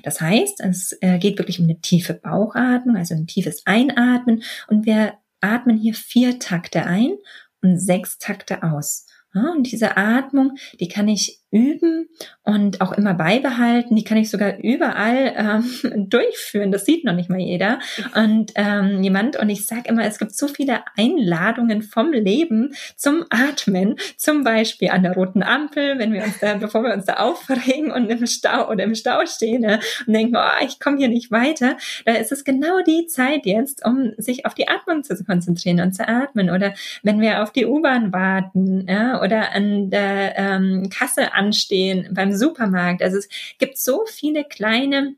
Das 0.03 0.22
heißt, 0.22 0.61
es 0.61 0.97
äh, 1.01 1.20
geht 1.20 1.38
wirklich 1.38 1.59
um 1.59 1.65
eine 1.65 1.80
tiefe 1.82 2.13
Bauchatmung, 2.13 2.95
also 2.95 3.15
ein 3.15 3.28
tiefes 3.28 3.65
Einatmen 3.65 4.43
und 4.68 4.86
wir 4.86 5.13
atmen 5.41 5.78
hier 5.78 5.93
vier 5.93 6.39
Takte 6.39 6.86
ein 6.86 7.18
und 7.61 7.80
sechs 7.80 8.18
Takte 8.18 8.63
aus. 8.63 9.05
und 9.34 9.72
diese 9.72 9.97
Atmung, 9.97 10.57
die 10.80 10.88
kann 10.88 11.07
ich 11.07 11.41
üben 11.51 12.09
und 12.43 12.81
auch 12.81 12.91
immer 12.91 13.13
beibehalten. 13.13 13.95
Die 13.95 14.03
kann 14.03 14.17
ich 14.17 14.29
sogar 14.29 14.57
überall 14.57 15.33
ähm, 15.37 16.09
durchführen. 16.09 16.71
Das 16.71 16.85
sieht 16.85 17.05
noch 17.05 17.13
nicht 17.13 17.29
mal 17.29 17.39
jeder. 17.39 17.79
Und 18.15 18.51
ähm, 18.55 19.01
jemand, 19.01 19.37
und 19.37 19.49
ich 19.49 19.65
sage 19.65 19.83
immer, 19.85 20.03
es 20.03 20.19
gibt 20.19 20.35
so 20.35 20.47
viele 20.47 20.81
Einladungen 20.97 21.81
vom 21.81 22.11
Leben 22.11 22.73
zum 22.97 23.25
Atmen. 23.29 23.95
Zum 24.17 24.43
Beispiel 24.43 24.89
an 24.89 25.03
der 25.03 25.13
roten 25.13 25.41
Ampel, 25.41 25.99
wenn 25.99 26.11
wir 26.11 26.23
uns 26.23 26.39
da, 26.39 26.53
bevor 26.59 26.83
wir 26.83 26.93
uns 26.93 27.05
da 27.05 27.15
aufregen 27.15 27.91
und 27.91 28.09
im 28.09 28.25
Stau 28.25 28.69
oder 28.69 28.83
im 28.83 28.95
Stau 28.95 29.25
stehen 29.25 29.61
ne, 29.61 29.79
und 30.05 30.13
denken, 30.13 30.35
oh, 30.35 30.65
ich 30.65 30.79
komme 30.79 30.97
hier 30.97 31.09
nicht 31.09 31.31
weiter, 31.31 31.77
da 32.05 32.13
ist 32.13 32.31
es 32.31 32.43
genau 32.43 32.81
die 32.85 33.07
Zeit 33.07 33.45
jetzt, 33.45 33.85
um 33.85 34.11
sich 34.17 34.45
auf 34.45 34.53
die 34.53 34.67
Atmung 34.67 35.03
zu 35.03 35.15
konzentrieren 35.23 35.79
und 35.79 35.93
zu 35.93 36.07
atmen. 36.07 36.49
Oder 36.49 36.73
wenn 37.03 37.21
wir 37.21 37.41
auf 37.41 37.51
die 37.51 37.65
U-Bahn 37.65 38.11
warten 38.11 38.85
ja, 38.87 39.21
oder 39.21 39.53
an 39.53 39.89
der 39.89 40.37
ähm, 40.37 40.89
Kasse 40.89 41.33
anstehen 41.38 42.09
beim 42.11 42.35
Supermarkt. 42.35 43.01
Also 43.01 43.17
es 43.17 43.29
gibt 43.57 43.77
so 43.77 44.05
viele 44.05 44.43
kleine 44.43 45.15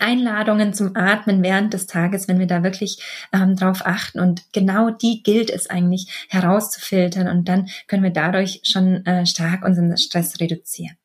Einladungen 0.00 0.72
zum 0.72 0.96
Atmen 0.96 1.42
während 1.42 1.74
des 1.74 1.86
Tages, 1.86 2.26
wenn 2.26 2.38
wir 2.38 2.46
da 2.46 2.62
wirklich 2.62 2.98
ähm, 3.32 3.56
drauf 3.56 3.82
achten. 3.84 4.20
Und 4.20 4.42
genau 4.52 4.90
die 4.90 5.22
gilt 5.22 5.50
es 5.50 5.68
eigentlich 5.68 6.26
herauszufiltern 6.28 7.28
und 7.28 7.48
dann 7.48 7.68
können 7.86 8.02
wir 8.02 8.10
dadurch 8.10 8.60
schon 8.64 9.04
äh, 9.06 9.26
stark 9.26 9.64
unseren 9.64 9.96
Stress 9.96 10.40
reduzieren. 10.40 10.96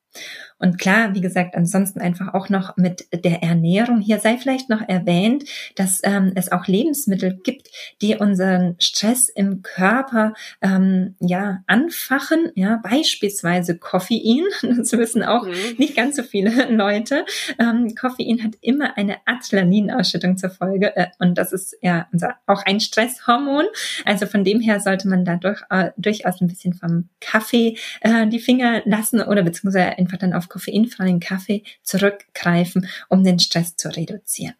Und 0.60 0.78
klar, 0.78 1.16
wie 1.16 1.22
gesagt, 1.22 1.56
ansonsten 1.56 2.02
einfach 2.02 2.34
auch 2.34 2.50
noch 2.50 2.76
mit 2.78 3.08
der 3.14 3.42
Ernährung. 3.42 4.02
Hier 4.02 4.20
sei 4.20 4.38
vielleicht 4.38 4.70
noch 4.70 4.82
erwähnt, 4.88 5.46
dass 5.76 6.02
ähm, 6.04 6.34
es 6.36 6.52
auch 6.52 6.68
Lebensmittel 6.68 7.40
gibt, 7.44 7.70
die 8.02 8.16
unseren 8.16 8.76
Stress 8.80 9.30
im 9.30 9.62
Körper 9.62 10.34
ähm, 10.62 11.16
ja 11.20 11.64
anfachen. 11.68 12.52
Ja, 12.56 12.80
beispielsweise 12.84 13.78
Koffein. 13.78 14.44
Das 14.80 14.94
wissen 14.94 15.24
auch 15.24 15.46
mhm. 15.46 15.54
nicht 15.78 15.96
ganz 15.96 16.16
so 16.16 16.24
viele 16.24 16.70
Leute. 16.70 17.26
Ähm, 17.58 17.96
Koffein 17.96 18.44
hat 18.44 18.54
immer 18.62 18.98
eine 18.98 19.18
Adrenalinausschüttung 19.26 20.38
zur 20.38 20.50
Folge 20.50 20.96
äh, 20.96 21.08
und 21.20 21.38
das 21.38 21.54
ist 21.54 21.76
ja 21.82 22.08
unser, 22.12 22.36
auch 22.46 22.66
ein 22.66 22.80
Stresshormon. 22.80 23.66
Also 24.06 24.26
von 24.26 24.44
dem 24.44 24.60
her 24.60 24.80
sollte 24.80 25.08
man 25.08 25.26
da 25.26 25.36
durch, 25.36 25.62
äh, 25.70 25.92
durchaus 25.98 26.42
ein 26.42 26.48
bisschen 26.48 26.74
vom 26.74 27.10
Kaffee 27.20 27.78
äh, 28.02 28.28
die 28.28 28.40
Finger 28.40 28.82
lassen 28.86 29.22
oder 29.22 29.44
beziehungsweise 29.44 29.98
einfach 29.98 30.18
dann 30.18 30.34
auf 30.34 30.49
koffeinfreien 30.50 31.20
Kaffee 31.20 31.64
zurückgreifen, 31.84 32.90
um 33.08 33.24
den 33.24 33.40
Stress 33.40 33.76
zu 33.76 33.96
reduzieren. 33.96 34.56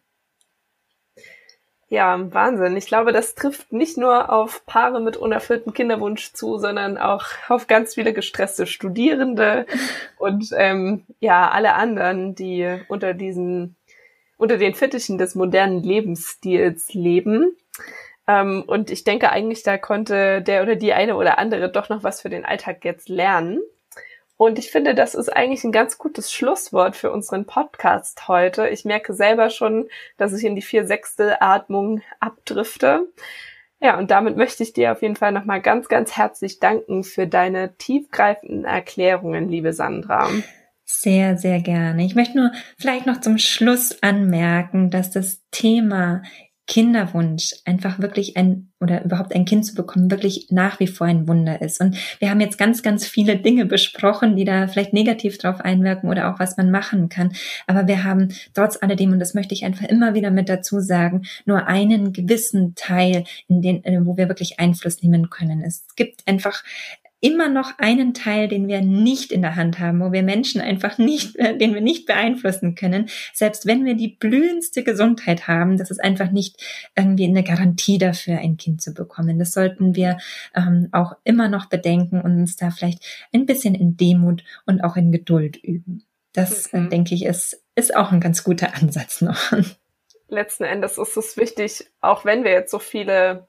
Ja, 1.92 2.32
Wahnsinn. 2.32 2.76
Ich 2.76 2.86
glaube, 2.86 3.10
das 3.12 3.34
trifft 3.34 3.72
nicht 3.72 3.98
nur 3.98 4.32
auf 4.32 4.64
Paare 4.64 5.00
mit 5.00 5.16
unerfülltem 5.16 5.72
Kinderwunsch 5.72 6.32
zu, 6.32 6.56
sondern 6.56 6.96
auch 6.96 7.24
auf 7.48 7.66
ganz 7.66 7.94
viele 7.94 8.12
gestresste 8.12 8.68
Studierende 8.68 9.66
und 10.18 10.50
ähm, 10.56 11.04
ja, 11.18 11.50
alle 11.50 11.74
anderen, 11.74 12.36
die 12.36 12.78
unter 12.86 13.12
diesen, 13.12 13.74
unter 14.36 14.56
den 14.56 14.76
Fittichen 14.76 15.18
des 15.18 15.34
modernen 15.34 15.82
Lebensstils 15.82 16.94
leben. 16.94 17.56
Ähm, 18.28 18.62
und 18.68 18.92
ich 18.92 19.02
denke 19.02 19.32
eigentlich, 19.32 19.64
da 19.64 19.76
konnte 19.76 20.42
der 20.42 20.62
oder 20.62 20.76
die 20.76 20.92
eine 20.92 21.16
oder 21.16 21.40
andere 21.40 21.72
doch 21.72 21.88
noch 21.88 22.04
was 22.04 22.20
für 22.20 22.30
den 22.30 22.44
Alltag 22.44 22.84
jetzt 22.84 23.08
lernen. 23.08 23.60
Und 24.40 24.58
ich 24.58 24.70
finde, 24.70 24.94
das 24.94 25.14
ist 25.14 25.28
eigentlich 25.28 25.64
ein 25.64 25.70
ganz 25.70 25.98
gutes 25.98 26.32
Schlusswort 26.32 26.96
für 26.96 27.12
unseren 27.12 27.44
Podcast 27.44 28.26
heute. 28.26 28.70
Ich 28.70 28.86
merke 28.86 29.12
selber 29.12 29.50
schon, 29.50 29.90
dass 30.16 30.32
ich 30.32 30.46
in 30.46 30.54
die 30.54 30.62
vier 30.62 30.86
Sechste 30.86 31.42
Atmung 31.42 32.00
abdrifte. 32.20 33.06
Ja, 33.82 33.98
und 33.98 34.10
damit 34.10 34.38
möchte 34.38 34.62
ich 34.62 34.72
dir 34.72 34.92
auf 34.92 35.02
jeden 35.02 35.16
Fall 35.16 35.32
nochmal 35.32 35.60
ganz, 35.60 35.88
ganz 35.88 36.16
herzlich 36.16 36.58
danken 36.58 37.04
für 37.04 37.26
deine 37.26 37.76
tiefgreifenden 37.76 38.64
Erklärungen, 38.64 39.50
liebe 39.50 39.74
Sandra. 39.74 40.30
Sehr, 40.86 41.36
sehr 41.36 41.60
gerne. 41.60 42.02
Ich 42.02 42.14
möchte 42.14 42.38
nur 42.38 42.50
vielleicht 42.78 43.04
noch 43.04 43.20
zum 43.20 43.36
Schluss 43.36 44.02
anmerken, 44.02 44.88
dass 44.88 45.10
das 45.10 45.42
Thema 45.50 46.22
Kinderwunsch 46.70 47.52
einfach 47.64 47.98
wirklich 47.98 48.36
ein 48.36 48.68
oder 48.78 49.04
überhaupt 49.04 49.34
ein 49.34 49.44
Kind 49.44 49.66
zu 49.66 49.74
bekommen 49.74 50.10
wirklich 50.10 50.46
nach 50.50 50.78
wie 50.78 50.86
vor 50.86 51.06
ein 51.06 51.26
Wunder 51.26 51.60
ist. 51.60 51.80
Und 51.80 51.96
wir 52.20 52.30
haben 52.30 52.40
jetzt 52.40 52.58
ganz, 52.58 52.82
ganz 52.82 53.04
viele 53.04 53.36
Dinge 53.36 53.66
besprochen, 53.66 54.36
die 54.36 54.44
da 54.44 54.68
vielleicht 54.68 54.92
negativ 54.92 55.36
drauf 55.36 55.60
einwirken 55.60 56.08
oder 56.08 56.32
auch 56.32 56.38
was 56.38 56.56
man 56.56 56.70
machen 56.70 57.08
kann. 57.08 57.32
Aber 57.66 57.88
wir 57.88 58.04
haben 58.04 58.28
trotz 58.54 58.78
alledem, 58.80 59.12
und 59.12 59.18
das 59.18 59.34
möchte 59.34 59.52
ich 59.52 59.64
einfach 59.64 59.84
immer 59.86 60.14
wieder 60.14 60.30
mit 60.30 60.48
dazu 60.48 60.78
sagen, 60.78 61.22
nur 61.44 61.66
einen 61.66 62.12
gewissen 62.12 62.74
Teil, 62.76 63.24
in 63.48 63.60
den, 63.60 63.82
wo 64.06 64.16
wir 64.16 64.28
wirklich 64.28 64.60
Einfluss 64.60 65.02
nehmen 65.02 65.28
können. 65.28 65.62
Es 65.62 65.84
gibt 65.96 66.26
einfach 66.26 66.62
immer 67.20 67.48
noch 67.48 67.78
einen 67.78 68.14
Teil, 68.14 68.48
den 68.48 68.66
wir 68.66 68.80
nicht 68.80 69.30
in 69.30 69.42
der 69.42 69.56
Hand 69.56 69.78
haben, 69.78 70.00
wo 70.00 70.10
wir 70.10 70.22
Menschen 70.22 70.60
einfach 70.60 70.98
nicht, 70.98 71.36
äh, 71.36 71.56
den 71.56 71.74
wir 71.74 71.82
nicht 71.82 72.06
beeinflussen 72.06 72.74
können. 72.74 73.08
Selbst 73.34 73.66
wenn 73.66 73.84
wir 73.84 73.94
die 73.94 74.08
blühendste 74.08 74.82
Gesundheit 74.82 75.46
haben, 75.46 75.76
das 75.76 75.90
ist 75.90 76.02
einfach 76.02 76.30
nicht 76.30 76.56
irgendwie 76.96 77.26
eine 77.26 77.44
Garantie 77.44 77.98
dafür, 77.98 78.38
ein 78.38 78.56
Kind 78.56 78.80
zu 78.80 78.94
bekommen. 78.94 79.38
Das 79.38 79.52
sollten 79.52 79.94
wir 79.94 80.18
ähm, 80.54 80.88
auch 80.92 81.12
immer 81.24 81.48
noch 81.48 81.66
bedenken 81.66 82.20
und 82.20 82.32
uns 82.40 82.56
da 82.56 82.70
vielleicht 82.70 83.04
ein 83.32 83.46
bisschen 83.46 83.74
in 83.74 83.96
Demut 83.96 84.42
und 84.66 84.82
auch 84.82 84.96
in 84.96 85.12
Geduld 85.12 85.56
üben. 85.62 86.04
Das, 86.32 86.66
äh, 86.66 86.78
mhm. 86.78 86.90
denke 86.90 87.14
ich, 87.14 87.24
ist, 87.24 87.62
ist 87.74 87.94
auch 87.94 88.12
ein 88.12 88.20
ganz 88.20 88.44
guter 88.44 88.74
Ansatz 88.74 89.20
noch. 89.20 89.52
Letzten 90.28 90.64
Endes 90.64 90.96
ist 90.96 91.16
es 91.16 91.36
wichtig, 91.36 91.90
auch 92.00 92.24
wenn 92.24 92.44
wir 92.44 92.52
jetzt 92.52 92.70
so 92.70 92.78
viele 92.78 93.48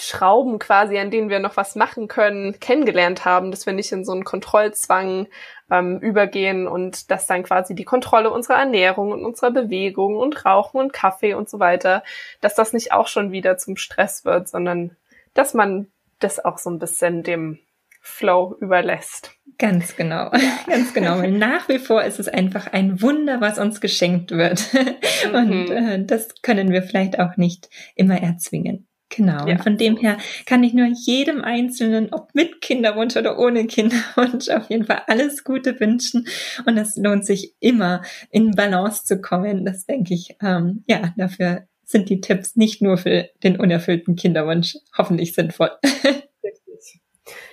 Schrauben 0.00 0.58
quasi, 0.58 0.98
an 0.98 1.10
denen 1.10 1.30
wir 1.30 1.38
noch 1.38 1.56
was 1.56 1.76
machen 1.76 2.08
können, 2.08 2.58
kennengelernt 2.60 3.24
haben, 3.24 3.50
dass 3.50 3.66
wir 3.66 3.72
nicht 3.72 3.92
in 3.92 4.04
so 4.04 4.12
einen 4.12 4.24
Kontrollzwang 4.24 5.28
ähm, 5.70 5.98
übergehen 5.98 6.66
und 6.66 7.10
dass 7.10 7.26
dann 7.26 7.42
quasi 7.42 7.74
die 7.74 7.84
Kontrolle 7.84 8.30
unserer 8.30 8.58
Ernährung 8.58 9.12
und 9.12 9.24
unserer 9.24 9.50
Bewegung 9.50 10.16
und 10.16 10.44
Rauchen 10.44 10.80
und 10.80 10.92
Kaffee 10.92 11.34
und 11.34 11.48
so 11.48 11.60
weiter, 11.60 12.02
dass 12.40 12.54
das 12.54 12.72
nicht 12.72 12.92
auch 12.92 13.06
schon 13.06 13.32
wieder 13.32 13.58
zum 13.58 13.76
Stress 13.76 14.24
wird, 14.24 14.48
sondern 14.48 14.96
dass 15.34 15.54
man 15.54 15.88
das 16.18 16.44
auch 16.44 16.58
so 16.58 16.70
ein 16.70 16.78
bisschen 16.78 17.22
dem 17.22 17.58
Flow 18.00 18.56
überlässt. 18.60 19.32
Ganz 19.58 19.94
genau, 19.94 20.30
ganz 20.66 20.94
genau. 20.94 21.20
Nach 21.22 21.68
wie 21.68 21.78
vor 21.78 22.02
ist 22.02 22.18
es 22.18 22.28
einfach 22.28 22.66
ein 22.72 23.02
Wunder, 23.02 23.40
was 23.40 23.58
uns 23.58 23.80
geschenkt 23.80 24.30
wird. 24.30 24.68
Und 25.34 25.68
mhm. 25.68 25.72
äh, 25.72 26.04
das 26.04 26.40
können 26.42 26.72
wir 26.72 26.82
vielleicht 26.82 27.18
auch 27.18 27.36
nicht 27.36 27.68
immer 27.94 28.20
erzwingen. 28.20 28.86
Genau. 29.10 29.46
Ja. 29.46 29.56
Und 29.56 29.62
von 29.62 29.76
dem 29.76 29.96
her 29.96 30.18
kann 30.46 30.64
ich 30.64 30.72
nur 30.72 30.86
jedem 30.86 31.42
Einzelnen, 31.42 32.12
ob 32.12 32.34
mit 32.34 32.60
Kinderwunsch 32.60 33.16
oder 33.16 33.38
ohne 33.38 33.66
Kinderwunsch, 33.66 34.48
auf 34.48 34.70
jeden 34.70 34.84
Fall 34.84 35.02
alles 35.08 35.44
Gute 35.44 35.78
wünschen. 35.80 36.26
Und 36.64 36.78
es 36.78 36.96
lohnt 36.96 37.26
sich 37.26 37.54
immer 37.60 38.02
in 38.30 38.52
Balance 38.52 39.04
zu 39.04 39.20
kommen. 39.20 39.64
Das 39.64 39.84
denke 39.84 40.14
ich, 40.14 40.36
ähm, 40.40 40.84
ja, 40.86 41.12
dafür 41.16 41.66
sind 41.84 42.08
die 42.08 42.20
Tipps 42.20 42.54
nicht 42.54 42.80
nur 42.80 42.96
für 42.96 43.28
den 43.42 43.58
unerfüllten 43.58 44.14
Kinderwunsch 44.14 44.76
hoffentlich 44.96 45.34
sinnvoll. 45.34 45.70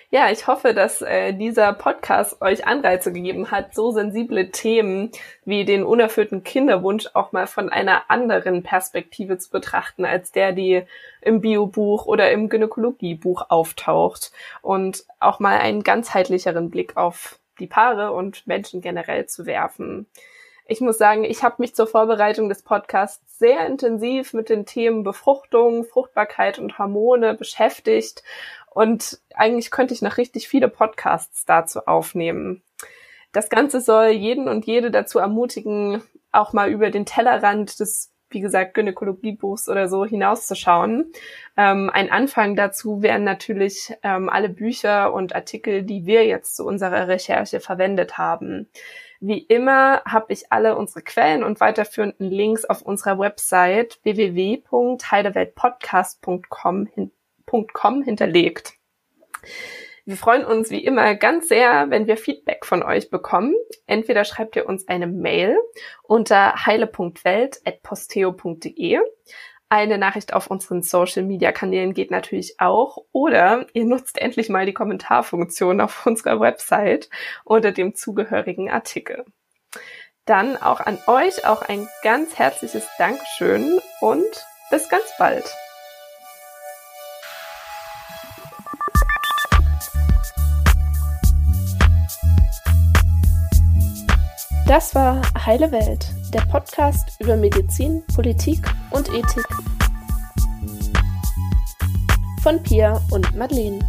Ja, 0.10 0.32
ich 0.32 0.47
hoffe, 0.47 0.74
dass 0.74 1.01
äh, 1.01 1.34
dieser 1.34 1.74
Podcast 1.74 2.41
euch 2.41 2.66
Anreize 2.66 3.12
gegeben 3.12 3.51
hat, 3.51 3.76
so 3.76 3.91
sensible 3.91 4.51
Themen 4.51 5.12
wie 5.43 5.66
den 5.66 5.84
unerfüllten 5.84 6.45
Kinderwunsch 6.45 7.10
auch 7.14 7.34
mal 7.34 7.45
von 7.45 7.70
einer 7.70 8.10
anderen 8.10 8.64
Perspektive 8.64 9.38
zu 9.38 9.51
betrachten, 9.51 10.05
als 10.05 10.32
der, 10.32 10.53
die 10.53 10.84
im 11.22 11.41
Biobuch 11.41 12.05
oder 12.05 12.32
im 12.32 12.47
Gynäkologiebuch 12.47 13.47
auftaucht 13.49 14.32
und 14.62 15.03
auch 15.20 15.41
mal 15.41 15.58
einen 15.58 15.84
ganzheitlicheren 15.84 16.70
Blick 16.70 16.95
auf 16.95 17.38
die 17.60 17.68
Paare 17.68 18.14
und 18.14 18.47
Menschen 18.47 18.80
generell 18.80 19.26
zu 19.26 19.45
werfen. 19.45 20.08
Ich 20.70 20.80
muss 20.80 20.97
sagen, 20.97 21.26
ich 21.26 21.43
habe 21.43 21.55
mich 21.60 21.76
zur 21.76 21.88
Vorbereitung 21.88 22.47
des 22.47 22.62
Podcasts 22.62 23.39
sehr 23.39 23.66
intensiv 23.68 24.34
mit 24.34 24.47
den 24.47 24.66
Themen 24.66 25.03
Befruchtung, 25.03 25.84
Fruchtbarkeit 25.84 26.60
und 26.60 26.78
Hormone 26.78 27.34
beschäftigt 27.34 28.24
und 28.78 29.19
eigentlich 29.34 29.71
könnte 29.71 29.95
ich 29.95 30.03
noch 30.03 30.17
richtig 30.17 30.47
viele 30.47 30.67
Podcasts 30.67 31.45
dazu 31.45 31.88
aufnehmen. 31.88 32.61
Das 33.32 33.49
Ganze 33.49 33.82
soll 33.82 34.09
jeden 34.09 34.47
und 34.47 34.67
jede 34.67 34.91
dazu 34.91 35.17
ermutigen, 35.17 36.03
auch 36.32 36.53
mal 36.53 36.69
über 36.69 36.91
den 36.91 37.07
Tellerrand 37.07 37.80
des, 37.80 38.13
wie 38.30 38.39
gesagt, 38.39 38.75
Gynäkologiebuchs 38.75 39.67
oder 39.67 39.89
so 39.89 40.05
hinauszuschauen. 40.05 41.11
Ähm, 41.57 41.89
ein 41.91 42.11
Anfang 42.11 42.55
dazu 42.55 43.01
wären 43.01 43.23
natürlich 43.23 43.95
ähm, 44.03 44.30
alle 44.30 44.49
Bücher 44.49 45.11
und 45.11 45.34
Artikel, 45.34 45.82
die 45.82 46.05
wir 46.05 46.28
jetzt 46.28 46.55
zu 46.55 46.63
unserer 46.63 47.07
Recherche 47.07 47.59
verwendet 47.59 48.19
haben. 48.19 48.69
Wie 49.19 49.39
immer 49.39 50.03
habe 50.05 50.34
ich 50.34 50.51
alle 50.51 50.78
unsere 50.78 51.01
Quellen 51.01 51.43
und 51.43 51.59
weiterführenden 51.59 52.30
Links 52.30 52.63
auf 52.63 52.84
unserer 52.84 53.17
Website 53.17 53.97
www.heideweltpodcast.com 54.03 56.86
hin 56.86 57.11
.com 57.50 58.04
hinterlegt. 58.04 58.74
Wir 60.06 60.16
freuen 60.16 60.45
uns 60.45 60.70
wie 60.70 60.86
immer 60.86 61.16
ganz 61.16 61.50
sehr, 61.50 61.89
wenn 61.89 62.08
wir 62.08 62.16
Feedback 62.16 62.66
von 62.66 62.82
euch 62.82 63.10
bekommen. 63.10 63.54
Entweder 63.88 64.24
schreibt 64.24 64.56
ihr 64.56 64.66
uns 64.66 64.88
eine 64.88 65.06
Mail 65.06 65.58
unter 66.04 66.66
heile.welt.posteo.de. 66.66 69.00
Eine 69.70 69.98
Nachricht 69.98 70.34
auf 70.34 70.50
unseren 70.50 70.82
Social 70.82 71.24
Media 71.24 71.52
Kanälen 71.52 71.93
geht 71.93 72.10
natürlich 72.10 72.56
auch. 72.58 73.00
Oder 73.12 73.68
ihr 73.74 73.84
nutzt 73.84 74.18
endlich 74.18 74.48
mal 74.48 74.66
die 74.66 74.74
Kommentarfunktion 74.74 75.82
auf 75.82 76.06
unserer 76.06 76.39
Website 76.39 77.10
unter 77.43 77.74
dem 77.74 77.93
zugehörigen 77.93 78.72
Artikel. 78.72 79.26
Dann 80.24 80.56
auch 80.56 80.80
an 80.80 80.98
euch 81.08 81.45
auch 81.45 81.64
ein 81.64 81.86
ganz 82.02 82.39
herzliches 82.39 82.88
Dankeschön 82.98 83.82
und 84.00 84.45
bis 84.70 84.88
ganz 84.88 85.12
bald. 85.18 85.54
Das 94.68 94.93
war 94.93 95.22
Heile 95.45 95.72
Welt, 95.72 96.13
der 96.34 96.41
Podcast 96.41 97.18
über 97.22 97.38
Medizin, 97.38 98.03
Politik 98.13 98.59
und 98.91 99.07
Ethik. 99.07 99.47
Von 102.43 102.61
Pia 102.63 103.01
und 103.09 103.34
Madeleine. 103.34 103.80